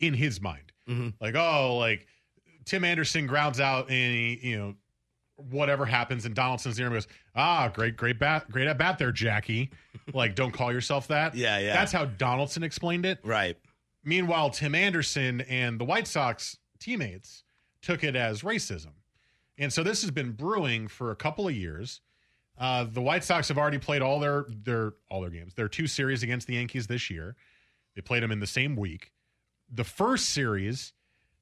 in 0.00 0.14
his 0.14 0.40
mind, 0.40 0.72
like 1.20 1.34
oh, 1.34 1.76
like 1.78 2.06
Tim 2.64 2.84
Anderson 2.84 3.26
grounds 3.26 3.60
out 3.60 3.90
and 3.90 4.14
he, 4.14 4.38
you 4.42 4.58
know 4.58 4.74
whatever 5.50 5.84
happens, 5.84 6.24
and 6.26 6.34
Donaldson's 6.34 6.76
there 6.76 6.86
and 6.86 6.94
goes, 6.94 7.06
ah, 7.34 7.68
great, 7.68 7.96
great 7.96 8.18
bat, 8.18 8.50
great 8.50 8.66
at 8.66 8.78
bat 8.78 8.98
there, 8.98 9.12
Jackie. 9.12 9.70
like, 10.14 10.34
don't 10.34 10.52
call 10.52 10.72
yourself 10.72 11.08
that. 11.08 11.34
Yeah, 11.34 11.58
yeah. 11.58 11.74
That's 11.74 11.92
how 11.92 12.04
Donaldson 12.04 12.62
explained 12.62 13.06
it. 13.06 13.18
Right. 13.24 13.56
Meanwhile, 14.04 14.50
Tim 14.50 14.74
Anderson 14.74 15.42
and 15.42 15.78
the 15.78 15.84
White 15.84 16.06
Sox 16.06 16.58
teammates 16.78 17.44
took 17.82 18.02
it 18.04 18.16
as 18.16 18.42
racism. 18.42 18.92
And 19.58 19.72
so 19.72 19.82
this 19.82 20.02
has 20.02 20.10
been 20.10 20.32
brewing 20.32 20.88
for 20.88 21.10
a 21.10 21.16
couple 21.16 21.46
of 21.46 21.54
years. 21.54 22.00
Uh, 22.58 22.84
the 22.84 23.00
White 23.00 23.24
Sox 23.24 23.48
have 23.48 23.58
already 23.58 23.78
played 23.78 24.02
all 24.02 24.18
their 24.20 24.46
their 24.48 24.94
all 25.10 25.20
their 25.20 25.30
games. 25.30 25.54
Their 25.54 25.68
two 25.68 25.86
series 25.86 26.22
against 26.22 26.46
the 26.46 26.54
Yankees 26.54 26.86
this 26.86 27.10
year. 27.10 27.36
They 27.94 28.02
played 28.02 28.22
them 28.22 28.32
in 28.32 28.40
the 28.40 28.46
same 28.46 28.76
week. 28.76 29.12
The 29.70 29.84
first 29.84 30.30
series, 30.30 30.92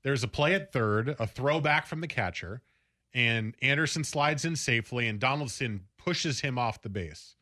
there's 0.02 0.22
a 0.22 0.28
play 0.28 0.54
at 0.54 0.72
third, 0.72 1.16
a 1.18 1.26
throwback 1.26 1.86
from 1.86 2.00
the 2.00 2.06
catcher, 2.06 2.62
and 3.14 3.54
Anderson 3.60 4.04
slides 4.04 4.44
in 4.44 4.56
safely, 4.56 5.08
and 5.08 5.18
Donaldson 5.18 5.82
pushes 5.98 6.40
him 6.40 6.58
off 6.58 6.82
the 6.82 6.88
base. 6.88 7.36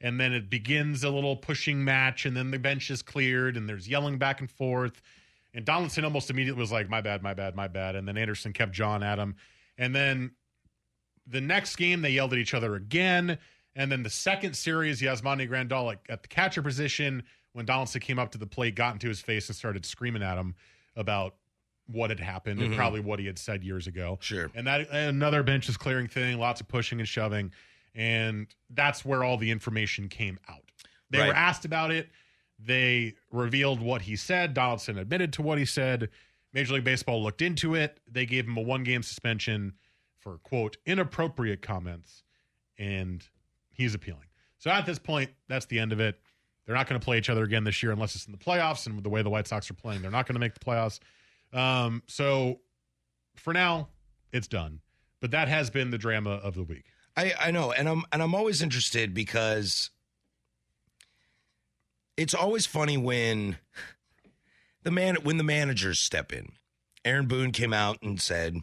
And 0.00 0.20
then 0.20 0.32
it 0.32 0.50
begins 0.50 1.04
a 1.04 1.10
little 1.10 1.36
pushing 1.36 1.82
match 1.82 2.26
and 2.26 2.36
then 2.36 2.50
the 2.50 2.58
bench 2.58 2.90
is 2.90 3.00
cleared 3.00 3.56
and 3.56 3.66
there's 3.66 3.88
yelling 3.88 4.18
back 4.18 4.40
and 4.40 4.50
forth. 4.50 5.00
And 5.54 5.64
donaldson 5.64 6.04
almost 6.04 6.28
immediately 6.28 6.60
was 6.60 6.70
like 6.70 6.90
my 6.90 7.00
bad 7.00 7.22
my 7.22 7.32
bad 7.32 7.56
my 7.56 7.66
bad. 7.66 7.96
And 7.96 8.06
then 8.06 8.18
anderson 8.18 8.52
kept 8.52 8.72
John 8.72 9.02
at 9.02 9.18
him. 9.18 9.36
And 9.78 9.94
then 9.94 10.32
the 11.26 11.40
next 11.40 11.76
game, 11.76 12.02
they 12.02 12.10
yelled 12.10 12.32
at 12.34 12.38
each 12.38 12.54
other 12.54 12.74
again. 12.74 13.38
And 13.74 13.90
then 13.90 14.02
the 14.02 14.10
second 14.10 14.54
series, 14.54 15.00
Yasmani 15.00 15.48
Grandal 15.48 15.92
at, 15.92 15.98
at 16.08 16.22
the 16.22 16.28
catcher 16.28 16.62
position, 16.62 17.22
when 17.52 17.66
Donaldson 17.66 18.00
came 18.00 18.18
up 18.18 18.32
to 18.32 18.38
the 18.38 18.46
plate, 18.46 18.74
got 18.74 18.92
into 18.92 19.08
his 19.08 19.20
face 19.20 19.48
and 19.48 19.56
started 19.56 19.84
screaming 19.84 20.22
at 20.22 20.38
him 20.38 20.54
about 20.94 21.34
what 21.86 22.10
had 22.10 22.18
happened 22.20 22.60
and 22.60 22.72
Mhm. 22.72 22.76
probably 22.76 23.00
what 23.00 23.18
he 23.20 23.26
had 23.26 23.38
said 23.38 23.62
years 23.62 23.86
ago. 23.86 24.18
Sure. 24.20 24.50
And 24.54 24.66
that 24.66 24.90
another 24.90 25.42
bench 25.42 25.68
is 25.68 25.76
clearing 25.76 26.08
thing, 26.08 26.38
lots 26.38 26.60
of 26.60 26.68
pushing 26.68 26.98
and 26.98 27.08
shoving. 27.08 27.52
And 27.94 28.48
that's 28.70 29.04
where 29.04 29.22
all 29.24 29.36
the 29.36 29.50
information 29.50 30.08
came 30.08 30.38
out. 30.48 30.64
They 31.10 31.24
were 31.26 31.34
asked 31.34 31.64
about 31.64 31.92
it. 31.92 32.10
They 32.58 33.14
revealed 33.30 33.80
what 33.80 34.02
he 34.02 34.16
said. 34.16 34.52
Donaldson 34.54 34.98
admitted 34.98 35.32
to 35.34 35.42
what 35.42 35.58
he 35.58 35.64
said. 35.64 36.10
Major 36.52 36.74
League 36.74 36.84
Baseball 36.84 37.22
looked 37.22 37.40
into 37.42 37.74
it. 37.74 38.00
They 38.10 38.26
gave 38.26 38.46
him 38.46 38.56
a 38.56 38.60
one 38.62 38.82
game 38.82 39.02
suspension 39.02 39.74
for, 40.18 40.38
quote, 40.38 40.76
inappropriate 40.86 41.62
comments. 41.62 42.24
And 42.78 43.26
he's 43.72 43.94
appealing. 43.94 44.26
So 44.58 44.70
at 44.70 44.86
this 44.86 44.98
point, 44.98 45.30
that's 45.48 45.66
the 45.66 45.78
end 45.78 45.92
of 45.92 46.00
it. 46.00 46.18
They're 46.64 46.74
not 46.74 46.88
going 46.88 47.00
to 47.00 47.04
play 47.04 47.18
each 47.18 47.30
other 47.30 47.44
again 47.44 47.62
this 47.64 47.82
year 47.82 47.92
unless 47.92 48.16
it's 48.16 48.26
in 48.26 48.32
the 48.32 48.38
playoffs. 48.38 48.86
And 48.86 48.96
with 48.96 49.04
the 49.04 49.10
way 49.10 49.22
the 49.22 49.30
White 49.30 49.46
Sox 49.46 49.70
are 49.70 49.74
playing, 49.74 50.02
they're 50.02 50.10
not 50.10 50.26
going 50.26 50.34
to 50.34 50.40
make 50.40 50.54
the 50.54 50.60
playoffs. 50.60 50.98
Um, 51.52 52.02
so 52.06 52.60
for 53.36 53.52
now, 53.52 53.88
it's 54.32 54.48
done. 54.48 54.80
But 55.20 55.30
that 55.30 55.48
has 55.48 55.70
been 55.70 55.90
the 55.90 55.98
drama 55.98 56.30
of 56.30 56.54
the 56.54 56.62
week. 56.62 56.84
I, 57.16 57.32
I 57.40 57.50
know, 57.50 57.72
and 57.72 57.88
I'm 57.88 58.04
and 58.12 58.22
I'm 58.22 58.34
always 58.34 58.60
interested 58.60 59.14
because 59.14 59.90
it's 62.16 62.34
always 62.34 62.66
funny 62.66 62.98
when 62.98 63.56
the 64.82 64.90
man 64.90 65.16
when 65.22 65.38
the 65.38 65.44
managers 65.44 65.98
step 65.98 66.32
in. 66.32 66.52
Aaron 67.04 67.26
Boone 67.26 67.52
came 67.52 67.72
out 67.72 67.98
and 68.02 68.20
said 68.20 68.56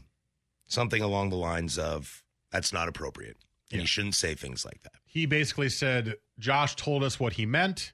something 0.67 1.01
along 1.01 1.31
the 1.31 1.35
lines 1.35 1.79
of 1.79 2.23
"That's 2.51 2.71
not 2.71 2.87
appropriate, 2.87 3.37
and 3.71 3.81
you 3.81 3.87
shouldn't 3.87 4.15
say 4.15 4.35
things 4.35 4.63
like 4.63 4.83
that." 4.83 4.93
He 5.05 5.25
basically 5.25 5.69
said, 5.69 6.15
Josh 6.39 6.75
told 6.75 7.03
us 7.03 7.19
what 7.19 7.33
he 7.33 7.45
meant, 7.45 7.93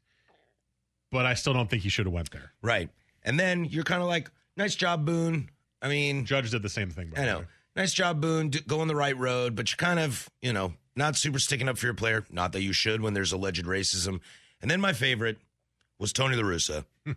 but 1.12 1.25
I 1.25 1.34
still 1.34 1.54
don't 1.54 1.69
think 1.69 1.84
he 1.84 1.89
should 1.89 2.06
have 2.06 2.13
went 2.13 2.32
there. 2.32 2.54
Right, 2.62 2.89
and 3.23 3.39
then 3.39 3.63
you're 3.65 3.84
kind 3.84 4.02
of 4.02 4.08
like, 4.08 4.30
"Nice 4.60 4.76
job, 4.76 5.06
Boone." 5.06 5.50
I 5.82 5.88
mean, 5.88 6.26
Judge 6.26 6.52
did 6.52 6.62
the 6.62 6.69
same 6.69 6.91
thing. 6.91 7.10
By 7.15 7.24
I 7.24 7.26
know. 7.26 7.45
Nice 7.76 7.93
job, 7.93 8.22
Boone. 8.22 8.50
D- 8.50 8.60
Going 8.67 8.88
the 8.88 8.95
right 8.95 9.17
road, 9.17 9.56
but 9.56 9.72
you're 9.72 9.78
kind 9.78 10.00
of, 10.00 10.30
you 10.41 10.54
know, 10.54 10.74
not 10.95 11.15
super 11.15 11.39
sticking 11.39 11.69
up 11.69 11.78
for 11.78 11.86
your 11.88 11.93
player. 11.95 12.26
Not 12.30 12.52
that 12.52 12.62
you 12.62 12.74
should 12.74 13.02
when 13.02 13.13
there's 13.13 13.32
alleged 13.32 13.65
racism. 13.65 14.19
And 14.62 14.69
then 14.69 14.82
my 14.82 14.93
favorite 14.93 15.38
was 15.98 16.12
Tony 16.13 16.36
La 16.36 16.43
Russa, 16.43 16.86
hmm. 17.06 17.13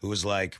who 0.00 0.08
was 0.08 0.24
like, 0.24 0.58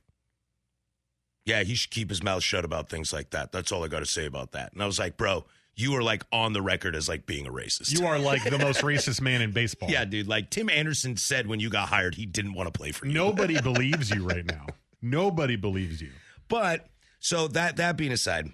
"Yeah, 1.45 1.63
he 1.63 1.75
should 1.75 1.91
keep 1.91 2.11
his 2.11 2.23
mouth 2.23 2.43
shut 2.43 2.65
about 2.65 2.89
things 2.89 3.13
like 3.13 3.31
that. 3.31 3.51
That's 3.51 3.73
all 3.73 3.83
I 3.83 3.89
got 3.89 4.01
to 4.01 4.07
say 4.07 4.27
about 4.27 4.53
that." 4.53 4.73
And 4.73 4.83
I 4.83 4.87
was 4.87 4.99
like, 4.99 5.17
"Bro, 5.17 5.47
you 5.75 5.95
are 5.95 6.03
like 6.03 6.25
on 6.33 6.53
the 6.53 6.63
record 6.63 6.97
as 6.97 7.09
like 7.09 7.27
being 7.27 7.47
a 7.47 7.53
racist. 7.53 7.99
You 7.99 8.07
are 8.07 8.19
like 8.19 8.43
the 8.45 8.59
most 8.59 8.81
racist 8.81 9.21
man 9.21 9.43
in 9.43 9.53
baseball. 9.53 9.91
yeah, 9.91 10.05
dude. 10.05 10.27
Like 10.27 10.51
Tim 10.51 10.69
Anderson 10.71 11.17
said 11.17 11.47
when 11.47 11.61
you 11.61 11.71
got 11.71 11.89
hired, 11.89 12.15
he 12.15 12.27
didn't 12.27 12.55
want 12.55 12.73
to 12.73 12.77
play 12.77 12.93
for 12.93 13.07
you. 13.07 13.13
Nobody 13.13 13.61
believes 13.63 14.11
you 14.11 14.27
right 14.27 14.45
now. 14.45 14.67
Nobody 15.03 15.57
believes 15.57 16.01
you. 16.01 16.11
But 16.49 16.87
so 17.19 17.49
that 17.49 17.77
that 17.77 17.97
being 17.97 18.13
aside, 18.13 18.47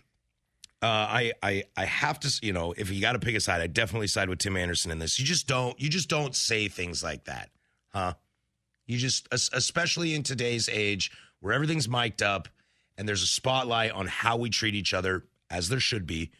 uh, 0.83 0.87
I 0.87 1.33
I 1.43 1.65
I 1.77 1.85
have 1.85 2.21
to 2.21 2.41
you 2.43 2.53
know 2.53 2.75
if 2.77 2.91
you 2.91 3.01
got 3.01 3.13
to 3.13 3.19
pick 3.19 3.35
a 3.35 3.41
side, 3.41 3.61
I 3.61 3.67
definitely 3.67 4.07
side 4.07 4.29
with 4.29 4.39
Tim 4.39 4.57
Anderson 4.57 4.91
in 4.91 4.99
this. 4.99 5.19
You 5.19 5.25
just 5.25 5.47
don't 5.47 5.79
you 5.81 5.89
just 5.89 6.09
don't 6.09 6.35
say 6.35 6.69
things 6.69 7.03
like 7.03 7.25
that, 7.25 7.51
huh? 7.93 8.15
You 8.87 8.99
just 8.99 9.29
especially 9.33 10.15
in 10.15 10.23
today's 10.23 10.69
age 10.69 11.13
where 11.41 11.53
everything's 11.53 11.89
mic'd 11.89 12.23
up 12.23 12.49
and 12.97 13.09
there's 13.09 13.23
a 13.23 13.27
spotlight 13.27 13.93
on 13.93 14.07
how 14.07 14.37
we 14.37 14.51
treat 14.51 14.75
each 14.75 14.95
other 14.95 15.25
as 15.51 15.69
there 15.69 15.81
should 15.81 16.07
be. 16.07 16.31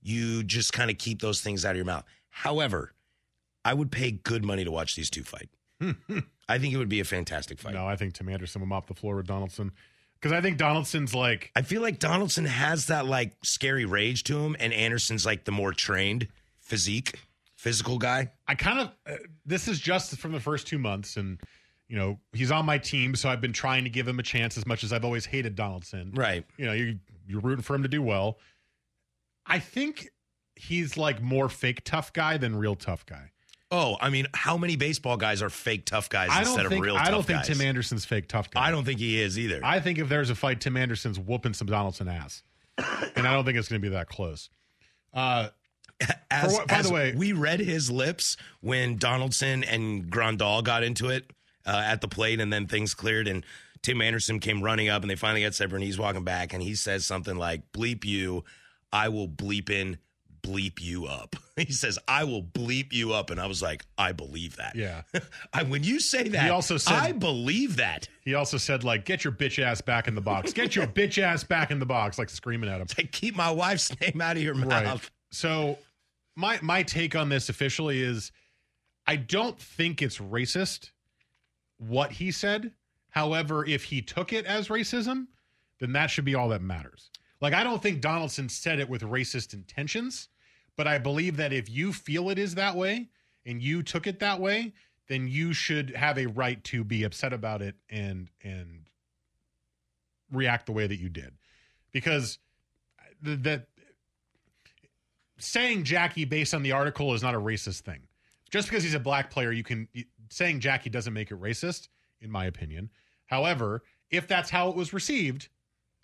You 0.00 0.42
just 0.42 0.72
kind 0.72 0.90
of 0.90 0.98
keep 0.98 1.20
those 1.20 1.40
things 1.40 1.64
out 1.64 1.70
of 1.70 1.76
your 1.76 1.84
mouth. 1.84 2.04
However, 2.28 2.92
I 3.64 3.74
would 3.74 3.90
pay 3.92 4.10
good 4.10 4.44
money 4.44 4.64
to 4.64 4.70
watch 4.70 4.96
these 4.96 5.10
two 5.10 5.22
fight. 5.22 5.48
I 6.48 6.58
think 6.58 6.74
it 6.74 6.76
would 6.76 6.88
be 6.88 7.00
a 7.00 7.04
fantastic 7.04 7.58
fight. 7.58 7.74
No, 7.74 7.86
I 7.86 7.96
think 7.96 8.14
Tim 8.14 8.28
Anderson 8.28 8.60
will 8.60 8.68
mop 8.68 8.86
the 8.86 8.94
floor 8.94 9.16
with 9.16 9.26
Donaldson 9.26 9.72
because 10.22 10.36
I 10.36 10.40
think 10.40 10.56
Donaldson's 10.56 11.14
like 11.14 11.50
I 11.56 11.62
feel 11.62 11.82
like 11.82 11.98
Donaldson 11.98 12.44
has 12.44 12.86
that 12.86 13.06
like 13.06 13.32
scary 13.42 13.84
rage 13.84 14.24
to 14.24 14.38
him, 14.38 14.56
and 14.60 14.72
Anderson's 14.72 15.26
like 15.26 15.44
the 15.44 15.52
more 15.52 15.72
trained 15.72 16.28
physique, 16.60 17.18
physical 17.56 17.98
guy. 17.98 18.30
I 18.46 18.54
kind 18.54 18.80
of 18.80 18.92
uh, 19.06 19.16
this 19.44 19.66
is 19.66 19.80
just 19.80 20.16
from 20.18 20.32
the 20.32 20.40
first 20.40 20.66
two 20.66 20.78
months, 20.78 21.16
and 21.16 21.40
you 21.88 21.96
know 21.96 22.20
he's 22.32 22.52
on 22.52 22.64
my 22.64 22.78
team, 22.78 23.16
so 23.16 23.28
I've 23.28 23.40
been 23.40 23.52
trying 23.52 23.84
to 23.84 23.90
give 23.90 24.06
him 24.06 24.18
a 24.20 24.22
chance 24.22 24.56
as 24.56 24.64
much 24.64 24.84
as 24.84 24.92
I've 24.92 25.04
always 25.04 25.26
hated 25.26 25.56
Donaldson. 25.56 26.12
Right. 26.14 26.44
You 26.56 26.66
know, 26.66 26.72
you 26.72 26.98
you're 27.26 27.40
rooting 27.40 27.62
for 27.62 27.74
him 27.74 27.82
to 27.82 27.88
do 27.88 28.02
well. 28.02 28.38
I 29.44 29.58
think 29.58 30.08
he's 30.54 30.96
like 30.96 31.20
more 31.20 31.48
fake 31.48 31.82
tough 31.84 32.12
guy 32.12 32.36
than 32.36 32.54
real 32.54 32.76
tough 32.76 33.04
guy. 33.06 33.32
Oh, 33.74 33.96
I 34.02 34.10
mean, 34.10 34.26
how 34.34 34.58
many 34.58 34.76
baseball 34.76 35.16
guys 35.16 35.40
are 35.42 35.48
fake 35.48 35.86
tough 35.86 36.10
guys 36.10 36.28
I 36.30 36.40
instead 36.40 36.68
think 36.68 36.72
of 36.74 36.80
real 36.80 36.94
tough? 36.94 37.04
Guys? 37.04 37.08
I 37.08 37.10
don't 37.10 37.22
think 37.26 37.38
guys? 37.38 37.46
Tim 37.48 37.60
Anderson's 37.62 38.04
fake 38.04 38.28
tough 38.28 38.50
guy. 38.50 38.60
I 38.66 38.70
don't 38.70 38.84
think 38.84 39.00
he 39.00 39.18
is 39.20 39.38
either. 39.38 39.60
I 39.64 39.80
think 39.80 39.98
if 39.98 40.10
there's 40.10 40.28
a 40.28 40.34
fight, 40.34 40.60
Tim 40.60 40.76
Anderson's 40.76 41.18
whooping 41.18 41.54
some 41.54 41.66
Donaldson 41.68 42.06
ass, 42.06 42.42
and 43.16 43.26
I 43.26 43.32
don't 43.32 43.44
think 43.46 43.56
it's 43.56 43.68
going 43.68 43.80
to 43.80 43.88
be 43.88 43.94
that 43.94 44.08
close. 44.08 44.50
Uh, 45.14 45.48
as, 46.30 46.52
what- 46.52 46.68
by 46.68 46.82
the 46.82 46.92
way- 46.92 47.14
we 47.16 47.32
read 47.32 47.60
his 47.60 47.90
lips 47.90 48.36
when 48.60 48.96
Donaldson 48.98 49.64
and 49.64 50.10
Grandal 50.10 50.62
got 50.62 50.82
into 50.82 51.08
it 51.08 51.32
uh, 51.66 51.82
at 51.84 52.02
the 52.02 52.08
plate, 52.08 52.40
and 52.40 52.52
then 52.52 52.66
things 52.66 52.92
cleared, 52.92 53.26
and 53.26 53.42
Tim 53.80 54.02
Anderson 54.02 54.38
came 54.38 54.62
running 54.62 54.90
up, 54.90 55.00
and 55.02 55.10
they 55.10 55.16
finally 55.16 55.42
got 55.42 55.54
separate, 55.54 55.76
and 55.78 55.84
he's 55.84 55.98
walking 55.98 56.24
back, 56.24 56.52
and 56.52 56.62
he 56.62 56.74
says 56.74 57.06
something 57.06 57.36
like, 57.36 57.72
"Bleep 57.72 58.04
you, 58.04 58.44
I 58.92 59.08
will 59.08 59.28
bleep 59.28 59.70
in." 59.70 59.96
Bleep 60.42 60.80
you 60.80 61.06
up. 61.06 61.36
He 61.54 61.70
says, 61.70 61.98
"I 62.08 62.24
will 62.24 62.42
bleep 62.42 62.94
you 62.94 63.12
up," 63.12 63.28
and 63.30 63.38
I 63.38 63.46
was 63.46 63.60
like, 63.60 63.84
"I 63.98 64.12
believe 64.12 64.56
that." 64.56 64.74
yeah. 64.74 65.02
I, 65.52 65.62
when 65.64 65.84
you 65.84 66.00
say 66.00 66.26
that, 66.28 66.44
He 66.44 66.50
also 66.50 66.78
said- 66.78 66.94
"I 66.94 67.12
believe 67.12 67.76
that." 67.76 68.08
He 68.22 68.34
also 68.34 68.56
said 68.56 68.84
like, 68.84 69.04
"Get 69.04 69.22
your 69.22 69.34
bitch 69.34 69.62
ass 69.62 69.82
back 69.82 70.08
in 70.08 70.14
the 70.14 70.22
box. 70.22 70.52
Get 70.54 70.74
your 70.74 70.86
bitch 70.98 71.18
ass 71.22 71.44
back 71.44 71.70
in 71.70 71.78
the 71.78 71.84
box," 71.86 72.18
like 72.18 72.30
screaming 72.30 72.70
at 72.70 72.80
him. 72.80 72.86
Like, 72.96 73.12
keep 73.12 73.36
my 73.36 73.50
wife's 73.50 73.92
name 74.00 74.20
out 74.22 74.36
of 74.38 74.42
your 74.42 74.54
mouth. 74.54 74.70
Right. 75.02 75.10
So 75.30 75.78
my 76.34 76.58
my 76.62 76.82
take 76.82 77.14
on 77.14 77.28
this 77.28 77.50
officially 77.50 78.00
is 78.02 78.32
I 79.06 79.16
don't 79.16 79.58
think 79.60 80.00
it's 80.00 80.16
racist 80.18 80.90
what 81.78 82.12
he 82.12 82.30
said. 82.32 82.72
However, 83.10 83.64
if 83.66 83.84
he 83.84 84.00
took 84.00 84.32
it 84.32 84.46
as 84.46 84.68
racism, 84.68 85.26
then 85.80 85.92
that 85.92 86.06
should 86.08 86.24
be 86.24 86.34
all 86.34 86.48
that 86.48 86.62
matters. 86.62 87.10
Like 87.42 87.52
I 87.52 87.62
don't 87.62 87.82
think 87.82 88.00
Donaldson 88.00 88.48
said 88.48 88.80
it 88.80 88.88
with 88.88 89.02
racist 89.02 89.52
intentions, 89.52 90.28
but 90.76 90.86
I 90.86 90.98
believe 90.98 91.36
that 91.36 91.52
if 91.52 91.68
you 91.68 91.92
feel 91.92 92.30
it 92.30 92.38
is 92.38 92.54
that 92.54 92.76
way 92.76 93.08
and 93.44 93.62
you 93.62 93.82
took 93.82 94.06
it 94.06 94.20
that 94.20 94.40
way, 94.40 94.72
then 95.08 95.28
you 95.28 95.52
should 95.52 95.90
have 95.96 96.18
a 96.18 96.26
right 96.26 96.62
to 96.64 96.84
be 96.84 97.04
upset 97.04 97.32
about 97.32 97.62
it 97.62 97.74
and 97.90 98.30
and 98.42 98.86
react 100.30 100.66
the 100.66 100.72
way 100.72 100.86
that 100.86 100.96
you 100.96 101.08
did. 101.08 101.34
Because 101.92 102.38
that 103.22 103.66
saying 105.38 105.84
Jackie 105.84 106.24
based 106.24 106.54
on 106.54 106.62
the 106.62 106.72
article 106.72 107.14
is 107.14 107.22
not 107.22 107.34
a 107.34 107.40
racist 107.40 107.80
thing. 107.80 108.02
Just 108.50 108.68
because 108.68 108.82
he's 108.82 108.94
a 108.94 109.00
black 109.00 109.30
player, 109.30 109.52
you 109.52 109.62
can 109.62 109.88
saying 110.30 110.60
Jackie 110.60 110.90
doesn't 110.90 111.12
make 111.12 111.30
it 111.30 111.40
racist, 111.40 111.88
in 112.20 112.30
my 112.30 112.46
opinion. 112.46 112.90
However, 113.26 113.82
if 114.10 114.28
that's 114.28 114.50
how 114.50 114.68
it 114.68 114.76
was 114.76 114.92
received, 114.92 115.48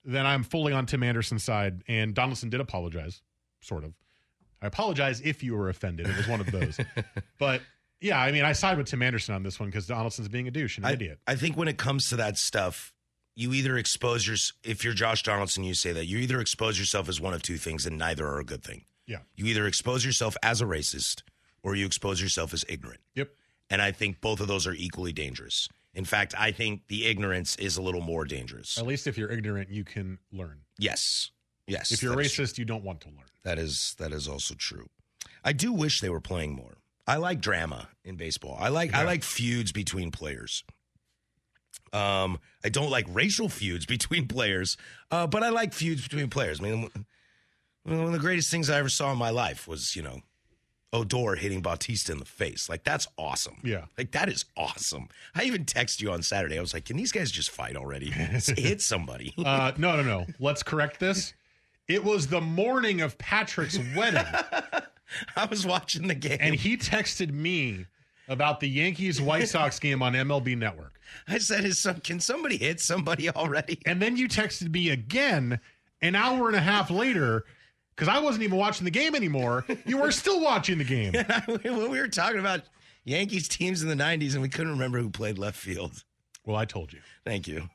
then 0.04 0.26
I'm 0.26 0.42
fully 0.42 0.72
on 0.72 0.86
Tim 0.86 1.02
Anderson's 1.02 1.44
side. 1.44 1.82
And 1.88 2.14
Donaldson 2.14 2.50
did 2.50 2.60
apologize, 2.60 3.22
sort 3.60 3.84
of. 3.84 3.94
I 4.62 4.66
apologize 4.66 5.20
if 5.20 5.42
you 5.42 5.54
were 5.56 5.68
offended. 5.68 6.08
It 6.08 6.16
was 6.16 6.28
one 6.28 6.40
of 6.40 6.50
those. 6.50 6.78
but 7.38 7.62
yeah, 8.00 8.20
I 8.20 8.32
mean, 8.32 8.44
I 8.44 8.52
side 8.52 8.78
with 8.78 8.86
Tim 8.86 9.02
Anderson 9.02 9.34
on 9.34 9.42
this 9.42 9.58
one 9.58 9.68
because 9.68 9.86
Donaldson's 9.86 10.28
being 10.28 10.48
a 10.48 10.50
douche 10.50 10.76
and 10.78 10.84
an 10.84 10.90
I, 10.90 10.94
idiot. 10.94 11.18
I 11.26 11.36
think 11.36 11.56
when 11.56 11.68
it 11.68 11.78
comes 11.78 12.08
to 12.10 12.16
that 12.16 12.38
stuff, 12.38 12.92
you 13.34 13.52
either 13.52 13.76
expose 13.78 14.26
your 14.26 14.36
if 14.64 14.84
you're 14.84 14.94
Josh 14.94 15.22
Donaldson, 15.22 15.62
you 15.64 15.74
say 15.74 15.92
that 15.92 16.06
you 16.06 16.18
either 16.18 16.40
expose 16.40 16.78
yourself 16.78 17.08
as 17.08 17.20
one 17.20 17.34
of 17.34 17.42
two 17.42 17.56
things, 17.56 17.86
and 17.86 17.96
neither 17.98 18.26
are 18.26 18.40
a 18.40 18.44
good 18.44 18.64
thing. 18.64 18.84
Yeah. 19.06 19.18
You 19.36 19.46
either 19.46 19.66
expose 19.66 20.04
yourself 20.04 20.36
as 20.42 20.60
a 20.60 20.64
racist, 20.64 21.22
or 21.62 21.74
you 21.74 21.86
expose 21.86 22.20
yourself 22.20 22.52
as 22.52 22.64
ignorant. 22.68 23.00
Yep. 23.14 23.30
And 23.70 23.80
I 23.80 23.92
think 23.92 24.20
both 24.20 24.40
of 24.40 24.48
those 24.48 24.66
are 24.66 24.74
equally 24.74 25.12
dangerous. 25.12 25.68
In 25.94 26.04
fact, 26.04 26.34
I 26.38 26.52
think 26.52 26.86
the 26.88 27.06
ignorance 27.06 27.56
is 27.56 27.76
a 27.76 27.82
little 27.82 28.00
more 28.00 28.24
dangerous. 28.24 28.78
At 28.78 28.86
least 28.86 29.06
if 29.06 29.16
you're 29.16 29.30
ignorant, 29.30 29.70
you 29.70 29.84
can 29.84 30.18
learn. 30.32 30.60
Yes. 30.78 31.30
Yes. 31.68 31.92
If 31.92 32.02
you're 32.02 32.14
true. 32.14 32.22
racist, 32.24 32.58
you 32.58 32.64
don't 32.64 32.84
want 32.84 33.00
to 33.02 33.08
learn. 33.08 33.24
That 33.44 33.58
is 33.58 33.94
that 33.98 34.12
is 34.12 34.26
also 34.28 34.54
true. 34.54 34.88
I 35.44 35.52
do 35.52 35.72
wish 35.72 36.00
they 36.00 36.10
were 36.10 36.20
playing 36.20 36.54
more. 36.54 36.78
I 37.06 37.16
like 37.16 37.40
drama 37.40 37.88
in 38.04 38.16
baseball. 38.16 38.56
I 38.60 38.68
like 38.68 38.94
I 38.94 39.04
like 39.04 39.22
feuds 39.22 39.72
between 39.72 40.10
players. 40.10 40.64
Um, 41.92 42.38
I 42.64 42.68
don't 42.68 42.90
like 42.90 43.06
racial 43.08 43.48
feuds 43.48 43.86
between 43.86 44.28
players, 44.28 44.76
uh, 45.10 45.26
but 45.26 45.42
I 45.42 45.48
like 45.48 45.72
feuds 45.72 46.02
between 46.02 46.28
players. 46.28 46.60
I 46.60 46.64
mean, 46.64 46.90
one 47.84 48.00
of 48.00 48.12
the 48.12 48.18
greatest 48.18 48.50
things 48.50 48.68
I 48.68 48.78
ever 48.78 48.90
saw 48.90 49.10
in 49.12 49.18
my 49.18 49.30
life 49.30 49.66
was 49.66 49.96
you 49.96 50.02
know 50.02 50.20
Odor 50.92 51.34
hitting 51.34 51.60
Bautista 51.62 52.12
in 52.12 52.18
the 52.18 52.24
face. 52.24 52.68
Like 52.68 52.84
that's 52.84 53.06
awesome. 53.16 53.56
Yeah. 53.62 53.86
like 53.96 54.12
that 54.12 54.28
is 54.28 54.44
awesome. 54.56 55.08
I 55.34 55.44
even 55.44 55.64
texted 55.64 56.02
you 56.02 56.10
on 56.12 56.22
Saturday. 56.22 56.58
I 56.58 56.60
was 56.60 56.74
like, 56.74 56.84
"Can 56.84 56.96
these 56.96 57.12
guys 57.12 57.30
just 57.30 57.50
fight 57.50 57.76
already? 57.76 58.10
Hit 58.10 58.82
somebody." 58.82 59.34
Uh, 59.38 59.72
no, 59.78 59.96
no, 59.96 60.02
no. 60.02 60.26
Let's 60.38 60.62
correct 60.62 61.00
this. 61.00 61.32
It 61.88 62.04
was 62.04 62.26
the 62.26 62.40
morning 62.40 63.00
of 63.00 63.16
Patrick's 63.18 63.78
wedding, 63.96 64.24
I 65.36 65.44
was 65.46 65.66
watching 65.66 66.06
the 66.06 66.14
game. 66.14 66.38
and 66.40 66.54
he 66.54 66.76
texted 66.76 67.32
me 67.32 67.86
about 68.28 68.60
the 68.60 68.68
Yankees 68.68 69.20
White 69.22 69.48
Sox 69.48 69.78
game 69.80 70.02
on 70.02 70.12
MLB 70.12 70.56
Network. 70.56 71.00
I 71.26 71.38
said, 71.38 71.64
"Is 71.64 71.78
some, 71.78 72.00
can 72.00 72.20
somebody 72.20 72.58
hit 72.58 72.80
somebody 72.80 73.30
already?" 73.30 73.80
And 73.86 74.02
then 74.02 74.16
you 74.18 74.28
texted 74.28 74.70
me 74.70 74.90
again 74.90 75.58
an 76.02 76.14
hour 76.14 76.46
and 76.48 76.56
a 76.56 76.60
half 76.60 76.90
later 76.90 77.44
because 77.96 78.08
I 78.08 78.18
wasn't 78.20 78.44
even 78.44 78.58
watching 78.58 78.84
the 78.84 78.90
game 78.90 79.14
anymore. 79.14 79.64
You 79.86 79.96
were 79.98 80.12
still 80.12 80.40
watching 80.42 80.76
the 80.78 80.84
game. 80.84 81.14
when 81.62 81.90
we 81.90 81.98
were 81.98 82.08
talking 82.08 82.38
about 82.38 82.60
Yankees 83.04 83.48
teams 83.48 83.82
in 83.82 83.88
the 83.88 83.94
'90s, 83.94 84.34
and 84.34 84.42
we 84.42 84.50
couldn't 84.50 84.72
remember 84.72 84.98
who 85.00 85.08
played 85.08 85.38
left 85.38 85.56
field. 85.56 86.04
Well, 86.44 86.56
I 86.56 86.66
told 86.66 86.92
you. 86.92 87.00
Thank 87.24 87.48
you. 87.48 87.70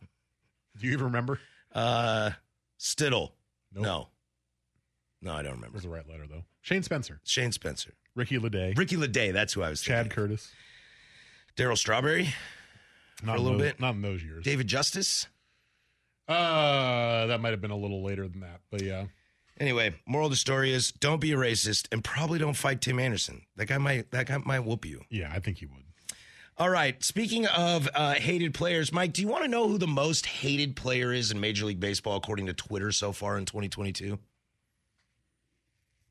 Do 0.79 0.85
you 0.87 0.93
even 0.93 1.05
remember? 1.05 1.39
Uh, 1.73 2.31
Stittle. 2.77 3.33
Nope. 3.73 3.83
No. 3.83 4.07
No, 5.21 5.33
I 5.33 5.41
don't 5.41 5.53
remember. 5.53 5.73
was 5.75 5.83
the 5.83 5.89
right 5.89 6.07
letter, 6.07 6.25
though. 6.29 6.43
Shane 6.61 6.83
Spencer, 6.83 7.19
Shane 7.23 7.51
Spencer. 7.51 7.93
Ricky 8.15 8.37
Ledee, 8.37 8.77
Ricky 8.77 8.95
Ledee, 8.97 9.31
that's 9.33 9.53
who 9.53 9.63
I 9.63 9.69
was 9.69 9.81
Chad 9.81 10.05
thinking. 10.05 10.15
Curtis. 10.15 10.51
Darryl 11.55 11.77
Strawberry. 11.77 12.29
Not 13.23 13.37
a 13.37 13.41
little 13.41 13.57
those- 13.57 13.71
bit. 13.71 13.79
Not 13.79 13.95
in 13.95 14.01
those 14.01 14.21
years. 14.23 14.43
David 14.43 14.67
Justice. 14.67 15.27
Uh, 16.27 17.25
that 17.27 17.39
might 17.41 17.49
have 17.51 17.61
been 17.61 17.71
a 17.71 17.77
little 17.77 18.03
later 18.03 18.27
than 18.27 18.41
that, 18.41 18.61
but 18.71 18.81
yeah. 18.81 19.05
Anyway, 19.59 19.93
moral 20.07 20.27
of 20.27 20.31
the 20.31 20.37
story 20.37 20.71
is 20.71 20.91
don't 20.91 21.19
be 21.21 21.31
a 21.31 21.35
racist 21.35 21.87
and 21.91 22.03
probably 22.03 22.39
don't 22.39 22.55
fight 22.55 22.81
Tim 22.81 22.97
Anderson. 22.99 23.43
That 23.55 23.67
guy 23.67 23.77
might 23.77 24.09
that 24.11 24.27
guy 24.27 24.37
might 24.37 24.61
whoop 24.61 24.85
you. 24.85 25.01
Yeah, 25.09 25.31
I 25.33 25.39
think 25.39 25.59
he 25.59 25.65
would. 25.67 25.83
All 26.57 26.69
right. 26.69 27.03
Speaking 27.03 27.47
of 27.47 27.89
uh, 27.95 28.13
hated 28.13 28.53
players, 28.53 28.91
Mike, 28.91 29.13
do 29.13 29.21
you 29.21 29.27
want 29.27 29.43
to 29.43 29.49
know 29.49 29.67
who 29.67 29.77
the 29.77 29.87
most 29.87 30.25
hated 30.25 30.75
player 30.75 31.11
is 31.11 31.31
in 31.31 31.39
Major 31.39 31.65
League 31.65 31.79
Baseball 31.79 32.15
according 32.15 32.45
to 32.45 32.53
Twitter 32.53 32.91
so 32.91 33.11
far 33.11 33.37
in 33.37 33.45
2022? 33.45 34.19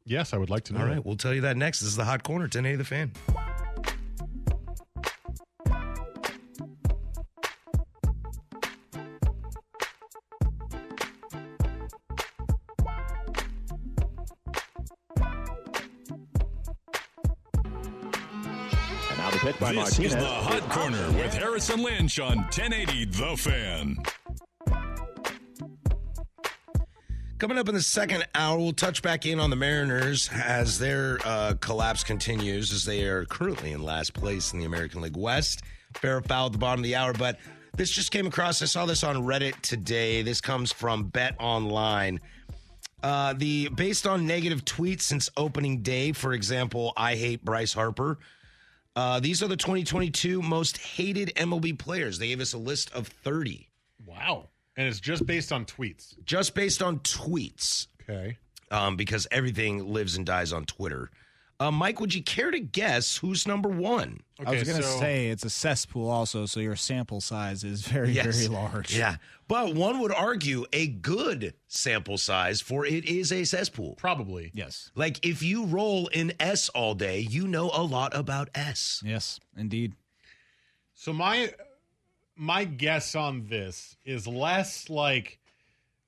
Yes, 0.05 0.33
I 0.33 0.39
would 0.39 0.51
like 0.51 0.65
to 0.65 0.73
know. 0.73 0.81
All 0.81 0.87
right, 0.87 1.05
we'll 1.05 1.17
tell 1.17 1.33
you 1.33 1.43
that 1.43 1.57
next. 1.57 1.81
This 1.81 1.91
is 1.91 1.97
the 1.97 2.05
Hot 2.05 2.25
Corner, 2.25 2.45
1080 2.47 2.77
The 2.77 2.85
Fan. 2.85 3.13
And 19.61 19.77
now 19.77 19.85
the 19.85 19.91
pitch 19.91 19.97
by 19.99 19.99
This 19.99 19.99
Martinez. 19.99 20.15
is 20.15 20.19
the 20.19 20.27
Hot 20.27 20.69
Corner 20.71 21.11
with 21.13 21.35
Harrison 21.35 21.83
Lynch 21.83 22.19
on 22.21 22.37
1080 22.39 23.05
The 23.07 23.37
Fan. 23.37 23.97
Coming 27.39 27.59
up 27.59 27.69
in 27.69 27.75
the 27.75 27.83
second 27.83 28.25
hour, 28.37 28.57
we'll 28.57 28.73
touch 28.73 29.03
back 29.03 29.27
in 29.27 29.41
on 29.41 29.51
the 29.51 29.57
Mariners 29.57 30.31
as 30.33 30.79
their 30.79 31.19
uh, 31.25 31.55
collapse 31.61 32.05
continues, 32.05 32.73
as 32.73 32.85
they 32.85 33.05
are 33.05 33.25
currently 33.25 33.73
in 33.73 33.83
last 33.83 34.15
place 34.15 34.53
in 34.53 34.61
the 34.61 34.65
American 34.65 35.01
League 35.01 35.17
West. 35.17 35.63
Fair 35.95 36.21
foul 36.23 36.47
at 36.47 36.53
the 36.53 36.59
bottom 36.59 36.81
of 36.81 36.85
the 36.85 36.95
hour, 36.95 37.13
but 37.13 37.39
this 37.77 37.91
just 37.91 38.13
came 38.13 38.27
across. 38.29 38.63
I 38.63 38.67
saw 38.67 38.87
this 38.87 39.03
on 39.03 39.17
Reddit 39.25 39.61
today. 39.61 40.23
This 40.23 40.41
comes 40.41 40.73
from 40.73 41.11
BetOnline. 41.11 42.21
Uh, 43.03 43.33
the 43.33 43.69
based 43.75 44.07
on 44.07 44.25
negative 44.25 44.65
tweets 44.65 45.03
since 45.03 45.29
opening 45.37 45.83
day, 45.83 46.13
for 46.13 46.35
example, 46.35 46.93
I 46.97 47.17
hate 47.17 47.45
Bryce 47.45 47.73
Harper. 47.73 48.19
Uh, 48.95 49.21
these 49.21 49.43
are 49.43 49.49
the 49.49 49.57
2022 49.57 50.43
most 50.43 50.77
hated 50.79 51.33
MLB 51.37 51.79
players. 51.79 52.19
They 52.19 52.29
gave 52.29 52.41
us 52.41 52.53
a 52.53 52.59
list 52.59 52.93
of 52.93 53.09
30 53.09 53.69
Wow. 54.07 54.49
And 54.77 54.87
it's 54.89 55.01
just 55.01 55.27
based 55.27 55.53
on 55.53 55.65
tweets. 55.65 56.15
just 56.25 56.55
based 56.55 56.83
on 56.83 56.99
tweets. 57.01 57.87
Okay. 58.09 58.37
um, 58.71 58.97
because 58.97 59.27
everything 59.31 59.87
lives 59.93 60.17
and 60.17 60.27
dies 60.27 60.53
on 60.53 60.65
Twitter. 60.65 61.11
Uh, 61.63 61.71
Mike, 61.71 62.01
would 62.01 62.13
you 62.13 62.25
care 62.25 62.51
to 62.51 62.59
guess 62.59 63.19
who's 63.19 63.47
number 63.47 63.69
one? 63.69 64.19
I 64.45 64.51
was 64.51 64.65
going 64.65 64.79
to 64.79 64.83
so- 64.83 64.99
say 64.99 65.29
it's 65.29 65.45
a 65.45 65.51
cesspool 65.51 66.09
also, 66.09 66.45
so 66.45 66.59
your 66.59 66.75
sample 66.75 67.21
size 67.21 67.63
is 67.63 67.83
very, 67.87 68.13
very 68.13 68.49
large. 68.49 68.97
Yeah. 68.97 69.17
But 69.47 69.77
one 69.77 70.01
would 70.01 70.13
argue 70.13 70.65
a 70.73 70.89
good 70.89 71.55
sample 71.69 72.19
size 72.19 72.61
for 72.61 72.85
it 72.85 73.05
is 73.05 73.31
a 73.31 73.45
cesspool. 73.45 73.95
Probably. 73.95 74.51
Yes. 74.55 74.91
Like 74.97 75.25
if 75.25 75.41
you 75.43 75.67
roll 75.67 76.09
in 76.09 76.33
S 76.41 76.69
all 76.71 76.97
day, 76.97 77.21
you 77.21 77.47
know 77.47 77.71
a 77.73 77.83
lot 77.83 78.13
about 78.17 78.49
S. 78.57 79.01
Yes, 79.05 79.39
indeed. 79.57 79.93
So 80.95 81.13
my 81.13 81.53
my 82.35 82.65
guess 82.65 83.15
on 83.15 83.47
this 83.47 83.97
is 84.05 84.27
less 84.27 84.91
like 84.91 85.39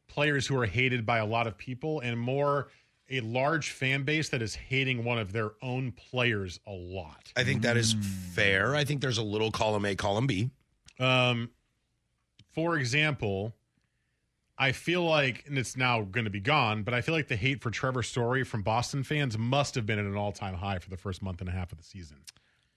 players 0.09 0.49
who 0.49 0.59
are 0.59 0.67
hated 0.67 1.07
by 1.07 1.19
a 1.19 1.27
lot 1.27 1.47
of 1.47 1.57
people 1.57 2.01
and 2.01 2.19
more 2.19 2.69
a 3.11 3.21
large 3.21 3.71
fan 3.71 4.03
base 4.03 4.31
that 4.31 4.43
is 4.43 4.55
hating 4.55 5.05
one 5.05 5.19
of 5.19 5.33
their 5.33 5.53
own 5.63 5.93
players 5.93 6.61
a 6.67 6.73
lot. 6.73 7.33
I 7.37 7.45
think 7.45 7.63
that 7.63 7.77
is 7.77 7.95
fair. 8.33 8.75
I 8.75 8.85
think 8.85 9.01
there's 9.01 9.19
a 9.19 9.23
little 9.23 9.51
column 9.51 9.85
A, 9.85 9.95
column 9.95 10.27
B. 10.27 10.51
Um, 10.99 11.51
for 12.53 12.79
example, 12.79 13.53
I 14.57 14.73
feel 14.73 15.05
like, 15.05 15.45
and 15.47 15.59
it's 15.59 15.77
now 15.77 16.03
going 16.03 16.25
to 16.25 16.31
be 16.31 16.41
gone, 16.41 16.83
but 16.83 16.95
I 16.95 17.01
feel 17.01 17.15
like 17.15 17.29
the 17.29 17.37
hate 17.37 17.61
for 17.63 17.71
Trevor 17.71 18.03
Story 18.03 18.45
from 18.45 18.63
Boston 18.63 19.03
fans 19.03 19.37
must 19.37 19.75
have 19.75 19.85
been 19.85 19.99
at 19.99 20.05
an 20.05 20.17
all 20.17 20.33
time 20.33 20.55
high 20.55 20.79
for 20.79 20.91
the 20.91 20.97
first 20.97 21.23
month 21.23 21.41
and 21.41 21.49
a 21.49 21.53
half 21.53 21.73
of 21.73 21.79
the 21.79 21.85
season. 21.85 22.19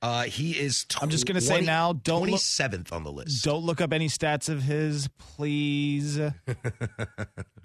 Uh, 0.02 0.24
he 0.24 0.52
is. 0.52 0.86
I'm 1.02 1.10
just 1.10 1.26
gonna 1.26 1.42
say 1.42 1.62
now, 1.62 1.94
don't 1.94 2.22
look- 2.30 2.40
27th 2.40 2.92
on 2.94 3.04
the 3.04 3.12
list. 3.12 3.44
Don't 3.44 3.64
look 3.64 3.82
up 3.82 3.92
any 3.94 4.08
stats 4.10 4.48
of 4.50 4.62
his, 4.64 5.08
please. 5.18 6.20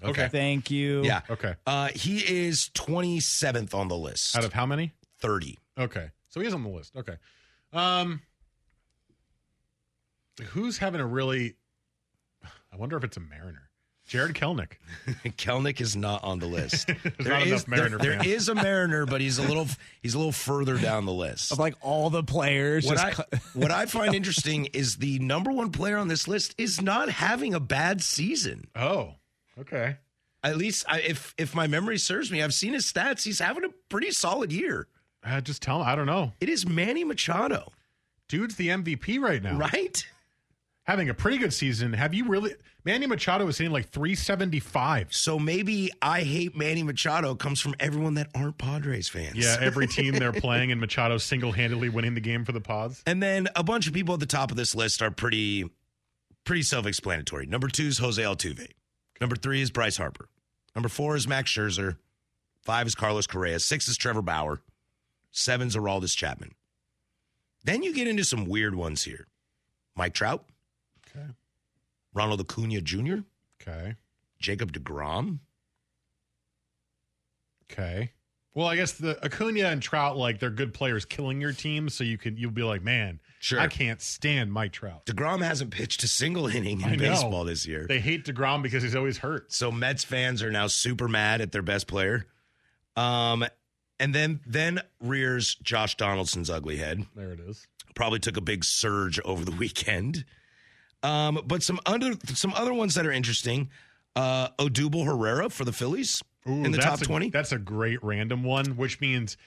Okay. 0.05 0.27
Thank 0.27 0.69
you. 0.69 1.01
Yeah. 1.05 1.21
Okay. 1.29 1.55
Uh, 1.65 1.87
he 1.95 2.17
is 2.17 2.69
27th 2.73 3.73
on 3.73 3.87
the 3.87 3.95
list. 3.95 4.35
Out 4.35 4.43
of 4.43 4.51
how 4.51 4.65
many? 4.65 4.91
30. 5.21 5.57
Okay. 5.79 6.09
So 6.27 6.41
he 6.41 6.47
is 6.47 6.53
on 6.53 6.61
the 6.63 6.69
list. 6.69 6.93
Okay. 6.97 7.15
Um 7.71 8.21
who's 10.47 10.77
having 10.79 10.99
a 10.99 11.05
really 11.05 11.55
I 12.71 12.75
wonder 12.75 12.97
if 12.97 13.03
it's 13.05 13.15
a 13.15 13.21
Mariner. 13.21 13.69
Jarred 14.05 14.35
Kelenic. 14.35 14.73
Kelnick 15.37 15.79
is 15.81 15.95
not 15.95 16.23
on 16.23 16.39
the 16.39 16.45
list. 16.45 16.87
There's 17.03 17.27
not 17.27 17.47
enough 17.47 17.67
Mariner 17.67 17.97
there- 17.97 18.11
there 18.11 18.19
fans. 18.19 18.27
is 18.27 18.49
a 18.49 18.55
Mariner, 18.55 19.05
but 19.05 19.21
he's 19.21 19.37
a 19.37 19.43
little 19.43 19.67
he's 20.01 20.13
a 20.13 20.17
little 20.17 20.31
further 20.33 20.77
down 20.77 21.05
the 21.05 21.13
list. 21.13 21.51
Of 21.51 21.59
like 21.59 21.75
all 21.81 22.09
the 22.09 22.23
players. 22.23 22.85
What 22.85 22.99
I, 22.99 23.11
cu- 23.11 23.37
what 23.53 23.71
I 23.71 23.85
find 23.85 24.13
interesting 24.13 24.65
is 24.73 24.97
the 24.97 25.19
number 25.19 25.51
one 25.51 25.71
player 25.71 25.97
on 25.97 26.09
this 26.09 26.27
list 26.27 26.53
is 26.57 26.81
not 26.81 27.09
having 27.09 27.53
a 27.53 27.59
bad 27.59 28.01
season. 28.01 28.65
Oh. 28.75 29.15
Okay. 29.59 29.97
At 30.43 30.57
least, 30.57 30.83
I, 30.89 30.99
if 30.99 31.33
if 31.37 31.55
my 31.55 31.67
memory 31.67 31.97
serves 31.97 32.29
me, 32.29 32.43
I've 32.43 32.53
seen 32.53 32.73
his 32.73 32.85
stats. 32.91 33.23
He's 33.23 33.39
having 33.39 33.63
a 33.63 33.69
pretty 33.87 34.11
solid 34.11 34.51
year. 34.51 34.87
Uh, 35.25 35.39
just 35.39 35.61
tell 35.61 35.81
him 35.81 35.87
I 35.87 35.95
don't 35.95 36.05
know. 36.07 36.33
It 36.41 36.49
is 36.49 36.67
Manny 36.67 37.05
Machado, 37.05 37.71
Dude's 38.27 38.55
the 38.57 38.67
MVP 38.67 39.21
right 39.21 39.41
now. 39.41 39.55
right? 39.57 40.05
Having 40.85 41.09
a 41.09 41.13
pretty 41.13 41.37
good 41.37 41.53
season. 41.53 41.93
Have 41.93 42.13
you 42.13 42.25
really 42.25 42.55
Manny 42.83 43.07
Machado 43.07 43.47
is 43.47 43.57
hitting 43.57 43.71
like 43.71 43.89
375. 43.89 45.13
So 45.13 45.39
maybe 45.39 45.91
I 46.01 46.21
hate 46.21 46.55
Manny 46.55 46.83
Machado 46.83 47.35
comes 47.35 47.61
from 47.61 47.75
everyone 47.79 48.15
that 48.15 48.27
aren't 48.35 48.57
Padres 48.57 49.07
fans. 49.07 49.35
Yeah, 49.35 49.57
every 49.61 49.87
team 49.87 50.15
they're 50.15 50.33
playing 50.33 50.71
and 50.71 50.81
Machado 50.81 51.17
single-handedly 51.17 51.87
winning 51.89 52.13
the 52.15 52.21
game 52.21 52.43
for 52.43 52.51
the 52.51 52.59
Pods. 52.59 53.01
And 53.05 53.23
then 53.23 53.47
a 53.55 53.63
bunch 53.63 53.87
of 53.87 53.93
people 53.93 54.13
at 54.15 54.19
the 54.19 54.25
top 54.25 54.51
of 54.51 54.57
this 54.57 54.75
list 54.75 55.01
are 55.01 55.11
pretty 55.11 55.69
pretty 56.45 56.63
self-explanatory. 56.63 57.45
Number 57.45 57.69
two 57.69 57.85
is 57.85 57.99
Jose 57.99 58.21
Altuve. 58.21 58.67
Number 59.21 59.37
three 59.37 59.61
is 59.61 59.71
Bryce 59.71 59.95
Harper. 59.95 60.27
Number 60.75 60.89
four 60.89 61.15
is 61.15 61.25
Max 61.25 61.49
Scherzer. 61.51 61.97
Five 62.63 62.87
is 62.87 62.95
Carlos 62.95 63.27
Correa. 63.27 63.59
Six 63.59 63.87
is 63.87 63.95
Trevor 63.95 64.21
Bauer. 64.21 64.61
Seven's 65.31 65.75
Aroldis 65.77 66.15
Chapman. 66.15 66.51
Then 67.63 67.83
you 67.83 67.93
get 67.93 68.07
into 68.07 68.25
some 68.25 68.45
weird 68.45 68.75
ones 68.75 69.03
here. 69.03 69.27
Mike 69.95 70.13
Trout. 70.13 70.45
Ronald 72.13 72.41
Acuna 72.41 72.81
Jr., 72.81 73.17
Okay. 73.61 73.95
Jacob 74.39 74.73
DeGrom. 74.73 75.39
Okay. 77.71 78.11
Well, 78.55 78.67
I 78.67 78.75
guess 78.75 78.91
the 78.91 79.17
Acuna 79.25 79.63
and 79.69 79.81
Trout, 79.81 80.15
like 80.15 80.39
they're 80.39 80.51
good 80.51 80.73
players 80.75 81.05
killing 81.05 81.41
your 81.41 81.53
team, 81.53 81.89
so 81.89 82.03
you 82.03 82.17
can 82.19 82.37
you'll 82.37 82.51
be 82.51 82.61
like, 82.61 82.83
man, 82.83 83.19
Sure. 83.39 83.59
I 83.59 83.67
can't 83.67 83.99
stand 84.01 84.53
Mike 84.53 84.71
Trout. 84.73 85.05
DeGrom 85.05 85.43
hasn't 85.43 85.71
pitched 85.71 86.03
a 86.03 86.07
single 86.07 86.47
inning 86.47 86.81
in 86.81 86.97
baseball 86.99 87.43
this 87.45 87.65
year. 87.65 87.85
They 87.87 87.99
hate 87.99 88.25
Degrom 88.25 88.61
because 88.61 88.83
he's 88.83 88.95
always 88.95 89.17
hurt. 89.17 89.51
So 89.51 89.71
Mets 89.71 90.03
fans 90.03 90.43
are 90.43 90.51
now 90.51 90.67
super 90.67 91.07
mad 91.07 91.41
at 91.41 91.51
their 91.51 91.61
best 91.63 91.87
player. 91.87 92.25
Um, 92.95 93.43
and 93.99 94.13
then 94.13 94.39
then 94.45 94.81
rears 95.01 95.55
Josh 95.55 95.95
Donaldson's 95.95 96.49
ugly 96.49 96.77
head. 96.77 97.05
There 97.15 97.31
it 97.31 97.39
is. 97.39 97.65
Probably 97.95 98.19
took 98.19 98.37
a 98.37 98.41
big 98.41 98.63
surge 98.63 99.19
over 99.25 99.43
the 99.43 99.51
weekend. 99.57 100.25
Um, 101.03 101.41
but 101.45 101.61
some 101.63 101.79
under 101.85 102.13
some 102.33 102.53
other 102.55 102.73
ones 102.73 102.95
that 102.95 103.05
are 103.05 103.11
interesting. 103.11 103.69
Uh, 104.15 104.49
Odubel 104.59 105.05
Herrera 105.05 105.49
for 105.49 105.65
the 105.65 105.73
Phillies 105.73 106.23
Ooh, 106.47 106.63
in 106.63 106.71
the 106.71 106.77
top 106.77 107.01
twenty. 107.01 107.29
That's 107.29 107.51
a 107.51 107.57
great 107.57 108.03
random 108.03 108.43
one, 108.43 108.77
which 108.77 109.01
means 109.01 109.37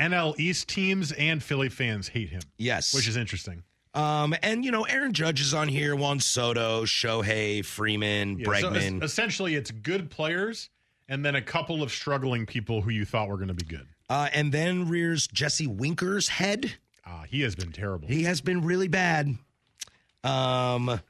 NL 0.00 0.38
East 0.38 0.68
teams 0.68 1.12
and 1.12 1.42
Philly 1.42 1.68
fans 1.68 2.08
hate 2.08 2.30
him, 2.30 2.42
Yes, 2.58 2.94
which 2.94 3.06
is 3.06 3.16
interesting. 3.16 3.62
um, 3.94 4.34
and 4.42 4.64
you 4.64 4.70
know 4.70 4.82
Aaron 4.84 5.12
Judge 5.12 5.40
is 5.40 5.54
on 5.54 5.68
here. 5.68 5.94
Juan 5.94 6.20
Soto, 6.20 6.84
Shohei, 6.84 7.64
Freeman, 7.64 8.38
Yeah, 8.38 8.46
so 8.46 8.70
Bregman. 8.70 9.02
essentially, 9.02 9.54
it's 9.54 9.70
good 9.70 10.10
players 10.10 10.70
and 11.08 11.24
then 11.24 11.34
a 11.34 11.42
couple 11.42 11.82
of 11.82 11.92
struggling 11.92 12.46
people 12.46 12.80
who 12.80 12.90
you 12.90 13.04
thought 13.04 13.28
were 13.28 13.36
going 13.36 13.48
to 13.48 13.54
be 13.54 13.64
good. 13.66 13.86
Uh, 14.08 14.28
and 14.32 14.50
then 14.52 14.88
rears 14.88 15.26
Jesse 15.26 15.66
Winker's 15.66 16.28
head. 16.28 16.72
Uh, 17.06 17.24
he 17.24 17.42
has 17.42 17.54
been 17.54 17.72
terrible. 17.72 18.08
He 18.08 18.22
has 18.24 18.40
been 18.40 18.62
really 18.64 18.88
bad. 18.88 19.36
Um, 20.24 21.00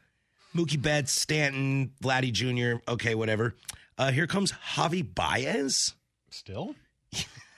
Mookie 0.54 0.80
Betts, 0.80 1.12
Stanton, 1.12 1.92
Vladdy 2.02 2.32
Jr. 2.32 2.80
Okay, 2.90 3.14
whatever. 3.14 3.54
Uh, 3.96 4.10
here 4.10 4.26
comes 4.26 4.52
Javi 4.52 5.02
Baez. 5.14 5.94
Still? 6.30 6.74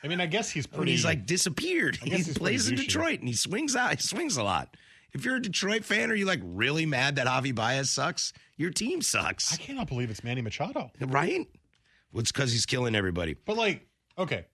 I 0.05 0.09
mean, 0.09 0.21
I 0.21 0.27
guess 0.27 0.51
he's 0.51 0.67
I 0.71 0.71
mean, 0.71 0.77
pretty. 0.77 0.93
he's 0.93 1.05
like 1.05 1.27
disappeared. 1.27 1.97
He 1.97 2.23
plays 2.35 2.69
in. 2.69 2.77
Detroit 2.77 3.21
and 3.21 3.29
he 3.29 3.35
swings 3.35 3.75
out. 3.75 3.93
He 3.93 3.97
swings 4.01 4.37
a 4.37 4.43
lot. 4.43 4.77
If 5.13 5.25
you're 5.25 5.37
a 5.37 5.43
Detroit 5.43 5.85
fan, 5.85 6.11
are 6.11 6.15
you 6.15 6.27
like 6.27 6.41
really 6.45 6.85
mad 6.85 7.17
that 7.17 7.27
Javi 7.27 7.55
Baez 7.55 7.91
sucks? 7.91 8.33
Your 8.59 8.71
team 8.71 9.01
sucks. 9.01 9.53
I 9.53 9.57
cannot 9.57 9.89
believe 9.89 10.11
it's 10.11 10.23
Manny 10.23 10.43
Machado. 10.43 10.91
right? 11.01 11.47
Well, 12.13 12.21
it's 12.21 12.33
because 12.33 12.53
he's 12.53 12.67
killing 12.67 12.95
everybody. 12.95 13.35
But 13.35 13.57
like, 13.57 13.87
okay, 14.19 14.47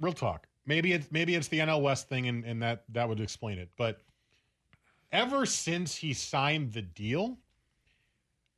real 0.00 0.12
talk. 0.14 0.46
Maybe 0.64 0.92
it's 0.92 1.10
maybe 1.12 1.34
it's 1.34 1.48
the 1.48 1.58
NL 1.60 1.82
West 1.82 2.08
thing, 2.08 2.26
and, 2.26 2.44
and 2.44 2.62
that 2.62 2.84
that 2.90 3.08
would 3.08 3.20
explain 3.20 3.58
it. 3.58 3.70
But 3.76 4.00
ever 5.12 5.46
since 5.46 5.96
he 5.96 6.12
signed 6.12 6.72
the 6.72 6.82
deal, 6.82 7.38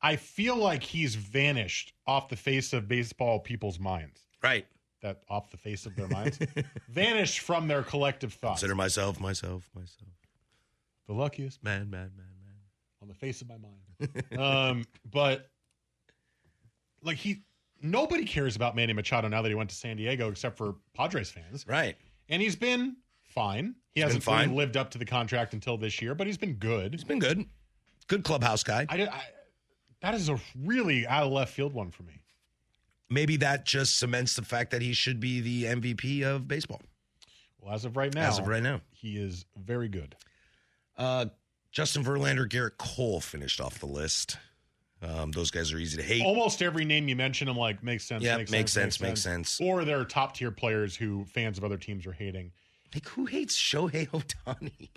I 0.00 0.16
feel 0.16 0.56
like 0.56 0.82
he's 0.82 1.14
vanished 1.14 1.92
off 2.06 2.28
the 2.28 2.36
face 2.36 2.72
of 2.72 2.86
baseball 2.88 3.40
people's 3.40 3.78
minds. 3.78 4.20
Right. 4.42 4.66
That 5.02 5.22
off 5.28 5.50
the 5.50 5.56
face 5.56 5.86
of 5.86 5.94
their 5.94 6.08
minds, 6.08 6.38
vanished 6.88 7.40
from 7.40 7.68
their 7.68 7.82
collective 7.82 8.32
thoughts. 8.34 8.60
Consider 8.60 8.74
myself, 8.74 9.20
myself, 9.20 9.68
myself. 9.74 10.10
the 11.06 11.12
luckiest 11.14 11.62
Man, 11.62 11.88
man, 11.90 12.10
man, 12.16 12.26
man. 12.40 12.54
on 13.02 13.08
the 13.08 13.14
face 13.14 13.40
of 13.40 13.48
my 13.48 13.56
mind. 13.58 14.38
um, 14.40 14.84
but 15.10 15.50
like 17.02 17.16
he, 17.16 17.42
nobody 17.80 18.24
cares 18.24 18.56
about 18.56 18.74
Manny 18.74 18.92
Machado 18.92 19.28
now 19.28 19.40
that 19.42 19.48
he 19.48 19.54
went 19.54 19.70
to 19.70 19.76
San 19.76 19.96
Diego, 19.96 20.30
except 20.30 20.56
for 20.56 20.74
Padres 20.94 21.30
fans. 21.30 21.64
Right. 21.68 21.96
and 22.28 22.42
he's 22.42 22.56
been 22.56 22.96
fine. 23.38 23.74
He 23.94 24.00
hasn't 24.00 24.22
fine. 24.22 24.46
fully 24.48 24.56
lived 24.58 24.76
up 24.76 24.90
to 24.92 24.98
the 24.98 25.04
contract 25.04 25.54
until 25.54 25.76
this 25.76 26.00
year, 26.02 26.14
but 26.14 26.26
he's 26.26 26.38
been 26.38 26.54
good. 26.54 26.92
He's 26.92 27.04
been 27.04 27.18
good. 27.18 27.44
Good 28.06 28.24
clubhouse 28.24 28.62
guy. 28.62 28.86
I, 28.88 29.02
I 29.02 29.22
that 30.00 30.14
is 30.14 30.28
a 30.28 30.38
really 30.64 31.06
out 31.06 31.24
of 31.24 31.32
left 31.32 31.52
field 31.52 31.74
one 31.74 31.90
for 31.90 32.02
me. 32.04 32.22
Maybe 33.10 33.36
that 33.38 33.64
just 33.64 33.98
cements 33.98 34.36
the 34.36 34.42
fact 34.42 34.70
that 34.70 34.82
he 34.82 34.92
should 34.92 35.18
be 35.18 35.40
the 35.40 35.64
MVP 35.64 36.22
of 36.22 36.46
baseball 36.46 36.82
Well, 37.60 37.74
as 37.74 37.84
of 37.84 37.96
right 37.96 38.14
now, 38.14 38.28
as 38.28 38.38
of 38.38 38.46
right 38.46 38.62
now. 38.62 38.80
he 38.90 39.16
is 39.16 39.46
very 39.56 39.88
good. 39.88 40.14
Uh, 40.96 41.26
Justin 41.72 42.04
Verlander, 42.04 42.48
Gerrit 42.48 42.76
Cole 42.76 43.20
finished 43.20 43.60
off 43.60 43.78
the 43.78 43.86
list. 43.86 44.36
Um, 45.00 45.30
those 45.30 45.50
guys 45.50 45.72
are 45.72 45.78
easy 45.78 45.96
to 45.96 46.02
hate. 46.02 46.22
Almost 46.22 46.60
every 46.60 46.84
name 46.84 47.08
you 47.08 47.14
mention, 47.16 47.48
I'm 47.48 47.56
like, 47.56 47.82
makes 47.82 48.04
sense. 48.04 48.22
Yeah, 48.22 48.36
makes, 48.36 48.50
makes 48.50 48.72
sense, 48.72 48.96
sense, 48.96 49.00
makes 49.08 49.20
sense. 49.22 49.60
Or 49.60 49.84
they're 49.84 50.04
top 50.04 50.34
tier 50.34 50.50
players 50.50 50.96
who 50.96 51.24
fans 51.26 51.56
of 51.56 51.64
other 51.64 51.76
teams 51.76 52.06
are 52.06 52.12
hating. 52.12 52.52
Like, 52.94 53.06
who 53.08 53.26
hates 53.26 53.56
Shohei 53.56 54.08
Ohtani? 54.10 54.88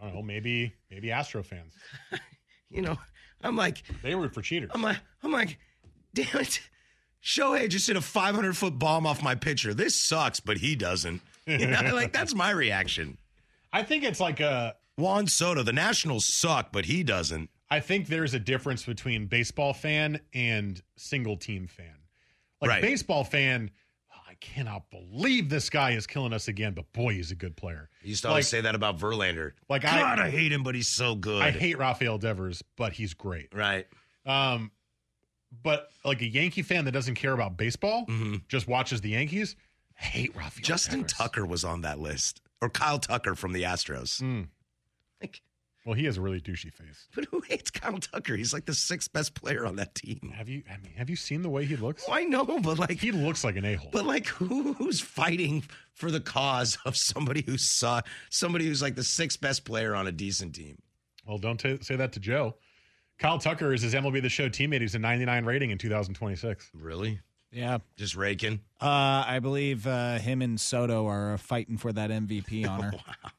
I 0.00 0.04
don't 0.04 0.14
know. 0.14 0.22
Maybe 0.22 0.74
maybe 0.90 1.10
Astro 1.12 1.42
fans. 1.42 1.74
You 2.70 2.82
know, 2.82 2.98
I'm 3.42 3.56
like, 3.56 3.82
They 4.02 4.14
root 4.14 4.34
for 4.34 4.42
cheaters. 4.42 4.70
I'm 4.74 4.82
like, 4.82 4.98
I'm 5.22 5.32
like, 5.32 5.58
damn 6.12 6.36
it. 6.36 6.60
Shohei 7.24 7.66
just 7.70 7.86
hit 7.86 7.96
a 7.96 8.02
500 8.02 8.54
foot 8.54 8.78
bomb 8.78 9.06
off 9.06 9.22
my 9.22 9.34
pitcher. 9.34 9.72
This 9.72 9.94
sucks, 9.94 10.38
but 10.38 10.58
he 10.58 10.76
doesn't. 10.76 11.22
You 11.46 11.66
know, 11.66 11.80
like 11.94 12.12
that's 12.12 12.34
my 12.34 12.50
reaction. 12.50 13.16
I 13.72 13.82
think 13.84 14.04
it's 14.04 14.20
like 14.20 14.40
a. 14.40 14.74
Juan 14.98 15.26
Soto, 15.28 15.62
the 15.62 15.72
Nationals 15.72 16.26
suck, 16.26 16.72
but 16.72 16.84
he 16.84 17.02
doesn't. 17.02 17.48
I 17.70 17.80
think 17.80 18.08
there's 18.08 18.34
a 18.34 18.38
difference 18.38 18.84
between 18.84 19.28
baseball 19.28 19.72
fan 19.72 20.20
and 20.34 20.82
single 20.98 21.38
team 21.38 21.66
fan. 21.66 21.94
Like 22.60 22.68
Right. 22.68 22.82
baseball 22.82 23.24
fan, 23.24 23.70
"Oh, 23.70 23.74
I 23.74 23.87
cannot 24.40 24.90
believe 24.90 25.48
this 25.48 25.68
guy 25.70 25.90
is 25.92 26.06
killing 26.06 26.32
us 26.32 26.48
again, 26.48 26.72
but 26.74 26.90
boy, 26.92 27.14
he's 27.14 27.30
a 27.30 27.34
good 27.34 27.56
player. 27.56 27.88
You 28.02 28.10
used 28.10 28.22
to 28.22 28.28
always 28.28 28.44
Like- 28.46 28.50
say 28.50 28.60
that 28.62 28.74
about 28.74 28.98
Verlander. 28.98 29.52
Like, 29.68 29.84
I- 29.84 29.98
God, 30.00 30.18
I, 30.18 30.30
hate 30.30 30.52
him, 30.52 30.62
but 30.62 30.74
he's 30.74 30.88
so 30.88 31.14
good. 31.14 31.42
I 31.42 31.50
hate 31.50 31.78
Rafael 31.78 32.18
Devers, 32.18 32.62
but 32.76 32.92
he's 32.92 33.14
great. 33.14 33.52
Right. 33.54 33.86
Um, 34.26 34.70
but 35.62 35.90
like 36.04 36.20
a 36.20 36.26
Yankee 36.28 36.62
fan 36.62 36.84
that 36.84 36.92
doesn't 36.92 37.14
care 37.14 37.32
about 37.32 37.56
baseball, 37.56 38.06
just 38.48 38.68
watches 38.68 39.00
the 39.00 39.10
Yankees, 39.10 39.56
I 40.00 40.04
hate 40.04 40.30
Rafael. 40.36 40.50
Mm-hmm. 40.50 40.62
Justin 40.62 40.94
Devers. 41.00 41.12
Tucker 41.14 41.46
was 41.46 41.64
on 41.64 41.80
that 41.82 41.98
list, 41.98 42.40
or 42.60 42.68
Kyle 42.68 42.98
Tucker 42.98 43.34
from 43.34 43.52
the 43.52 43.62
Astros. 43.62 44.20
Mm. 44.22 44.48
Like, 45.20 45.40
Well, 45.88 45.94
he 45.96 46.04
has 46.04 46.18
a 46.18 46.20
really 46.20 46.38
douchey 46.38 46.70
face. 46.70 47.08
but 47.14 47.24
who 47.30 47.40
hates 47.40 47.70
Kyle 47.70 47.96
Tucker? 47.96 48.36
He's 48.36 48.52
like 48.52 48.66
the 48.66 48.74
sixth 48.74 49.10
best 49.10 49.32
player 49.34 49.64
on 49.64 49.76
that 49.76 49.94
team. 49.94 50.34
Have 50.36 50.46
you? 50.46 50.62
I 50.70 50.76
mean, 50.76 50.92
have 50.98 51.08
you 51.08 51.16
seen 51.16 51.40
the 51.40 51.48
way 51.48 51.64
he 51.64 51.76
looks? 51.76 52.04
Oh, 52.06 52.12
I 52.12 52.24
know, 52.24 52.44
but 52.44 52.78
like, 52.78 52.98
He 53.00 53.10
looks 53.10 53.42
like 53.42 53.56
an 53.56 53.64
a 53.64 53.72
hole. 53.76 53.88
but 53.90 54.04
like, 54.04 54.26
who, 54.26 54.74
who's 54.74 55.00
fighting 55.00 55.64
for 55.94 56.10
the 56.10 56.20
cause 56.20 56.76
of 56.84 56.94
somebody 56.94 57.40
who 57.40 57.56
saw 57.56 58.02
somebody 58.28 58.66
who's 58.66 58.82
like 58.82 58.96
the 58.96 59.02
sixth 59.02 59.40
best 59.40 59.64
player 59.64 59.94
on 59.94 60.06
a 60.06 60.12
decent 60.12 60.54
team? 60.54 60.76
Well, 61.26 61.38
don't 61.38 61.58
t- 61.58 61.78
say 61.80 61.96
that 61.96 62.12
to 62.12 62.20
Joe. 62.20 62.56
Kyle 63.18 63.38
Tucker 63.38 63.72
is 63.72 63.80
his 63.80 63.94
MLB 63.94 64.20
The 64.20 64.28
Show 64.28 64.50
teammate. 64.50 64.82
He's 64.82 64.94
a 64.94 64.98
99 64.98 65.46
rating 65.46 65.70
in 65.70 65.78
2026. 65.78 66.70
Really? 66.74 67.18
Yeah. 67.50 67.78
Just 67.96 68.14
raking? 68.14 68.60
Uh, 68.78 69.24
I 69.26 69.38
believe 69.38 69.86
uh, 69.86 70.18
him 70.18 70.42
and 70.42 70.60
Soto 70.60 71.06
are 71.06 71.38
fighting 71.38 71.78
for 71.78 71.92
that 71.94 72.10
MVP 72.10 72.68
honor. 72.68 72.92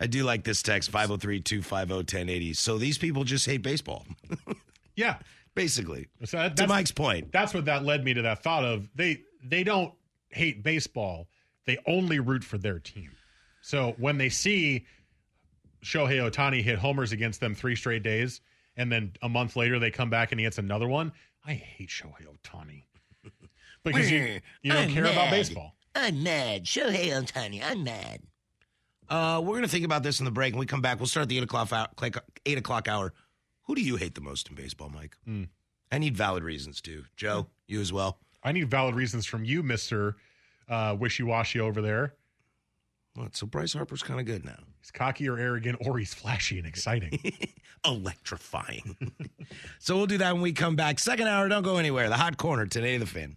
I 0.00 0.06
do 0.06 0.24
like 0.24 0.44
this 0.44 0.62
text 0.62 0.90
503 0.90 1.40
250 1.40 1.94
1080. 1.94 2.54
So 2.54 2.78
these 2.78 2.98
people 2.98 3.24
just 3.24 3.46
hate 3.46 3.62
baseball, 3.62 4.06
Yeah. 4.96 5.18
basically. 5.54 6.08
So 6.24 6.36
that- 6.38 6.56
To 6.56 6.66
Mike's 6.66 6.92
point. 6.92 7.32
that's 7.32 7.54
what 7.54 7.64
that 7.66 7.84
led 7.84 8.04
me 8.04 8.14
to 8.14 8.22
that 8.22 8.42
thought 8.42 8.64
of 8.64 8.88
they 8.94 9.22
they 9.44 9.64
don't 9.64 9.92
hate 10.28 10.62
baseball. 10.62 11.28
They 11.66 11.78
only 11.86 12.18
root 12.20 12.42
for 12.44 12.58
their 12.58 12.78
team. 12.78 13.12
So 13.60 13.94
when 13.98 14.18
they 14.18 14.28
see 14.28 14.86
Shohei 15.84 16.18
Ohtani 16.30 16.62
hit 16.62 16.78
homers 16.78 17.12
against 17.12 17.40
them 17.40 17.54
three 17.54 17.76
straight 17.76 18.02
days, 18.02 18.40
and 18.76 18.90
then 18.90 19.12
a 19.22 19.28
month 19.28 19.56
later 19.56 19.78
they 19.78 19.90
come 19.90 20.10
back 20.10 20.32
and 20.32 20.38
he 20.40 20.44
hits 20.44 20.58
another 20.58 20.88
one, 20.88 21.12
I 21.46 21.54
hate 21.54 21.88
Shohei 21.88 22.26
Ohtani. 22.26 22.84
Because 23.84 24.08
you, 24.12 24.40
you 24.62 24.72
don't 24.72 24.84
I'm 24.84 24.90
care 24.92 25.04
about 25.06 25.30
baseball. 25.30 25.74
I'm 25.96 26.22
mad. 26.22 26.64
Shohei 26.66 27.08
Ohtani, 27.10 27.60
I'm 27.64 27.82
mad. 27.82 28.20
Uh, 29.12 29.40
we're 29.40 29.50
going 29.52 29.62
to 29.62 29.68
think 29.68 29.84
about 29.84 30.02
this 30.02 30.20
in 30.20 30.24
the 30.24 30.30
break. 30.30 30.54
When 30.54 30.60
we 30.60 30.64
come 30.66 30.80
back, 30.80 30.98
we'll 30.98 31.06
start 31.06 31.28
the 31.28 31.36
8 31.36 31.42
o'clock, 31.42 31.70
hour, 31.70 31.86
click- 31.96 32.16
8 32.46 32.56
o'clock 32.56 32.88
hour. 32.88 33.12
Who 33.64 33.74
do 33.74 33.82
you 33.82 33.96
hate 33.96 34.14
the 34.14 34.22
most 34.22 34.48
in 34.48 34.54
baseball, 34.54 34.88
Mike? 34.88 35.18
Hmm. 35.26 35.44
I 35.92 35.98
need 35.98 36.16
valid 36.16 36.42
reasons, 36.42 36.80
too. 36.80 37.04
Joe, 37.14 37.46
you 37.66 37.82
as 37.82 37.92
well? 37.92 38.18
I 38.42 38.52
need 38.52 38.70
valid 38.70 38.94
reasons 38.94 39.26
from 39.26 39.44
you, 39.44 39.62
Mister 39.62 40.16
uh, 40.66 40.96
Wishy 40.98 41.22
Washy 41.24 41.60
over 41.60 41.82
there. 41.82 42.14
What? 43.14 43.36
So 43.36 43.46
Bryce 43.46 43.74
Harper's 43.74 44.02
kind 44.02 44.18
of 44.18 44.24
good 44.24 44.46
now. 44.46 44.58
He's 44.80 44.90
cocky 44.90 45.28
or 45.28 45.38
arrogant, 45.38 45.76
or 45.86 45.98
he's 45.98 46.14
flashy 46.14 46.56
and 46.58 46.66
exciting. 46.66 47.20
Electrifying. 47.84 48.96
so 49.78 49.94
we'll 49.94 50.06
do 50.06 50.16
that 50.18 50.32
when 50.32 50.40
we 50.42 50.52
come 50.54 50.74
back. 50.74 50.98
Second 50.98 51.26
hour, 51.28 51.46
don't 51.48 51.62
go 51.62 51.76
anywhere. 51.76 52.08
The 52.08 52.16
hot 52.16 52.38
corner 52.38 52.64
today, 52.64 52.96
the 52.96 53.06
fin. 53.06 53.36